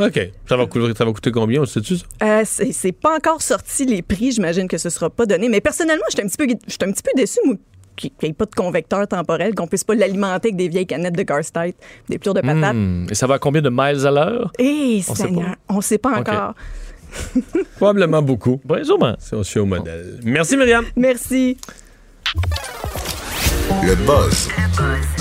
[0.08, 0.20] OK.
[0.50, 2.06] Ça va, coûter, ça va coûter combien, on sait-tu ça?
[2.24, 5.48] Euh, c'est c'est pas encore sorti les prix, j'imagine que ce sera pas donné.
[5.48, 7.40] Mais personnellement, j'étais un petit peu, j'étais un petit peu déçu,
[7.96, 11.18] qu'il n'y ait pas de convecteur temporel, qu'on puisse pas l'alimenter avec des vieilles canettes
[11.18, 11.76] de Garstite,
[12.10, 12.76] des plures de patates.
[12.76, 13.08] Hmm.
[13.10, 14.52] Et ça va à combien de miles à l'heure?
[14.60, 16.54] Eh, On Seigneur, on sait pas encore.
[17.76, 18.62] Probablement beaucoup.
[18.64, 19.16] Ben, sûrement.
[19.20, 20.20] Si on suit au modèle.
[20.24, 20.86] Merci, Myriam.
[20.96, 21.58] Merci.
[23.84, 24.50] Le buzz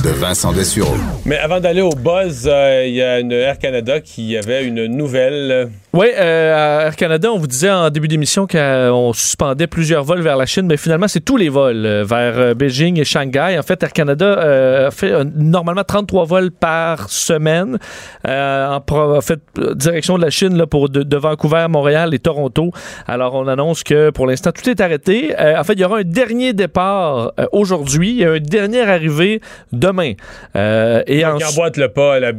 [0.04, 0.94] de Vincent Dessureau.
[1.24, 4.86] Mais avant d'aller au buzz, euh, il y a une Air Canada qui avait une
[4.86, 5.70] nouvelle.
[5.92, 10.20] Oui, euh, à Air Canada, on vous disait en début d'émission qu'on suspendait plusieurs vols
[10.20, 13.56] vers la Chine, mais finalement, c'est tous les vols euh, vers euh, Beijing et Shanghai.
[13.58, 17.76] En fait, Air Canada euh, fait euh, normalement 33 vols par semaine
[18.24, 19.40] euh, en, en fait,
[19.74, 22.70] direction de la Chine là, pour de, de Vancouver, Montréal et Toronto.
[23.08, 25.34] Alors, on annonce que pour l'instant, tout est arrêté.
[25.40, 29.40] Euh, en fait, il y aura un dernier départ aujourd'hui et un dernier arrivé
[29.72, 30.12] demain.
[30.54, 32.30] Euh, et qui en- emboîte le pas la-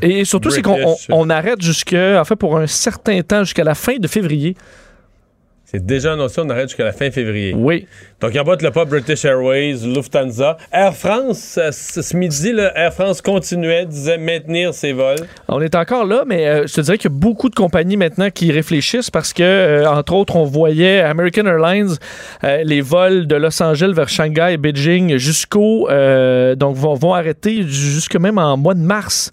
[0.00, 3.74] et surtout, c'est qu'on on- on arrête jusque, fait, pour un certain temps, jusqu'à la
[3.74, 4.56] fin de février.
[5.72, 7.54] C'est déjà annoncé, on arrête jusqu'à la fin février.
[7.56, 7.86] Oui.
[8.20, 10.56] Donc, il emboîte le pas British Airways, Lufthansa.
[10.72, 15.28] Air France, euh, ce midi, là, Air France continuait, disait maintenir ses vols.
[15.46, 17.96] On est encore là, mais euh, je te dirais qu'il y a beaucoup de compagnies
[17.96, 21.94] maintenant qui réfléchissent parce que, euh, entre autres, on voyait American Airlines,
[22.42, 25.88] euh, les vols de Los Angeles vers Shanghai et Beijing jusqu'au.
[26.56, 29.30] donc, vont, vont arrêter jusque même en mois de mars.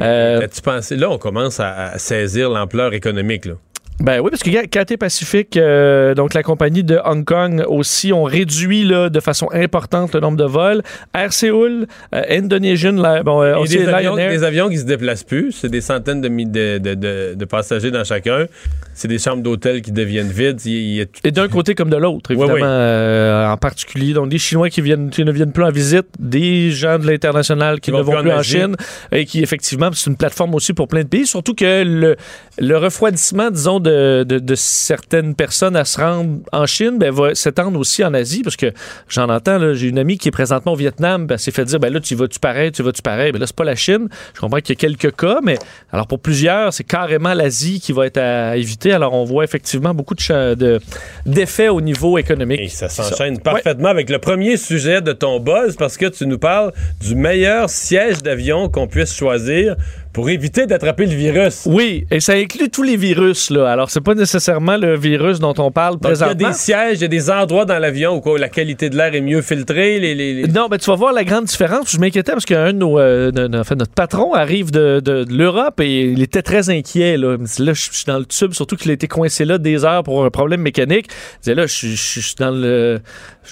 [0.00, 0.96] As-tu pensé?
[0.96, 3.44] Là, on commence à, à saisir l'ampleur économique.
[3.44, 3.54] Là.
[3.98, 8.24] Ben oui, parce que Cathay Pacific, euh, donc la compagnie de Hong Kong aussi, ont
[8.24, 10.82] réduit là, de façon importante le nombre de vols.
[11.14, 15.24] Air Seoul, euh, Indonesian, là, bon, euh, aussi des, avions, des avions qui se déplacent
[15.24, 18.44] plus, c'est des centaines de, de, de- de- passagers dans chacun.
[18.92, 20.60] C'est des chambres d'hôtel qui deviennent vides.
[20.66, 22.60] Il, il y a tout- Et d'un côté comme de l'autre, évidemment, oui.
[22.64, 24.12] euh, en particulier.
[24.12, 27.76] Donc, des Chinois qui, viennent, qui ne viennent plus en visite, des gens de l'international
[27.80, 28.42] qui Qui ne vont plus plus en en.
[28.42, 28.76] Chine
[29.12, 31.26] et qui, effectivement, c'est une plateforme aussi pour plein de pays.
[31.26, 32.16] Surtout que le,
[32.58, 37.34] le refroidissement, disons, de, de, de certaines personnes à se rendre en Chine ben, va
[37.34, 38.72] s'étendre aussi en Asie parce que
[39.08, 41.80] j'en entends, j'ai une amie qui est présentement au Vietnam, ben, elle s'est fait dire,
[41.80, 43.32] ben là, tu vas-tu pareil, tu vas-tu pareil?
[43.32, 44.08] Ben là, c'est pas la Chine.
[44.34, 45.58] Je comprends qu'il y a quelques cas, mais
[45.92, 48.92] alors pour plusieurs, c'est carrément l'Asie qui va être à éviter.
[48.92, 50.80] Alors, on voit effectivement beaucoup de
[51.24, 52.60] d'effets au niveau économique.
[52.60, 56.38] Et ça s'enchaîne parfaitement avec le premier sujet de ton buzz parce que tu nous
[56.38, 59.76] parles du meilleur siège d'avion qu'on puisse choisir
[60.16, 61.64] pour éviter d'attraper le virus.
[61.66, 63.70] Oui, et ça inclut tous les virus, là.
[63.70, 66.48] Alors, c'est pas nécessairement le virus dont on parle Donc, il y a présentement.
[66.48, 69.14] des sièges, il y a des endroits dans l'avion où quoi, la qualité de l'air
[69.14, 70.00] est mieux filtrée.
[70.00, 71.90] Les, les- les- Non, ben tu vas voir la grande différence.
[71.92, 75.02] Je m'inquiétais parce qu'un de nos, euh, de- de- en fait, notre patron arrive de,
[75.28, 77.18] l'Europe et il était très inquiet.
[77.18, 79.44] Là, il me dit, là je suis dans le tube, surtout qu'il a été coincé
[79.44, 81.08] là des heures pour un problème mécanique.
[81.10, 83.00] Il disait là, je suis- dans le,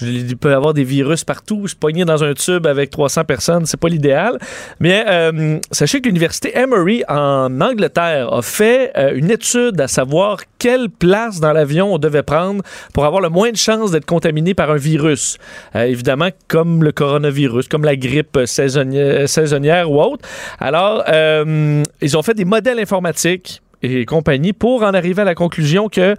[0.01, 1.59] il peut y avoir des virus partout.
[1.65, 4.39] Je suis pogné dans un tube avec 300 personnes, c'est pas l'idéal.
[4.79, 10.39] Mais euh, sachez que l'université Emory en Angleterre a fait euh, une étude à savoir
[10.57, 12.63] quelle place dans l'avion on devait prendre
[12.93, 15.37] pour avoir le moins de chances d'être contaminé par un virus.
[15.75, 20.27] Euh, évidemment, comme le coronavirus, comme la grippe saisonnière, saisonnière ou autre.
[20.59, 25.35] Alors, euh, ils ont fait des modèles informatiques et compagnie pour en arriver à la
[25.35, 26.15] conclusion que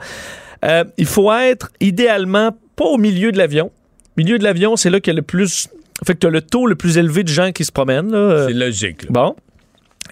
[0.98, 3.70] il faut être idéalement pas au milieu de l'avion.
[4.16, 5.68] Milieu de l'avion, c'est là qu'il y a le plus.
[6.04, 8.10] Fait que tu as le taux le plus élevé de gens qui se promènent.
[8.10, 9.04] C'est logique.
[9.04, 9.08] là.
[9.10, 9.36] Bon.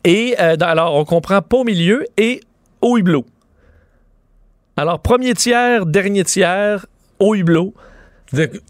[0.04, 2.40] Et euh, alors, on comprend pas au milieu et
[2.82, 3.24] au hublot.
[4.76, 6.86] Alors, premier tiers, dernier tiers,
[7.18, 7.74] au hublot.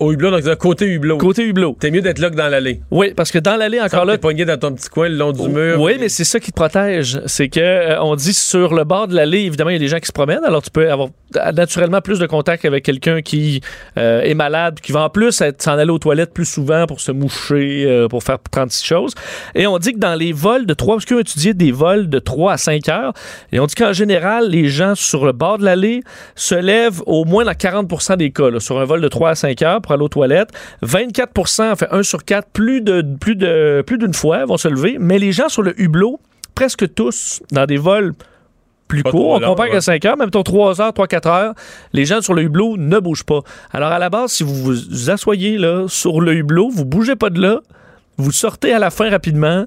[0.00, 1.18] Au hublot, donc c'est côté hublot.
[1.18, 1.76] Côté hublot.
[1.78, 2.80] T'es mieux d'être là que dans l'allée.
[2.90, 5.32] Oui, parce que dans l'allée, encore là, T'es pogné dans ton petit coin le long
[5.32, 5.80] du mur.
[5.80, 7.20] Oui, mais c'est ça qui te protège.
[7.26, 9.88] C'est que euh, on dit sur le bord de l'allée, évidemment, il y a des
[9.88, 10.44] gens qui se promènent.
[10.44, 11.08] Alors, tu peux avoir
[11.54, 13.60] naturellement plus de contact avec quelqu'un qui
[13.96, 17.12] euh, est malade, qui va en plus s'en aller aux toilettes plus souvent pour se
[17.12, 19.14] moucher, euh, pour faire 36 choses.
[19.54, 22.08] Et on dit que dans les vols de 3, parce qu'on a étudié des vols
[22.08, 23.12] de 3 à 5 heures,
[23.52, 26.02] et on dit qu'en général, les gens sur le bord de l'allée
[26.34, 29.34] se lèvent au moins dans 40% des cas, là, sur un vol de 3 à
[29.34, 30.50] 5 heures pour aller aux toilettes.
[30.82, 34.96] 24% fait 1 sur 4, plus de plus de plus d'une fois vont se lever,
[34.98, 36.20] mais les gens sur le hublot,
[36.54, 38.12] presque tous, dans des vols
[38.88, 39.72] plus Pas courts, trop on compare ouais.
[39.72, 41.54] que 5 heures, même ton 3 heures, 3, 4 heures,
[41.92, 43.40] les gens sur le hublot ne bougent pas.
[43.72, 47.30] Alors à la base, si vous vous asseyez là, sur le hublot, vous bougez pas
[47.30, 47.60] de là,
[48.16, 49.64] vous sortez à la fin rapidement,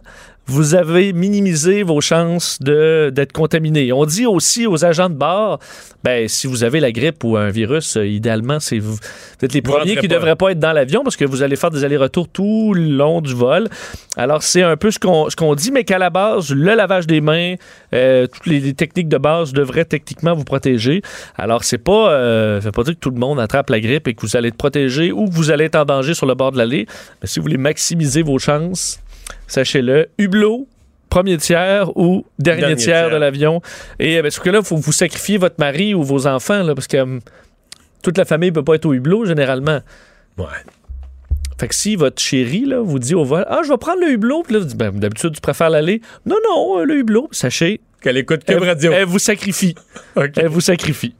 [0.47, 3.91] vous avez minimisé vos chances de- d'être contaminé.
[3.91, 5.59] On dit aussi aux agents de bord,
[6.03, 8.99] ben, si vous avez la grippe ou un virus, euh, idéalement, c'est vous, vous
[9.45, 11.57] êtes les Vous premiers qui ne devraient pas être dans l'avion parce que vous allez
[11.57, 13.67] faire des allers-retours tout le long du vol.
[14.15, 17.07] Alors, c'est un peu ce qu'on ce qu'on dit, mais qu'à la base, le lavage
[17.07, 17.55] des mains,
[17.93, 21.01] euh, toutes les, les techniques de base devraient techniquement vous protéger.
[21.35, 24.07] Alors, c'est pas, euh, ça veut pas dire que tout le monde attrape la grippe
[24.07, 26.35] et que vous allez être protégé ou que vous allez être en danger sur le
[26.35, 26.87] bord de l'allée.
[27.21, 28.99] Mais si vous voulez maximiser vos chances,
[29.47, 30.67] sachez-le, hublot,
[31.09, 33.09] premier tiers ou dernier, Dernier tiers, tiers.
[33.11, 33.61] de l'avion.
[33.99, 36.75] Et euh, ben, que là, il faut vous sacrifier votre mari ou vos enfants, là,
[36.75, 37.19] parce que hum,
[38.03, 39.79] toute la famille ne peut pas être au hublot, généralement.
[40.37, 40.45] Ouais.
[41.59, 44.11] Fait que si votre chérie là, vous dit au vol Ah, je vais prendre le
[44.11, 46.01] hublot, puis là, vous dites ben, d'habitude, tu préfères l'aller.
[46.25, 47.81] Non, non, euh, le hublot, sachez.
[48.01, 48.91] Qu'elle écoute Cube elle, Radio.
[48.93, 49.73] elle vous sacrifie.
[50.15, 51.15] Elle vous sacrifie.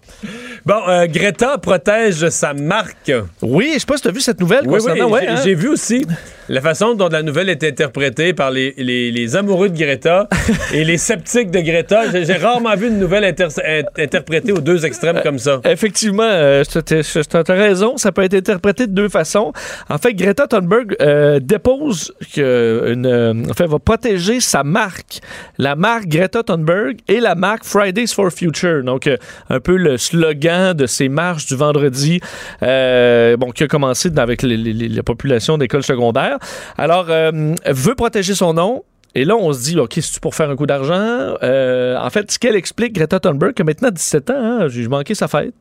[0.66, 3.12] Bon, euh, Greta protège sa marque.
[3.42, 5.36] Oui, je sais pas si tu as vu cette nouvelle Oui, oui, ouais, j'ai hein?
[5.44, 6.06] j'ai vu aussi
[6.50, 10.28] la façon dont la nouvelle est interprétée par les, les- les amoureux de Greta
[10.74, 12.04] et les sceptiques de Greta.
[12.24, 15.60] J'ai rarement vu une nouvelle inter- in- interprétée aux deux extrêmes comme ça.
[15.66, 19.52] Effectivement, euh, tu as raison, ça peut être interprété de deux façons.
[19.90, 25.20] En fait, Greta Thunberg euh, dépose une, euh, en fait, va protéger sa marque,
[25.58, 28.84] la marque Greta Thunberg et la marque Fridays for Future.
[28.84, 29.18] Donc, euh,
[29.50, 32.19] un peu le slogan de ces marches du vendredi,
[32.64, 36.38] euh, bon, qui a commencé avec les- les- les- la population d'écoles secondaires.
[36.78, 37.32] Alors, euh,
[37.65, 38.84] veut protéger son nom.
[39.15, 41.36] Et là, on se dit, OK, c'est pour faire un coup d'argent?
[41.41, 45.15] Euh, en fait, ce qu'elle explique, Greta Thunberg, que maintenant 17 ans, hein, j'ai manqué
[45.15, 45.56] sa fête.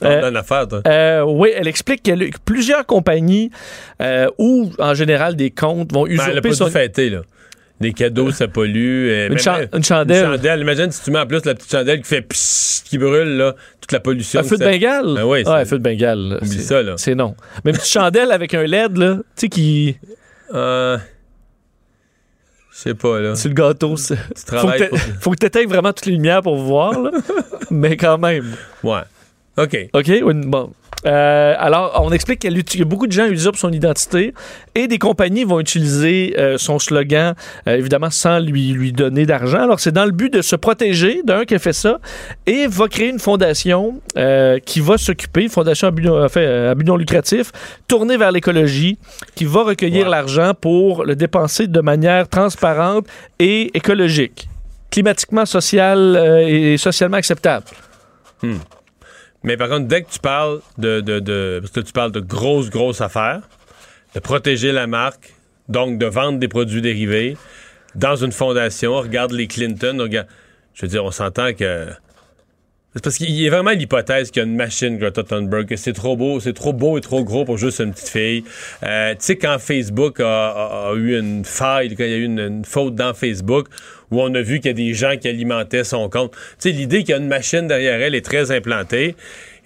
[0.00, 0.82] A une affaire, toi.
[0.86, 2.12] Euh, oui, elle explique que
[2.44, 3.50] plusieurs compagnies
[4.00, 6.64] euh, ou en général des comptes vont Ben, elle a usurper pas son...
[6.66, 7.22] dû fêter, là.
[7.80, 9.08] Des cadeaux, ça pollue.
[9.08, 10.24] euh, Une même- chan- une chandelle.
[10.24, 10.60] Une chandelle.
[10.60, 13.54] Imagine si tu mets en plus la petite chandelle qui fait psst, qui brûle, là,
[13.80, 14.40] toute la pollution.
[14.40, 15.14] Un feu de ça- Bengale?
[15.14, 16.38] Ben oui, ouais, c'est- un feu de Bengale.
[16.42, 16.94] Oublie C'est- ça, là.
[16.96, 17.36] C'est non.
[17.64, 19.96] Même petite chandelle avec un LED, là, tu sais, qui...
[20.54, 20.98] Euh,
[22.72, 23.34] Je sais pas, là.
[23.36, 24.16] Sur le gâteau, c'est...
[24.36, 26.56] Tu travailles faut que pour- t'a- Faut que tu éteignes vraiment toutes les lumières pour
[26.56, 27.10] voir, là.
[27.70, 28.54] mais quand même.
[28.82, 29.00] Ouais.
[29.56, 29.76] OK.
[29.92, 30.22] OK?
[30.46, 30.72] Bon.
[31.06, 34.34] Euh, alors, on explique qu'il y a beaucoup de gens usurpent son identité
[34.74, 37.34] et des compagnies vont utiliser euh, son slogan,
[37.68, 39.62] euh, évidemment, sans lui, lui donner d'argent.
[39.62, 42.00] Alors, c'est dans le but de se protéger d'un qui a fait ça
[42.46, 44.00] et va créer une fondation
[44.64, 47.52] qui va s'occuper, une fondation à but, non- en fait, euh, à but non lucratif,
[47.86, 48.98] tournée vers l'écologie,
[49.36, 53.06] qui va recueillir l'argent pour le dépenser de manière transparente
[53.38, 54.48] et écologique,
[54.90, 57.66] climatiquement, social euh, et socialement acceptable.
[58.42, 58.56] Hmm.
[59.48, 62.20] Mais par contre, dès que tu parles de, de, de- Parce que tu parles de
[62.20, 63.40] grosses, grosses affaires,
[64.14, 65.32] de protéger la marque,
[65.70, 67.34] donc de vendre des produits dérivés
[67.94, 70.26] dans une fondation, on regarde les Clinton, on regarde-
[70.74, 71.86] je veux dire, on s'entend que.
[73.02, 75.94] Parce qu'il y a vraiment l'hypothèse qu'il y a une machine Greta Thunberg, que c'est
[75.94, 78.44] trop beau, c'est trop beau et trop gros pour juste une petite fille.
[78.82, 82.64] Euh, tu sais, quand Facebook a, eu une faille, quand il y a eu une
[82.66, 83.68] faute dans Facebook,
[84.10, 86.32] où on a vu qu'il y a des gens qui alimentaient son compte.
[86.32, 89.14] Tu sais, l'idée qu'il y a une machine derrière elle est très implantée.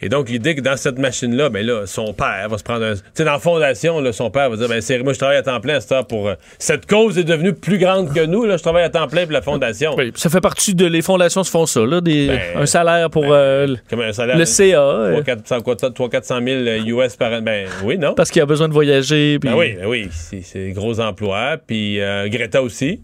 [0.05, 2.95] Et donc, l'idée que dans cette machine-là, ben là, son père va se prendre un.
[2.95, 5.37] Tu sais, dans la fondation, là, son père va dire, ben, c'est moi, je travaille
[5.37, 6.27] à temps plein à cette heure pour.
[6.29, 9.23] euh, cette cause est devenue plus grande que nous, là, je travaille à temps plein
[9.23, 9.95] pour la fondation.
[9.97, 10.87] Oui, ça fait partie de.
[10.87, 14.13] Les fondations se font ça, là, des, Ben, un salaire pour euh, le- Comme un
[14.13, 14.37] salaire.
[14.37, 14.81] le CA.
[14.83, 16.61] euh, 300 000
[17.01, 17.41] US par an.
[17.43, 18.15] Ben oui, non?
[18.15, 19.39] parce qu'il a besoin de voyager.
[19.39, 20.09] puis- Ben oui, ben oui,
[20.43, 21.59] c'est gros emplois.
[21.65, 23.01] Puis euh, Greta aussi.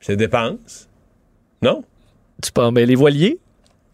[0.00, 0.88] C'est dépenses.
[1.62, 1.84] Non?
[2.42, 3.38] Tu penses, mais les voiliers,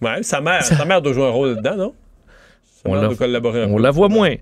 [0.02, 1.94] Ouais, sa mère, sa mère doit jouer un rôle là-dedans, non?
[2.82, 3.82] Sa On mère la- doit collaborer un on peu.
[3.82, 4.34] la voit moins.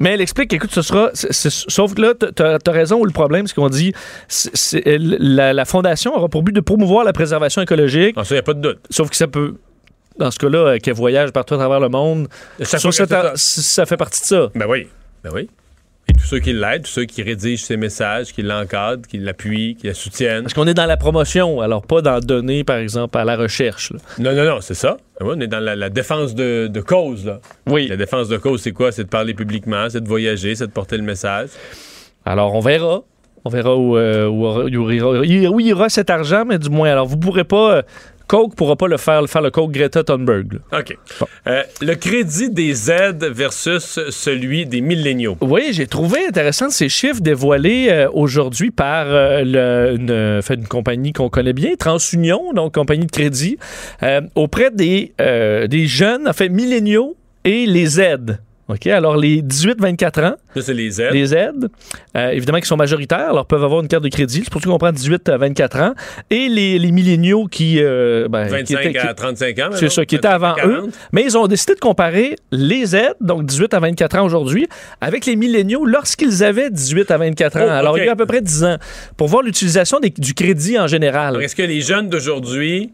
[0.00, 1.10] Mais elle explique, écoute, ce sera.
[1.12, 3.92] sauf que là, t'as as raison, le problème, c'est qu'on dit
[4.82, 8.14] la, la fondation aura pour but de promouvoir la préservation écologique.
[8.18, 8.80] Ah, ça, y a pas de doute.
[8.90, 9.54] Sauf que ça peut.
[10.18, 12.28] Dans ce cas-là, euh, qu'elle voyage partout à travers le monde,
[12.60, 12.66] c'est
[13.36, 14.50] ça fait partie de ça.
[14.54, 14.88] Ben oui.
[15.22, 15.48] Ben oui.
[16.18, 19.88] Tous ceux qui l'aident, tous ceux qui rédigent ses messages, qui l'encadrent, qui l'appuient, qui
[19.88, 20.42] la soutiennent.
[20.44, 23.92] Parce qu'on est dans la promotion, alors pas dans donner, par exemple, à la recherche.
[23.92, 23.98] là.
[24.18, 24.96] Non, non, non, c'est ça.
[25.20, 27.40] On est dans la, la défense de, de cause, là.
[27.66, 27.88] Oui.
[27.88, 28.90] La défense de cause, c'est quoi?
[28.92, 31.50] C'est de parler publiquement, c'est de voyager, c'est de porter le message.
[32.24, 33.02] Alors, on verra.
[33.44, 36.90] On verra où, euh, où aura- où ira, où ira cet argent, mais du moins,
[36.90, 37.82] alors, vous pourrez pas.
[38.26, 40.54] Coke pourra pas le faire, faire le Coke Greta Thunberg.
[40.72, 40.78] là.
[40.80, 40.96] OK.
[41.46, 45.36] Euh, le crédit des aides versus celui des milléniaux.
[45.40, 50.66] Oui, j'ai trouvé intéressant ces chiffres dévoilés euh, aujourd'hui par euh, le- une, fait, une
[50.66, 53.58] compagnie qu'on connaît bien, TransUnion, donc compagnie de crédit,
[54.34, 55.12] auprès des,
[55.68, 58.38] des jeunes, en fait, milléniaux et les aides.
[58.66, 61.12] OK, alors les 18-24 ans, Ça, c'est les aides.
[61.12, 61.68] les aides,
[62.16, 64.68] euh, évidemment qui sont majoritaires, alors peuvent avoir une carte de crédit, c'est pour ça
[64.70, 65.94] qu'on prend 18 à 24 ans,
[66.30, 67.78] et les, les milléniaux qui...
[67.82, 69.68] euh, ben, qui 25 étaient- à qui- 35 ans.
[69.74, 70.84] c'est ça, qui était avant eux.
[71.12, 74.66] Mais ils ont décidé de comparer les aides, donc 18 à 24 ans aujourd'hui,
[75.02, 77.64] avec les milléniaux lorsqu'ils avaient 18 à 24 ans.
[77.66, 78.76] Oh, Alors, il y a à peu près 10 ans.
[79.18, 81.42] Pour voir l'utilisation du crédit en général.
[81.42, 82.92] Est-ce que les jeunes d'aujourd'hui,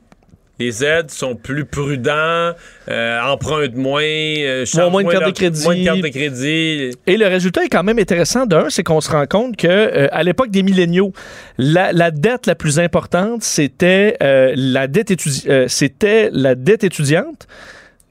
[0.60, 2.52] les aides sont plus prudents,
[2.88, 5.64] euh, empruntent moins, euh, moins de cartes leur- de crédit.
[5.64, 6.90] moins de crédit?
[7.06, 8.46] Et le résultat est quand même intéressant.
[8.46, 11.12] D'un, c'est qu'on se rend compte que euh, à l'époque des milléniaux,
[11.58, 17.46] la, la dette la plus importante, c'était euh, la dette étudi- c'était la dette étudiante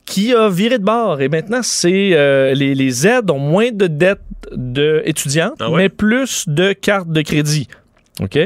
[0.05, 1.21] qui a viré de bord.
[1.21, 4.19] Et maintenant, c'est euh, les, les aides ont moins de dettes
[4.51, 5.83] de étudiantes, Ah ouais?
[5.83, 7.67] mais plus de cartes de crédit.
[8.21, 8.37] OK?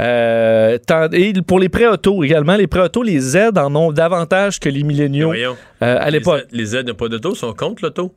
[0.00, 0.78] Euh,
[1.12, 4.68] et pour les prêts auto également, les prêts auto, les aides en ont davantage que
[4.68, 5.46] les milléniaux euh,
[5.80, 6.46] à l'époque.
[6.52, 8.12] Les aides n'ont pas d'auto, sont contre l'auto?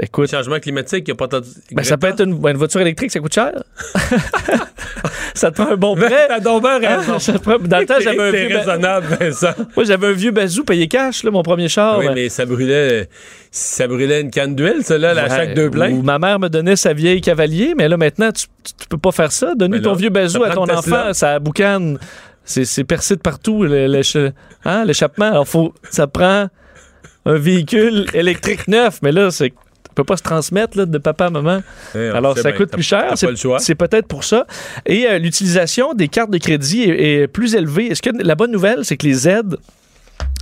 [0.00, 1.46] Écoute, Changement climatique, il n'y a pas tant de...
[1.72, 3.52] ben, ça peut être une, une voiture électrique, ça coûte cher.
[5.34, 6.28] ça te prend un bon prêt.
[6.28, 7.18] T'as donc bien raison.
[7.18, 9.52] Ça te prend- Dans le temps, j'avais un vieux, raisonnable, Vincent.
[9.76, 11.98] Moi, j'avais un vieux bazou payé cash, là, mon premier char.
[11.98, 13.08] oui, Ben, mais ça brûlait,
[13.50, 15.90] ça brûlait une canne d'huile, ça, là, à chaque deux pleins.
[16.02, 19.32] Ma mère me donnait sa vieille cavalier, mais là, maintenant, tu, tu- peux pas faire
[19.32, 19.54] ça.
[19.54, 21.98] Donne-lui ton vieux bazou à ton enfant, ça boucane.
[22.44, 23.66] C'est percé de partout,
[24.64, 25.26] hein, l'échappement.
[25.26, 26.48] Alors, faut, ça prend
[27.28, 29.52] un véhicule électrique neuf, mais là, c'est
[29.96, 31.62] peut pas se transmettre là, de papa à maman.
[31.94, 33.14] Eh, Alors, ça bien, coûte plus cher.
[33.58, 34.46] C'est peut-être pour ça.
[34.84, 37.86] Et euh, l'utilisation des cartes de crédit est, est plus élevée.
[37.86, 39.56] Est-ce que la bonne nouvelle, c'est que les aides,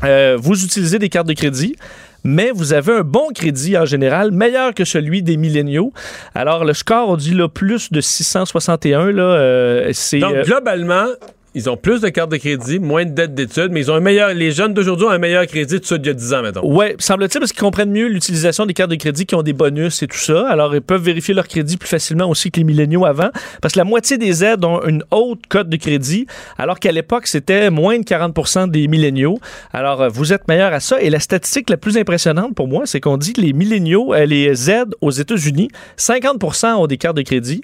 [0.02, 1.76] euh, vous utilisez des cartes de crédit,
[2.24, 5.92] mais vous avez un bon crédit en général, meilleur que celui des milléniaux.
[6.34, 9.12] Alors, le score, on dit là, plus de 661.
[9.12, 11.06] Là, euh, c'est, Donc, globalement,
[11.54, 14.00] ils ont plus de cartes de crédit, moins de dettes d'études, mais ils ont un
[14.00, 14.34] meilleur.
[14.34, 16.66] Les jeunes d'aujourd'hui ont un meilleur crédit de ceux d'il y a 10 ans, mettons.
[16.66, 20.02] Ouais, semble-t-il, parce qu'ils comprennent mieux l'utilisation des cartes de crédit qui ont des bonus
[20.02, 20.48] et tout ça.
[20.48, 23.30] Alors, ils peuvent vérifier leur crédit plus facilement aussi que les milléniaux avant.
[23.62, 26.26] Parce que la moitié des aides ont une haute cote de crédit,
[26.58, 29.38] alors qu'à l'époque, c'était moins de 40% des milléniaux.
[29.72, 31.00] Alors, euh, vous êtes meilleur à ça.
[31.00, 34.26] Et la statistique la plus impressionnante pour moi, c'est qu'on dit que les milléniaux, euh,
[34.26, 35.68] les aides aux États-Unis,
[35.98, 37.62] 50% ont des cartes de crédit.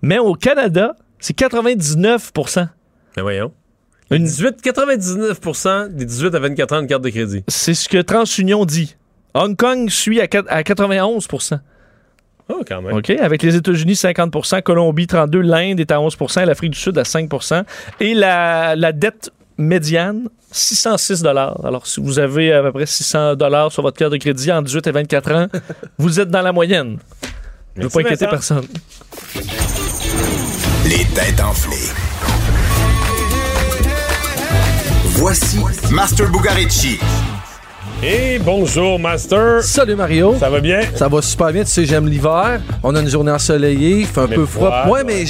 [0.00, 2.32] Mais au Canada, c'est 99
[3.16, 3.52] Mais voyons.
[4.10, 7.44] Une- 18, 99% des 18 à 24 ans de carte de crédit.
[7.48, 8.96] C'est ce que TransUnion dit.
[9.34, 11.60] Hong Kong suit à, quat- à 91%
[12.50, 12.94] Oh, quand même.
[12.96, 13.08] OK?
[13.10, 17.04] Avec les États-Unis, 50% Colombie, 32 L'Inde est à 11 et l'Afrique du Sud à
[17.04, 17.64] 5%
[18.00, 23.36] Et la, la dette médiane, 606 Alors, si vous avez à peu près 600
[23.70, 25.46] sur votre carte de crédit en 18 et 24 ans,
[25.98, 26.98] vous êtes dans la moyenne.
[27.76, 28.66] Je ne veux pas inquiéter personne.
[30.84, 31.88] Les têtes enflées.
[35.22, 35.62] Voici
[35.92, 36.98] Master Bugarici.
[38.04, 39.62] Et bonjour, Master.
[39.62, 40.34] Salut Mario.
[40.40, 40.80] Ça va bien?
[40.96, 41.62] Ça va super bien.
[41.62, 42.60] Tu sais, j'aime l'hiver.
[42.82, 44.00] On a une journée ensoleillée.
[44.00, 44.82] Il fait un Mais peu froid.
[44.82, 45.24] froid, ouais, mais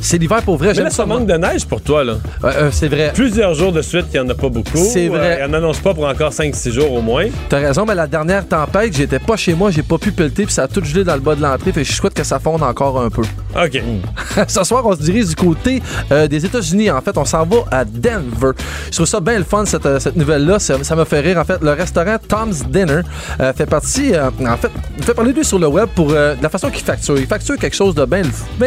[0.00, 0.72] c'est l'hiver pour vrai.
[0.76, 1.18] Mais là, ça moi.
[1.18, 2.18] manque de neige pour toi, là.
[2.44, 3.10] Euh, c'est vrai.
[3.12, 4.76] Plusieurs jours de suite, il n'y en a pas beaucoup.
[4.78, 5.40] C'est vrai.
[5.40, 7.26] Euh, il n'en annonce pas pour encore 5-6 jours au moins.
[7.48, 10.54] T'as raison, mais la dernière tempête, j'étais pas chez moi, j'ai pas pu pelleter, puis
[10.54, 12.38] ça a tout gelé dans le bas de l'entrée, fait que je souhaite que ça
[12.38, 13.22] fonde encore un peu.
[13.56, 13.82] OK.
[14.46, 15.82] Ce soir, on se dirige du côté
[16.12, 16.88] euh, des États-Unis.
[16.92, 18.52] En fait, on s'en va à Denver.
[18.86, 20.60] Je trouve ça bien le fun, cette, euh, cette nouvelle-là.
[20.60, 21.38] Ça, ça me fait rire.
[21.38, 23.00] En fait, le restaurant Tom's Dinner
[23.40, 26.10] euh, fait partie, euh, en fait, il fait parler de lui sur le web pour
[26.12, 27.18] euh, la façon qu'il facture.
[27.18, 28.22] Il facture quelque chose de bien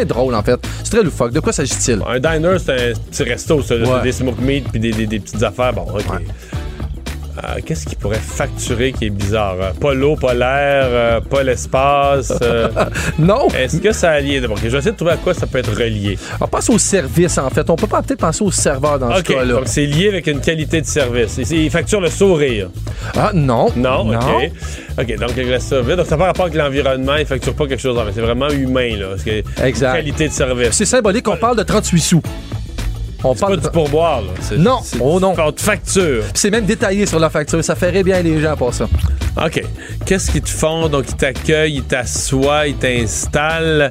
[0.05, 0.59] drôle, en fait.
[0.83, 1.31] C'est très loufoque.
[1.31, 2.01] De quoi s'agit-il?
[2.07, 3.75] Un diner, c'est un petit resto, ça.
[3.75, 4.01] Ouais.
[4.03, 5.73] Des smoke meat puis des, des- des petites affaires.
[5.73, 6.03] Bon, OK.
[7.43, 9.55] Euh, Qu'est-ce qu'il pourrait facturer qui est bizarre?
[9.61, 12.33] Euh, Pas l'eau, pas l'air, euh, pas l'espace.
[12.41, 12.69] euh.
[13.19, 13.47] non!
[13.49, 14.39] Est-ce que ça a lié?
[14.41, 16.17] Bon, je vais essayer de trouver à quoi ça peut être relié.
[16.39, 17.69] On passe au service, en fait.
[17.69, 19.53] On peut pas peut-être penser au serveur dans ce cas-là.
[19.53, 21.37] donc c'est lié avec une qualité de service.
[21.51, 22.69] Il facture le sourire.
[23.17, 23.67] Ah, non.
[23.75, 24.19] Non, Non.
[24.19, 24.51] OK.
[25.01, 25.95] OK, donc avec le service.
[25.97, 27.99] Donc ça n'a pas rapport avec l'environnement, il facture pas quelque chose.
[28.13, 29.07] C'est vraiment humain, là.
[29.09, 29.93] Parce que Exact.
[29.95, 30.69] Qualité de service.
[30.71, 32.21] C'est symbolique, on parle de 38 sous.
[33.27, 34.27] On C'est pas du pourboire, là.
[34.39, 35.33] C'est- Non, c'est oh non.
[35.33, 36.23] de facture.
[36.33, 37.63] C'est même détaillé sur la facture.
[37.63, 38.85] Ça ferait bien les gens pour ça.
[39.43, 39.63] OK.
[40.05, 40.87] Qu'est-ce qu'ils te font?
[40.87, 43.89] Donc, ils t'accueillent, ils t'assoient, ils t'installent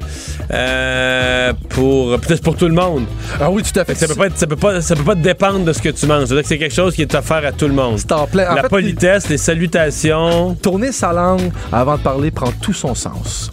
[0.51, 2.17] euh, pour...
[2.19, 3.03] Peut-être pour tout le monde.
[3.39, 3.93] Ah oui, tout à fait.
[3.95, 6.05] Ça peut, pas être- ça, peut pas, ça peut pas dépendre de ce que tu
[6.07, 6.25] manges.
[6.25, 7.99] C'est-à-dire que c'est quelque chose qui est offert à tout le monde.
[7.99, 8.49] C'est en plein.
[8.51, 10.55] En La fait, politesse, les salutations.
[10.61, 13.51] Tourner sa langue avant de parler prend tout son sens.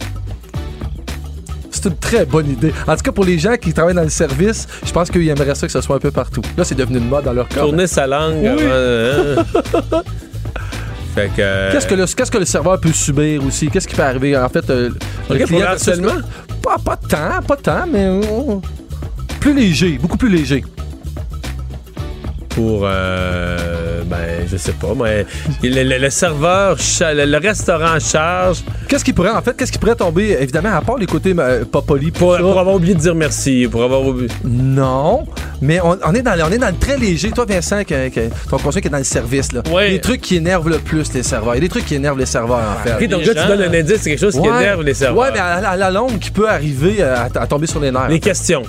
[1.83, 2.73] C'est une très bonne idée.
[2.87, 5.53] En tout cas, pour les gens qui travaillent dans le service, je pense qu'ils aimeraient
[5.53, 6.41] ça que ce soit un peu partout.
[6.57, 7.59] Là, c'est devenu une mode dans leur cas.
[7.59, 8.35] Tourner sa langue.
[8.41, 8.47] Oui.
[8.47, 9.43] avant, euh,
[11.13, 11.41] fait que...
[11.41, 13.67] euh, Qu'est-ce que, le, qu'est-ce que le serveur peut subir aussi?
[13.69, 14.37] Qu'est-ce qui peut arriver?
[14.37, 14.91] En fait, euh,
[15.29, 16.13] Ok, pour le harcèlement?
[16.61, 18.21] Pas, pas tant, pas tant, mais euh,
[19.41, 20.63] plus léger, beaucoup plus léger.
[22.55, 24.17] Pour euh, ben
[24.49, 25.25] je sais pas mais
[25.63, 29.79] le, le- le serveur le, le restaurant charge Qu'est-ce qui pourrait, en fait, qu'est-ce qui
[29.79, 32.99] pourrait tomber, évidemment, à part les côtés euh, pas polis, pour, pour avoir oublié de
[32.99, 35.25] dire merci pour avoir oublié Non,
[35.61, 37.31] mais on, on est dans, le- on est dans le très léger.
[37.31, 39.63] Toi, Vincent, que, que- ton conseil qui est dans le service, là.
[39.73, 39.89] Ouais.
[39.89, 41.55] Les trucs qui énervent le plus les serveurs.
[41.55, 42.93] Il y a des trucs qui énervent les serveurs, en fait.
[43.03, 45.29] Ok, donc là tu donnes un indice c'est quelque chose qui énerve les serveurs Ouais,
[45.33, 47.89] mais à, la- à la longue, qui peut arriver euh, à, à tomber sur les
[47.91, 48.09] nerfs.
[48.09, 48.61] les questions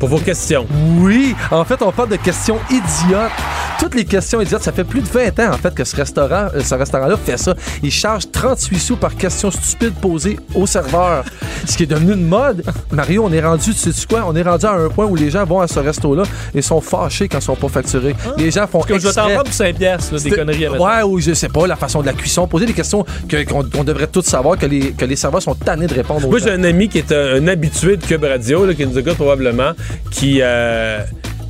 [0.00, 0.66] pour vos questions
[0.98, 3.30] Oui, en fait, on parle de questions idiotes.
[3.80, 6.48] Toutes les questions idiotes, ça fait plus de 20 ans, en fait, que ce restaurant,
[6.54, 7.54] euh, ce restaurant-là fait ça.
[7.82, 11.24] Il charge 38 sous par question stupide posée au serveur.
[11.66, 12.62] Ce qui est devenu une mode.
[12.90, 14.24] Mario, on est rendu, tu sais quoi?
[14.26, 16.22] On est rendu à un point où les gens vont à ce resto-là
[16.54, 18.14] et sont fâchés quand ils sont pas facturés.
[18.36, 20.80] Les gens font Parce que je vais t'en prendre pour 5 piastres, des conneries mettre.
[20.80, 22.46] Ouais, ou je sais pas, la façon de la cuisson.
[22.46, 25.86] Poser des questions que- qu'on devrait tous savoir, que les, que les serveurs sont tannés
[25.86, 28.66] de répondre aux moi j'ai un ami qui est un, un habitué de Cube Radio
[28.66, 29.72] là, qui nous écoute probablement
[30.10, 31.00] qui euh,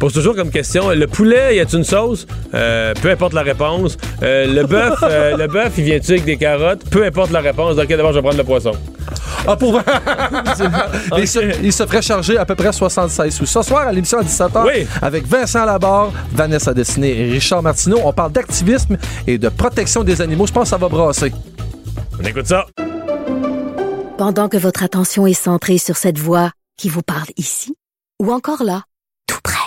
[0.01, 2.27] pose toujours comme question le poulet y a-t-il une sauce?
[2.55, 6.37] Euh, peu importe la réponse Euh, le bœuf euh, le bœuf il vient-tu avec des
[6.37, 6.83] carottes?
[6.91, 8.73] Peu importe la réponse ok d'abord je vais prendre le poisson
[9.47, 9.83] Ah, pour vrai?
[11.19, 13.47] il, se, il se ferait charger à peu près 76 sous.
[13.47, 14.87] Ce soir, à l'émission à 17h, Oui.
[15.03, 18.97] avec Vincent Labarre, Vanessa Dessiné et Richard Martineau, on parle d'activisme
[19.27, 20.47] et de protection des animaux.
[20.47, 21.33] Je pense que ça va brasser.
[22.21, 22.67] on écoute ça
[24.19, 27.75] Pendant que votre attention est centrée sur cette voix qui vous parle ici,
[28.23, 28.83] ou encore là,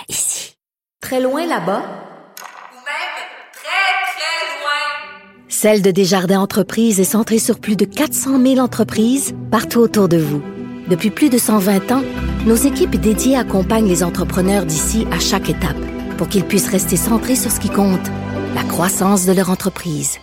[0.10, 0.56] ici,
[1.02, 1.84] très loin là-bas,
[5.64, 10.18] Celle de Desjardins Entreprises est centrée sur plus de 400 000 entreprises partout autour de
[10.18, 10.42] vous.
[10.90, 12.02] Depuis plus de 120 ans,
[12.46, 15.78] nos équipes dédiées accompagnent les entrepreneurs d'ici à chaque étape
[16.18, 18.12] pour qu'ils puissent rester centrés sur ce qui compte,
[18.56, 20.18] la croissance de leur entreprise.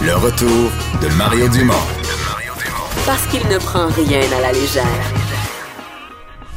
[0.00, 0.70] Le retour
[1.02, 1.74] de Mario Dumont.
[3.04, 5.23] Parce qu'il ne prend rien à la légère.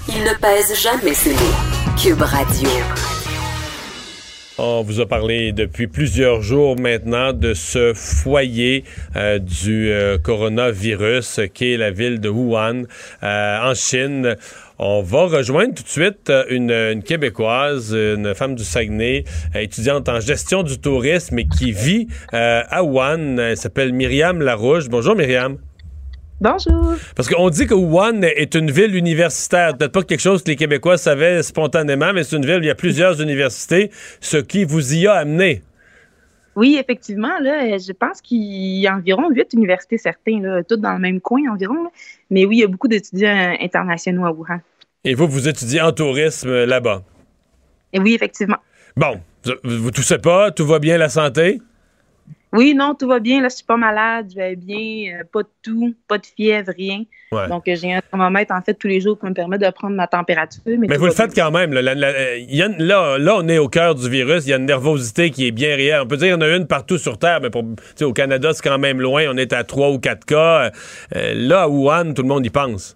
[0.10, 1.98] Il ne pèse jamais ses mots.
[2.02, 2.70] Cube Radio.
[4.58, 8.86] On vous a parlé depuis plusieurs jours maintenant de ce foyer
[9.18, 12.84] euh, du euh, coronavirus qui est la ville de Wuhan
[13.22, 14.38] euh, en Chine.
[14.80, 19.26] On va rejoindre tout de suite une, une Québécoise, une femme du Saguenay,
[19.56, 23.38] étudiante en gestion du tourisme et qui vit à Wuhan.
[23.40, 24.88] Elle s'appelle Myriam Larouche.
[24.88, 25.58] Bonjour Myriam.
[26.40, 26.96] Bonjour.
[27.16, 29.76] Parce qu'on dit que Wuhan est une ville universitaire.
[29.76, 32.68] Peut-être pas quelque chose que les Québécois savaient spontanément, mais c'est une ville où il
[32.68, 33.90] y a plusieurs universités,
[34.22, 35.64] ce qui vous y a amené.
[36.56, 40.94] Oui, effectivement, là, je pense qu'il y a environ huit universités certains, là, toutes dans
[40.94, 41.84] le même coin environ.
[41.84, 41.90] là.
[42.30, 44.60] Mais oui, il y a beaucoup d'étudiants internationaux à Wuhan.
[45.04, 47.04] Et vous, vous étudiez en tourisme euh, là-bas?
[47.94, 48.58] Et oui, effectivement.
[48.96, 49.22] Bon,
[49.64, 51.62] vous, vous toussez pas, tout va bien la santé?
[52.54, 53.42] Oui, non, tout va bien.
[53.42, 56.72] Là, je suis pas malade, je vais bien, euh, pas de tout, pas de fièvre,
[56.76, 57.04] rien.
[57.34, 57.48] Ouais.
[57.50, 59.96] Donc, euh, j'ai un thermomètre, en fait, tous les jours pour me permettre de prendre
[59.96, 60.62] ma température.
[60.66, 61.74] Mais, vous le faites quand même.
[61.74, 64.46] Là, La- la- il y a une- là, là, on est au cœur du virus.
[64.46, 66.02] Il y a une nervosité qui est bien réelle.
[66.04, 67.64] On peut dire qu'il y en a une partout sur Terre, mais pour,
[68.02, 69.26] au Canada, c'est quand même loin.
[69.30, 70.72] On est à 3 ou 4 cas.
[71.16, 72.96] Euh, là, à Wuhan, tout le monde y pense.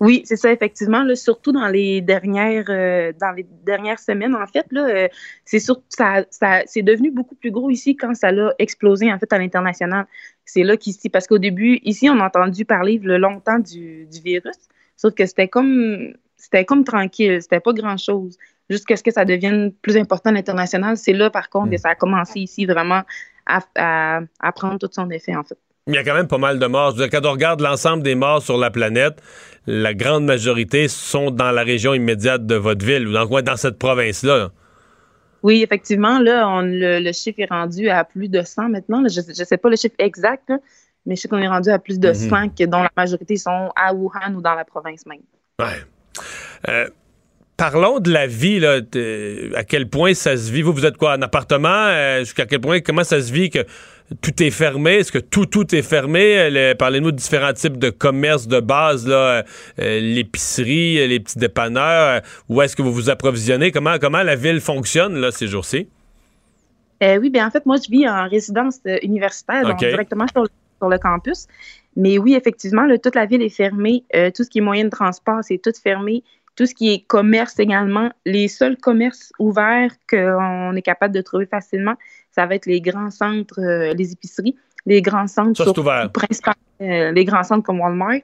[0.00, 1.02] Oui, c'est ça, effectivement.
[1.02, 5.08] Là, surtout dans les dernières euh, dans les dernières semaines, en fait, là, euh,
[5.44, 9.18] c'est surtout ça, ça c'est devenu beaucoup plus gros ici quand ça l'a explosé en
[9.18, 10.06] fait à l'international.
[10.44, 14.20] C'est là qu'ici, parce qu'au début, ici, on a entendu parler le longtemps du, du
[14.20, 14.56] virus,
[14.96, 18.38] sauf que c'était comme c'était comme tranquille, c'était pas grand chose.
[18.70, 21.90] Jusqu'à ce que ça devienne plus important à l'international, c'est là par contre que ça
[21.90, 23.02] a commencé ici vraiment
[23.46, 25.58] à, à, à prendre tout son effet en fait.
[25.88, 26.94] Il y a quand même pas mal de morts.
[26.94, 29.20] Dire, quand on regarde l'ensemble des morts sur la planète,
[29.66, 33.78] la grande majorité sont dans la région immédiate de votre ville ou dans, dans cette
[33.78, 34.36] province-là.
[34.38, 34.48] là.
[35.42, 39.00] Oui, effectivement, là, on, le, le chiffre est rendu à plus de 100 maintenant.
[39.00, 39.08] là.
[39.08, 40.58] Je ne sais pas le chiffre exact, là,
[41.06, 42.14] mais je sais qu'on est rendu à plus de Mhm.
[42.14, 45.20] 100, que, dont la majorité sont à Wuhan ou dans la province même.
[45.60, 45.66] Ouais.
[46.68, 46.88] Euh,
[47.58, 50.62] parlons de la vie, là, de- à quel point ça se vit.
[50.62, 51.68] Vous, vous êtes quoi, en appartement?
[51.88, 53.58] Euh, jusqu'à quel point, comment ça se vit que
[54.22, 54.92] tout est fermé?
[54.94, 56.38] Est-ce que tout, tout est fermé?
[56.38, 59.44] Euh, le- Parlez-nous de différents types de commerces de base, là,
[59.80, 62.08] euh, l'épicerie, les petits dépanneurs.
[62.08, 63.72] euh, où est-ce que vous vous approvisionnez?
[63.72, 65.88] Comment, comment la ville fonctionne, là, ces jours-ci?
[67.02, 70.48] Oui, bien en fait, moi, je vis en résidence universitaire, donc directement sur le,
[70.80, 71.46] sur le campus.
[71.96, 74.04] Mais oui, effectivement, là, toute la ville est fermée.
[74.14, 76.22] Euh, tout ce qui est moyen de transport, c'est tout fermé.
[76.58, 78.10] Tout ce qui est commerce également.
[78.26, 81.94] Les seuls commerces ouverts qu'on est capable de trouver facilement,
[82.32, 86.10] ça va être les grands centres, euh, les épiceries, les grands centres, Ça, ouvert.
[86.10, 88.22] principalement euh, les grands centres comme Walmart.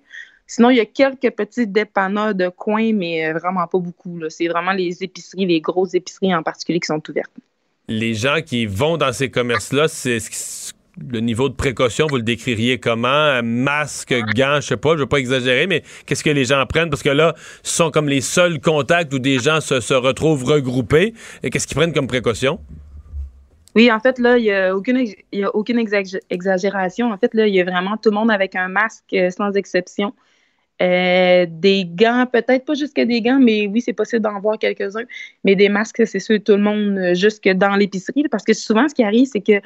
[0.49, 4.19] Sinon, il y a quelques petits dépanneurs de coin, mais euh, vraiment pas beaucoup.
[4.31, 7.31] C'est vraiment les épiceries, les grosses épiceries en particulier qui sont ouvertes.
[7.87, 10.19] Les gens qui vont dans ces commerces-là, c'est
[10.99, 13.43] le niveau de précaution, vous le décririez comment?
[13.43, 16.91] Masque, gants, je sais pas, je veux pas exagérer, mais qu'est-ce que les gens prennent?
[16.91, 21.15] Parce que là, ce sont comme les seuls contacts où des gens se, retrouvent regroupés.
[21.43, 22.61] Et qu'est-ce qu'ils prennent comme précaution?
[23.75, 27.11] Oui, en fait, là, il n'y a aucune, y a aucune exag- exagération.
[27.11, 29.53] En fait, là, il y a vraiment tout le monde avec un masque euh, sans
[29.53, 30.15] exception.
[30.83, 35.05] Euh, des gants, peut-être pas jusque des gants, mais oui, c'est possible d'en voir quelques-uns.
[35.45, 38.25] Mais des masques, c'est sûr, tout le monde, euh, jusque dans l'épicerie.
[38.29, 39.61] Parce que souvent, ce qui arrive, c'est que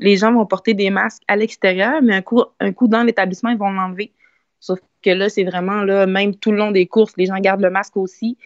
[0.00, 3.50] les gens vont porter des masques à l'extérieur, mais un coup, un coup dans l'établissement,
[3.50, 4.10] ils vont l'enlever.
[4.58, 7.60] Sauf que là, c'est vraiment, là, même tout le long des courses, les gens gardent
[7.60, 8.38] le masque aussi.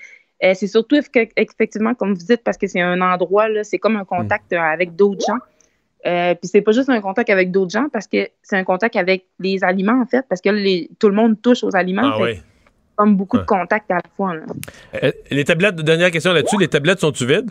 [0.42, 3.78] Euh, c'est surtout effe- effectivement, comme vous dites, parce que c'est un endroit, là, c'est
[3.78, 5.38] comme un contact euh, avec d'autres gens.
[6.06, 8.96] Euh, puis c'est pas juste un contact avec d'autres gens, parce que c'est un contact
[8.96, 12.02] avec les aliments, en fait, parce que les, tout le monde touche aux aliments.
[12.04, 12.40] Ah oui.
[12.96, 14.34] Comme beaucoup de contacts à la fois.
[14.34, 14.42] là.
[15.02, 17.50] Euh, les tablettes, dernière question là-dessus, les tablettes sont-tu vides?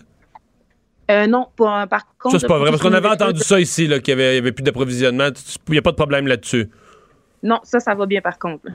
[1.09, 2.35] Euh, non, pas- par contre.
[2.35, 4.63] Ça, c'est pas vrai, parce qu'on avait entendu ça ici, qu'il n'y avait, avait plus
[4.63, 5.29] d'approvisionnement.
[5.67, 6.69] Il n'y a pas de problème là-dessus.
[7.43, 8.65] Non, ça, ça va bien par contre.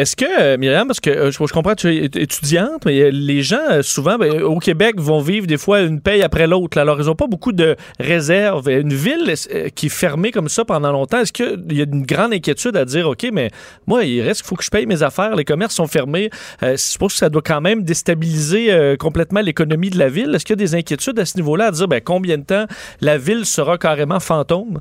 [0.00, 3.10] Est-ce que, euh, Myriam, parce que euh, je, comprends que tu es étudiante, mais euh,
[3.12, 6.78] les gens, souvent, ben, au Québec, vont vivre des fois une paye après l'autre.
[6.78, 8.70] Alors, ils n'ont pas beaucoup de réserves.
[8.70, 9.34] Une ville
[9.74, 12.86] qui est fermée comme ça pendant longtemps, est-ce qu'il y a une grande inquiétude à
[12.86, 13.50] dire, OK, mais
[13.86, 16.30] moi, il reste qu'il faut que je paye mes affaires, les commerces sont fermés.
[16.62, 20.34] Je suppose que ça doit quand même déstabiliser complètement l'économie de la ville.
[20.34, 22.64] Est-ce qu'il y a des inquiétudes à ce niveau-là à dire, ben, combien de temps
[23.02, 24.80] la ville sera carrément fantôme?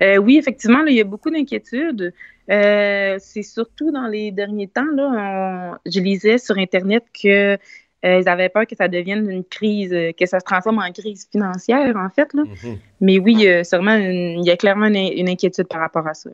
[0.00, 2.12] Oui, effectivement, là, il y a beaucoup d'inquiétudes.
[2.50, 7.54] Euh, c'est surtout dans les derniers temps, là, on- je lisais sur Internet que
[8.04, 10.90] euh, ils avaient peur que ça devienne une crise, euh, que ça se transforme en
[10.92, 12.28] crise financière, en fait.
[12.32, 12.44] Là.
[13.00, 16.14] Mais oui, euh, sûrement, une- il y a clairement une, une inquiétude par rapport à
[16.14, 16.30] ça.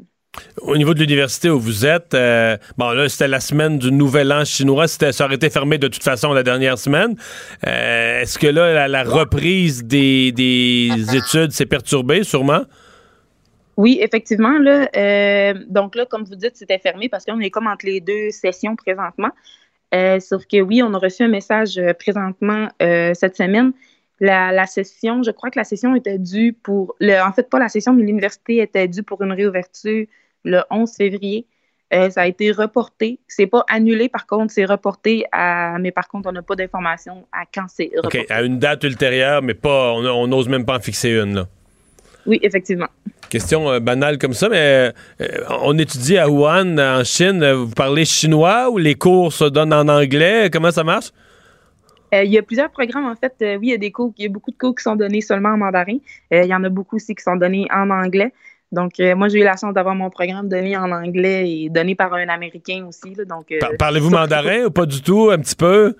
[0.62, 4.32] Au niveau de l'université où vous êtes, euh, bon là c'était la semaine du Nouvel
[4.32, 7.14] An chinois, ça aurait été fermé de toute façon la dernière semaine.
[7.62, 12.62] Est-ce que là la, la reprise des, des études s'est perturbée sûrement?
[13.76, 14.58] Oui, effectivement.
[14.58, 18.00] Là, euh, donc là, comme vous dites, c'était fermé parce qu'on est comme entre les
[18.00, 19.30] deux sessions présentement.
[19.94, 23.72] Euh, sauf que oui, on a reçu un message euh, présentement euh, cette semaine.
[24.20, 27.58] La, la session, je crois que la session était due pour, le, en fait pas
[27.58, 30.06] la session, mais l'université était due pour une réouverture
[30.44, 31.46] le 11 février.
[32.10, 33.20] Ça a été reporté.
[33.28, 37.24] C'est pas annulé, par contre, c'est reporté à, mais par contre, on n'a pas d'informations
[37.30, 38.22] à quand c'est reporté.
[38.22, 41.34] OK, à une date ultérieure, mais pas on on n'ose même pas en fixer une
[41.36, 41.46] là.
[42.26, 42.86] Oui, effectivement.
[43.28, 45.26] Question euh, banale comme ça, mais euh,
[45.62, 47.44] on étudie à Wuhan, en Chine.
[47.52, 50.48] Vous parlez chinois ou les cours se donnent en anglais?
[50.52, 51.10] Comment ça marche?
[52.14, 53.34] Euh, il y a plusieurs programmes, en fait.
[53.58, 55.20] Oui, il y a des cours, il y a beaucoup de cours qui sont donnés
[55.20, 55.98] seulement en mandarin.
[56.30, 58.32] Il y en a beaucoup aussi qui sont donnés en anglais.
[58.72, 61.94] Donc, euh, moi, j'ai eu la chance d'avoir mon programme donné en anglais et donné
[61.94, 63.14] par un Américain aussi.
[63.14, 63.24] là.
[63.24, 65.30] donc, euh, Par- Parlez-vous mandarin ou pas du tout?
[65.30, 65.94] Un petit peu?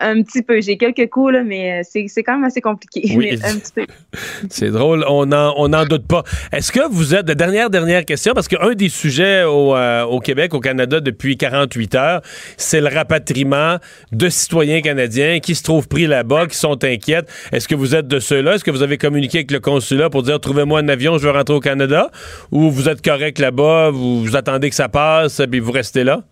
[0.00, 0.60] Un petit peu.
[0.60, 3.02] J'ai quelques coups, là, mais euh, c'est c'est quand même assez compliqué.
[3.16, 3.30] Oui.
[3.30, 3.86] Mais un petit peu.
[4.50, 6.22] C'est drôle, on n'en on en doute pas.
[6.52, 10.20] Est-ce que vous êtes, de dernière, dernière question, parce qu'un des sujets au, euh, au
[10.20, 12.20] Québec, au Canada, depuis 48 heures,
[12.56, 13.76] c'est le rapatriement
[14.12, 17.22] de citoyens canadiens qui se trouvent pris là-bas, qui sont inquiets.
[17.52, 18.54] Est-ce que vous êtes de ceux-là?
[18.54, 21.32] Est-ce que vous avez communiqué avec le consulat pour dire, trouvez-moi un avion, je veux
[21.32, 22.10] rentrer au Canada?
[22.52, 26.22] Ou vous êtes correct là-bas, vous, vous attendez que ça passe, puis vous restez là?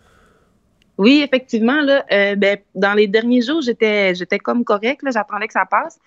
[0.99, 5.47] Oui, effectivement, là, euh, ben, dans les derniers jours, j'étais j'étais comme correct, là, j'attendais
[5.49, 5.99] que ça passe.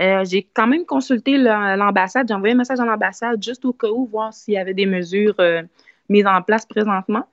[0.00, 3.72] Euh, j'ai quand même consulté la- l'ambassade, j'ai envoyé un message à l'ambassade juste au
[3.72, 5.62] cas où, voir s'il y avait des mesures euh,
[6.08, 7.24] mises en place présentement.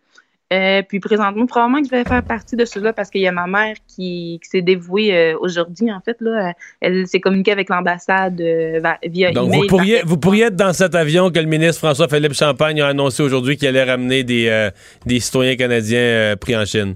[0.53, 3.31] Euh, puis présentement, probablement que je vais faire partie de cela parce qu'il y a
[3.31, 6.17] ma mère qui, qui s'est dévouée euh, aujourd'hui, en fait.
[6.19, 9.61] Là, elle s'est communiquée avec l'ambassade euh, via Donc, email.
[9.61, 13.23] vous pourriez, vous pourriez être dans cet avion que le ministre François-Philippe Champagne a annoncé
[13.23, 14.69] aujourd'hui qu'il allait ramener des, euh,
[15.05, 16.95] des citoyens canadiens euh, pris en Chine?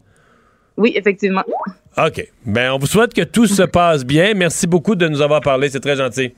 [0.77, 1.43] Oui, effectivement.
[1.97, 2.27] OK.
[2.45, 4.33] Ben, on vous souhaite que tout se passe bien.
[4.35, 5.69] Merci beaucoup de nous avoir parlé.
[5.69, 6.33] C'est très gentil.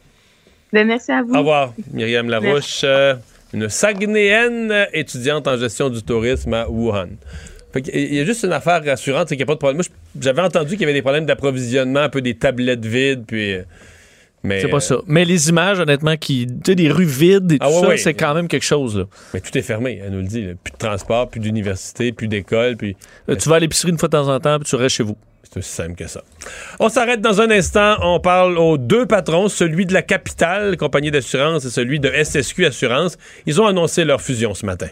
[0.72, 1.34] Ben, merci à vous.
[1.34, 3.16] Au revoir, Myriam Larouche, euh,
[3.54, 7.10] une Saguenéenne étudiante en gestion du tourisme à Wuhan.
[7.94, 9.78] Il y a juste une affaire rassurante, c'est qu'il n'y a pas de problème.
[9.78, 9.86] Moi,
[10.20, 13.54] j'avais entendu qu'il y avait des problèmes d'approvisionnement, un peu des tablettes vides, puis.
[13.54, 13.64] euh,
[14.44, 14.98] Mais, C'est pas euh, ça.
[15.06, 18.04] Mais les images, honnêtement, qui, tu sais, des rues vides et tout Ah ouais, ça,
[18.06, 18.98] c'est quand même quelque chose.
[18.98, 19.04] Là.
[19.36, 20.46] Mais tout est fermé, elle nous le dit.
[20.46, 20.54] là.
[20.64, 22.96] Plus de transport, plus d'université, plus d'école, puis.
[23.30, 25.04] Euh, tu vas à l'épicerie une fois de temps en temps, puis tu restes chez
[25.04, 25.18] vous.
[25.44, 26.24] C'est aussi simple que ça.
[26.80, 27.96] On s'arrête dans un instant.
[28.02, 32.66] On parle aux deux patrons, celui de la capitale, compagnie d'assurance, et celui de SSQ
[32.66, 33.18] Assurance.
[33.46, 34.90] Ils ont annoncé leur fusion ce matin.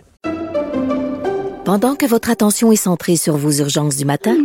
[1.66, 4.38] Pendant que votre attention est centrée sur vos urgences du matin,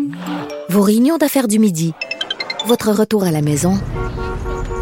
[0.69, 1.95] vos réunions d'affaires du midi,
[2.67, 3.81] votre retour à la maison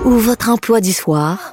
[0.05, 1.53] ou votre emploi du soir,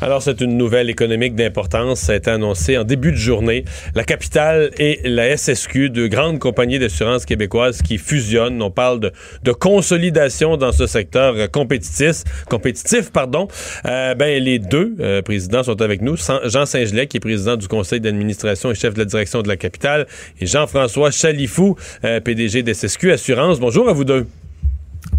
[0.00, 2.00] Alors, c'est une nouvelle économique d'importance.
[2.00, 3.64] Ça a été annoncé en début de journée.
[3.96, 8.62] La capitale et la SSQ, deux grandes compagnies d'assurance québécoises qui fusionnent.
[8.62, 12.22] On parle de, consolidation dans ce secteur euh, compétitif.
[12.48, 13.48] compétitif pardon.
[13.86, 16.16] Euh, ben, les deux euh, présidents sont avec nous.
[16.44, 19.56] Jean Saint-Gelais, qui est président du conseil d'administration et chef de la direction de la
[19.56, 20.06] capitale,
[20.40, 23.58] et Jean-François Chalifou, euh, PDG d'SSQ Assurance.
[23.58, 24.26] Bonjour à vous deux.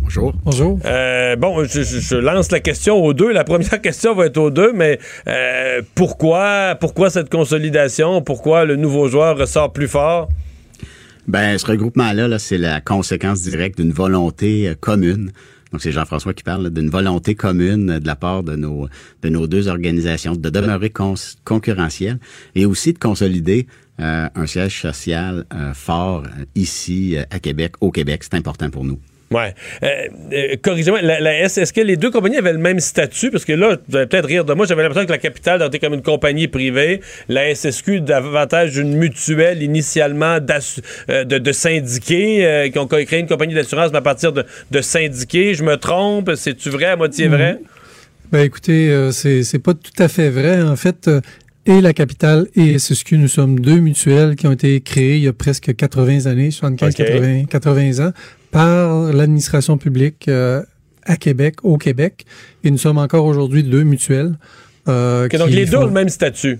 [0.01, 0.33] Bonjour.
[0.43, 0.77] Bonjour.
[0.77, 3.31] bon, je, lance la question aux deux.
[3.31, 8.21] La première question va être aux deux, mais euh, pourquoi, pourquoi cette consolidation?
[8.21, 10.29] Pourquoi le nouveau joueur ressort plus fort?
[11.27, 15.31] Ben, ce regroupement-là, là, c'est la conséquence directe d'une volonté euh, commune.
[15.71, 18.87] Donc, c'est Jean-François qui parle d'une volonté commune euh, de la part de nos,
[19.21, 21.13] de nos deux organisations de demeurer cons-
[21.45, 22.17] concurrentielles
[22.55, 23.67] et aussi de consolider
[23.99, 28.23] euh, un siège social euh, fort euh, ici euh, à Québec, au Québec.
[28.23, 28.97] C'est important pour nous.
[29.31, 29.53] Ouais.
[29.83, 33.29] Euh, euh, Corrigez-moi, la, la est-ce que les deux compagnies avaient le même statut?
[33.29, 35.77] Parce que là, vous allez peut-être rire de moi, j'avais l'impression que la capitale était
[35.77, 40.37] comme une compagnie privée, la SSQ davantage une mutuelle initialement
[41.09, 44.45] euh, de, de syndiqués, euh, qui ont créé une compagnie d'assurance mais à partir de,
[44.71, 45.53] de syndiqués.
[45.53, 46.31] Je me trompe?
[46.35, 47.59] C'est-tu vrai, à moitié vrai?
[48.31, 50.61] Ben écoutez, euh, c'est pas tout à fait vrai.
[50.61, 51.09] En fait,
[51.65, 55.27] et la capitale et SSQ, nous sommes deux mutuelles qui ont été créées il y
[55.27, 56.97] a presque 80 années, 75, OK.
[56.97, 58.11] 80, 80 ans,
[58.51, 60.63] par l'administration publique euh,
[61.03, 62.25] à Québec, au Québec.
[62.63, 64.37] Et nous sommes encore aujourd'hui deux mutuelles.
[64.87, 66.59] euh, donc les deux ont le même statut.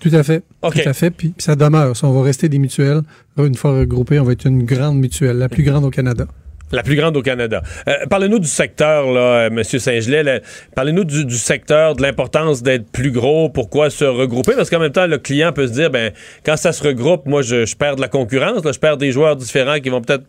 [0.00, 0.42] Tout à fait.
[0.62, 0.82] OK.
[0.82, 1.10] Tout à fait.
[1.10, 1.96] Puis, puis ça demeure.
[1.96, 3.02] Ça, on va rester des mutuelles.
[3.38, 6.26] Une fois regroupées, on va être une grande mutuelle, la plus grande au Canada.
[6.72, 7.62] La plus grande au Canada.
[7.88, 9.62] Euh, Parlez-nous du secteur, là, euh, M.
[9.62, 10.42] Saint-Gelais.
[10.74, 13.48] Parlez-nous du, secteur, de l'importance d'être plus gros.
[13.48, 14.52] Pourquoi se regrouper?
[14.56, 16.12] Parce qu'en même temps, le client peut se dire, ben,
[16.44, 18.62] quand ça se regroupe, moi, je, perds de la concurrence.
[18.64, 20.24] je perds des joueurs différents qui vont peut-être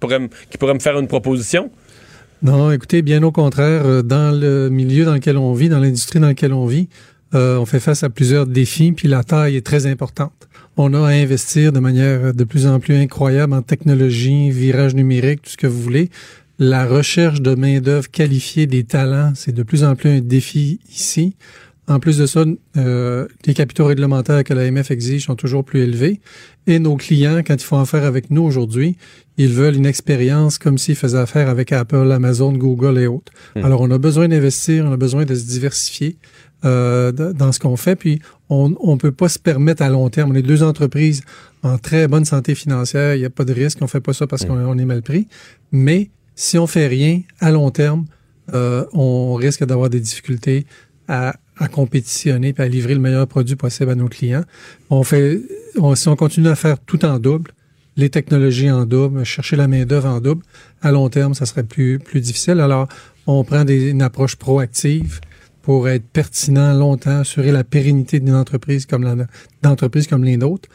[0.50, 1.72] qui pourraient me faire une proposition.
[2.42, 6.20] Non, écoutez, bien au contraire, euh, dans le milieu dans lequel on vit, dans l'industrie
[6.20, 6.90] dans laquelle on vit,
[7.34, 10.48] euh, on fait face à plusieurs défis, puis la taille est très importante.
[10.78, 15.42] On a à investir de manière de plus en plus incroyable en technologie, virage numérique,
[15.44, 16.10] tout ce que vous voulez.
[16.60, 21.36] La recherche de main-d'œuvre qualifiée des talents, c'est de plus en plus un défi ici.
[21.88, 22.44] En plus de ça,
[22.78, 26.20] euh, les capitaux réglementaires que l'AMF exige sont toujours plus élevés.
[26.66, 28.98] Et nos clients, quand ils font affaire avec nous aujourd'hui,
[29.38, 33.32] ils veulent une expérience comme s'ils faisaient affaire avec Apple, Amazon, Google et autres.
[33.56, 33.66] Hmm.
[33.66, 36.18] Alors, on a besoin d'investir, on a besoin de se diversifier
[36.66, 37.96] euh, dans ce qu'on fait.
[37.96, 38.20] Puis,
[38.50, 40.32] on ne peut pas se permettre à long terme.
[40.32, 41.22] On est deux entreprises
[41.64, 44.28] en très bonne santé financière, il n'y a pas de risque, on fait pas ça
[44.28, 45.28] parce qu'on on est mal pris.
[45.72, 48.06] Mais si on fait rien à long terme,
[48.54, 50.66] euh, on risque d'avoir des difficultés
[51.08, 54.44] à, à compétitionner et à livrer le meilleur produit possible à nos clients.
[54.92, 55.42] On fait,
[55.78, 57.52] on- si on continue à faire tout en double,
[57.98, 60.44] les technologies en double, chercher la main-d'œuvre en double,
[60.82, 62.60] à long terme, ça serait plus, plus difficile.
[62.60, 62.88] Alors,
[63.26, 65.22] on prend des- une approche proactive
[65.66, 69.16] pour être pertinent longtemps, assurer la pérennité d'une entreprise comme la,
[69.64, 70.70] d'entreprises comme les nôtres,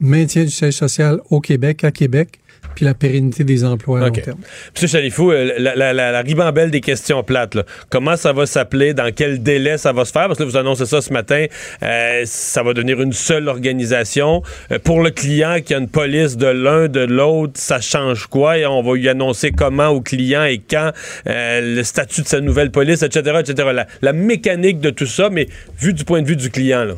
[0.00, 2.38] maintien du siège social au Québec, à Québec,
[2.78, 4.38] puis la pérennité des emplois à long terme.
[4.72, 7.64] Monsieur Chalifou, euh, la, la, la, la ribambelle des questions plates, là.
[7.90, 10.28] comment ça va s'appeler, dans quel délai ça va se faire?
[10.28, 11.46] Parce que là, vous annoncez ça ce matin,
[11.82, 14.44] euh, ça va devenir une seule organisation.
[14.70, 18.58] Euh, pour le client qui a une police de l'un, de l'autre, ça change quoi?
[18.58, 20.92] Et on va lui annoncer comment au client et quand,
[21.26, 23.70] euh, le statut de sa nouvelle police, etc., etc.
[23.74, 25.48] La, la mécanique de tout ça, mais
[25.80, 26.94] vu du point de vue du client, là.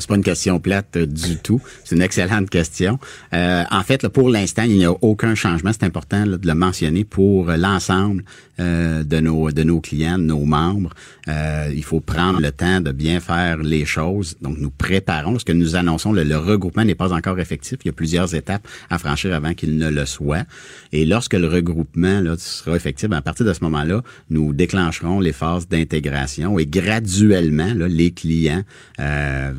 [0.00, 1.60] C'est pas une question plate euh, du tout.
[1.84, 2.98] C'est une excellente question.
[3.34, 5.70] Euh, en fait, là, pour l'instant, il n'y a aucun changement.
[5.72, 8.24] C'est important là, de le mentionner pour euh, l'ensemble
[8.58, 10.94] euh, de nos de nos clients, de nos membres.
[11.28, 14.36] Euh, il faut prendre le temps de bien faire les choses.
[14.40, 15.38] Donc, nous préparons.
[15.38, 17.78] Ce que nous annonçons, le, regroupement n'est pas encore effectif.
[17.84, 20.44] Il y a plusieurs étapes à franchir avant qu'il ne le soit.
[20.92, 25.32] Et lorsque le regroupement là, sera effectif, à partir de ce moment-là, nous déclencherons les
[25.32, 28.62] phases d'intégration et graduellement, là, les clients,
[29.00, 29.52] euh,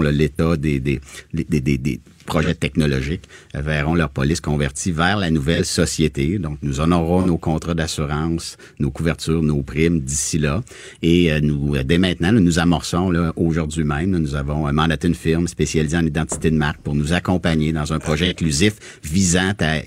[0.00, 1.00] l'état des, des
[2.24, 3.24] projets technologiques,
[3.54, 6.38] verront leur police convertie vers la nouvelle société.
[6.38, 10.62] Donc, nous honorerons nos contrats d'assurance, nos couvertures, nos primes d'ici là.
[11.02, 15.08] Et euh, nous, euh, dès maintenant, nous amorçons là, aujourd'hui même, nous avons euh, mandaté
[15.08, 19.52] une firme spécialisée en identité de marque pour nous accompagner dans un projet inclusif visant
[19.60, 19.78] à,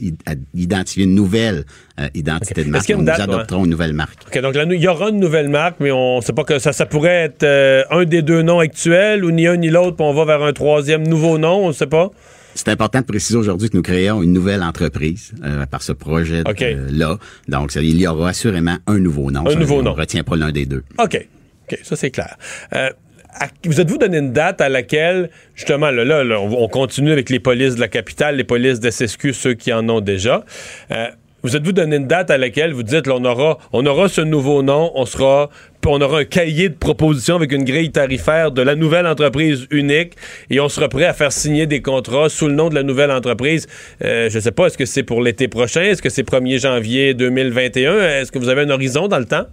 [0.53, 1.65] identifier une nouvelle
[1.99, 2.89] euh, identité de marque.
[2.89, 3.23] nous date, ouais?
[3.23, 4.19] adopterons une nouvelle marque.
[4.27, 6.85] OK, donc il y aura une nouvelle marque, mais on sait pas que ça, ça
[6.85, 10.13] pourrait être euh, un des deux noms actuels ou ni un ni l'autre, puis on
[10.13, 12.11] va vers un troisième nouveau nom, on ne sait pas.
[12.55, 17.17] C'est important de préciser aujourd'hui que nous créons une nouvelle entreprise euh, par ce projet-là.
[17.47, 19.45] Donc, ça- il y aura assurément un nouveau nom.
[19.45, 19.93] Un Ça, nouveau on nom.
[19.93, 20.83] ne retient pas l'un des deux.
[20.97, 21.27] OK.
[21.71, 22.37] OK, ça c'est clair.
[22.73, 22.89] Euh,
[23.33, 27.11] à- vous êtes-vous donné une date à laquelle, justement, là, là, là, on, on continue
[27.11, 30.45] avec les polices de la capitale, les polices d'SSQ, ceux qui en ont déjà.
[30.91, 31.07] Euh,
[31.43, 34.21] vous êtes-vous donné une date à laquelle vous dites, là, on aura, on aura ce
[34.21, 35.49] nouveau nom, on sera,
[35.89, 40.13] on aura un cahier de propositions avec une grille tarifaire de la nouvelle entreprise unique
[40.49, 43.11] et on sera prêt à faire signer des contrats sous le nom de la nouvelle
[43.11, 43.67] entreprise.
[44.03, 45.81] Euh, je sais pas, est-ce que c'est pour l'été prochain?
[45.81, 47.99] Est-ce que c'est 1er janvier 2021?
[47.99, 49.45] Est-ce que vous avez un horizon dans le temps?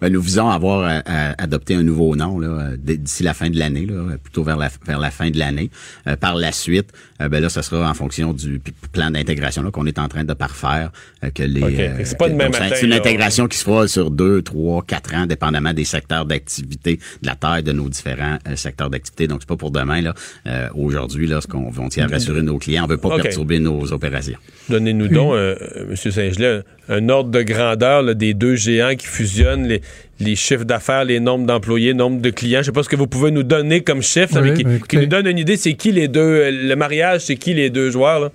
[0.00, 3.50] Ben, nous visons avoir à- à adopter un nouveau nom là, euh, d'ici la fin
[3.50, 5.70] de l'année, là, plutôt vers la, vers la fin de l'année.
[6.06, 6.90] Euh, par la suite,
[7.20, 8.60] euh, ben là, ce sera en fonction du
[8.92, 10.90] plan d'intégration là, qu'on est en train de parfaire.
[11.24, 11.70] euh, que les, OK.
[11.78, 12.96] euh, C'est pas donc, c'est- matin, C'est une là.
[12.96, 17.34] intégration qui se fera sur deux, trois, quatre ans, dépendamment des secteurs d'activité, de la
[17.34, 19.26] taille de nos différents euh, secteurs d'activité.
[19.26, 20.00] Donc, c'est pas pour demain.
[20.00, 20.14] là.
[20.46, 23.58] Euh, Aujourd'hui, là, ce qu'on on tient à rassurer nos clients, on veut pas perturber
[23.58, 24.38] nos opérations.
[24.68, 25.96] Donnez-nous donc, euh, euh, M.
[25.96, 29.77] Saint-Gelais, un ordre de grandeur là, des deux géants qui fusionnent, les,
[30.20, 32.60] les chiffres d'affaires, les nombres d'employés, nombre de clients.
[32.60, 34.96] Je sais pas ce que vous pouvez nous donner comme chiffre, là, Oui, mais qui,
[34.96, 37.90] nous donne une idée, c'est qui les deux, euh, le mariage, c'est qui les deux
[37.90, 38.20] joueurs.
[38.20, 38.32] Là?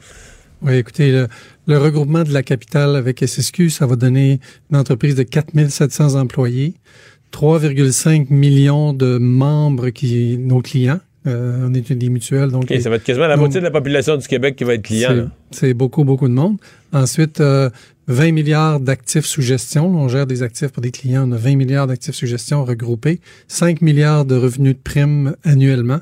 [0.61, 1.27] Oui, écoutez, le,
[1.67, 4.39] le regroupement de la capitale avec SSQ, ça va donner
[4.71, 6.73] une entreprise de 4700 employés,
[7.33, 10.99] 3,5 millions de membres qui nos clients.
[11.25, 12.73] Euh, on est une des mutuelles, donc...
[12.81, 15.29] Ça va être quasiment la moitié de la population du Québec qui va être client.
[15.51, 16.57] C'est beaucoup, beaucoup de monde.
[16.91, 17.69] Ensuite, euh,
[18.07, 19.87] 20 milliards d'actifs sous gestion.
[19.87, 21.29] On gère des actifs pour des clients.
[21.29, 23.21] On a 20 milliards d'actifs sous gestion regroupés.
[23.47, 26.01] 5 milliards de revenus de primes annuellement.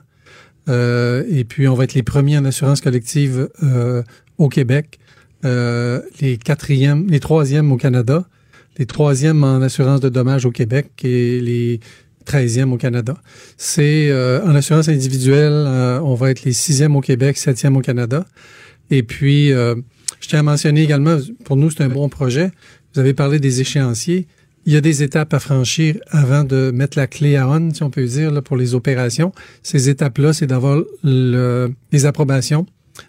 [0.69, 4.03] Euh, et puis, on va être les premiers en assurance collective euh,
[4.37, 4.99] au Québec.
[5.45, 8.25] Euh, les quatrièmes, les troisièmes au Canada.
[8.77, 11.79] Les troisièmes en assurance de dommages au Québec et les
[12.25, 13.15] 13e au Canada.
[13.57, 14.13] C'est
[14.43, 15.67] en assurance individuelle,
[16.03, 18.25] on va être les sixièmes au Québec, septième au Canada.
[18.89, 19.51] Et puis,
[20.21, 22.51] je tiens à mentionner également, pour nous, c'est un bon projet.
[22.93, 24.27] Vous avez parlé des échéanciers.
[24.65, 27.81] Il y a des étapes à franchir avant de mettre la clé à on, si
[27.83, 29.31] on peut dire, là, pour les opérations.
[29.63, 32.65] Ces étapes-là, c'est d'avoir le- les approbations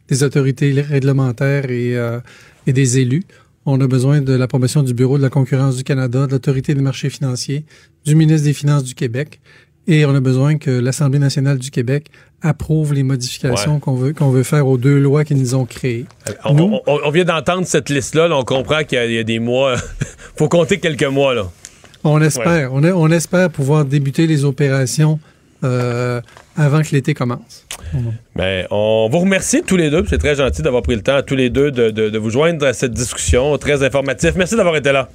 [0.08, 2.20] des autorités réglementaires et, euh,
[2.66, 3.24] et des élus.
[3.66, 6.80] On a besoin de l'approbation du Bureau de la concurrence du Canada, de l'Autorité des
[6.80, 7.64] marchés financiers,
[8.06, 9.40] du ministre des Finances du Québec.
[9.88, 12.06] Et on a besoin que l'Assemblée nationale du Québec
[12.40, 13.80] approuve les modifications Ouais.
[13.80, 16.06] qu'on veut, qu'on veut faire aux deux lois qu'ils nous ont créées.
[16.44, 19.12] On, Nous- on- on vient d'entendre cette liste-là, là, on comprend qu'il y a- il
[19.12, 19.76] y, a des mois.
[20.36, 21.34] faut compter quelques mois.
[21.34, 21.48] là.
[22.04, 25.20] On espère, on, espère pouvoir débuter les opérations
[25.64, 26.20] euh,
[26.56, 27.64] avant que l'été commence.
[28.34, 30.04] Ben, on vous remercie tous les deux.
[30.10, 32.66] C'est très gentil d'avoir pris le temps tous les deux de, de- de vous joindre
[32.66, 34.32] à cette discussion très informative.
[34.36, 35.08] Merci d'avoir été là.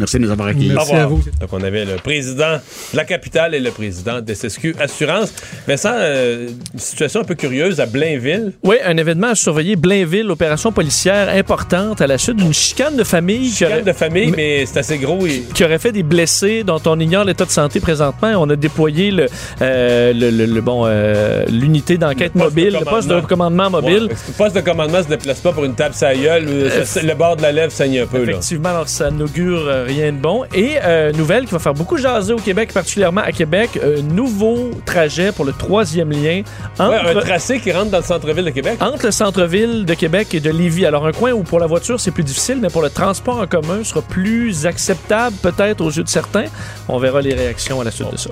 [0.00, 0.74] Merci de nous avoir accueillis.
[0.74, 1.08] Au revoir.
[1.08, 1.22] Donc,
[1.52, 2.54] on avait le président
[2.92, 5.32] de la capitale et le président de SSQ Assurance.
[5.68, 8.52] Vincent, euh, une situation un peu curieuse à Blainville.
[8.62, 9.76] Oui, un événement à surveiller.
[9.76, 13.48] Blainville, opération policière importante à la suite d'une chicane de famille.
[13.50, 15.24] qui Chicane aurait- de famille, mais c'est assez gros.
[15.26, 15.44] Et...
[15.54, 18.32] qui aurait fait des blessés dont on ignore l'état de santé présentement.
[18.38, 19.26] On a déployé le,
[19.62, 24.04] euh, le, le- le- bon euh, l'unité d'enquête mobile, de le poste de commandement mobile.
[24.04, 26.46] Ouais, le poste de commandement se déplace pas pour une table sa gueule.
[26.48, 28.18] euh, ça- le bord de la lèvre saigne un peu.
[28.24, 28.32] Là.
[28.32, 30.44] Effectivement, alors ça n'augure euh, rien de bon.
[30.54, 34.70] Et euh, nouvelle qui va faire beaucoup jaser au Québec, particulièrement à Québec, euh, nouveau
[34.84, 36.42] trajet pour le troisième lien
[36.78, 38.78] Ouais, entre, un tracé qui rentre dans le centre-ville de Québec.
[38.80, 40.86] entre le centre-ville de Québec et de Lévis.
[40.86, 43.46] Alors un coin où pour la voiture c'est plus difficile, mais pour le transport en
[43.46, 46.46] commun sera plus acceptable peut-être aux yeux de certains.
[46.88, 48.30] On verra les réactions à la suite de ça.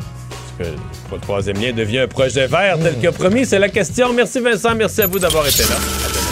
[0.58, 3.46] Parce que le troisième lien devient un projet vert tel que promis.
[3.46, 4.12] C'est la question.
[4.12, 4.74] Merci Vincent.
[4.74, 6.31] Merci à vous d'avoir été là.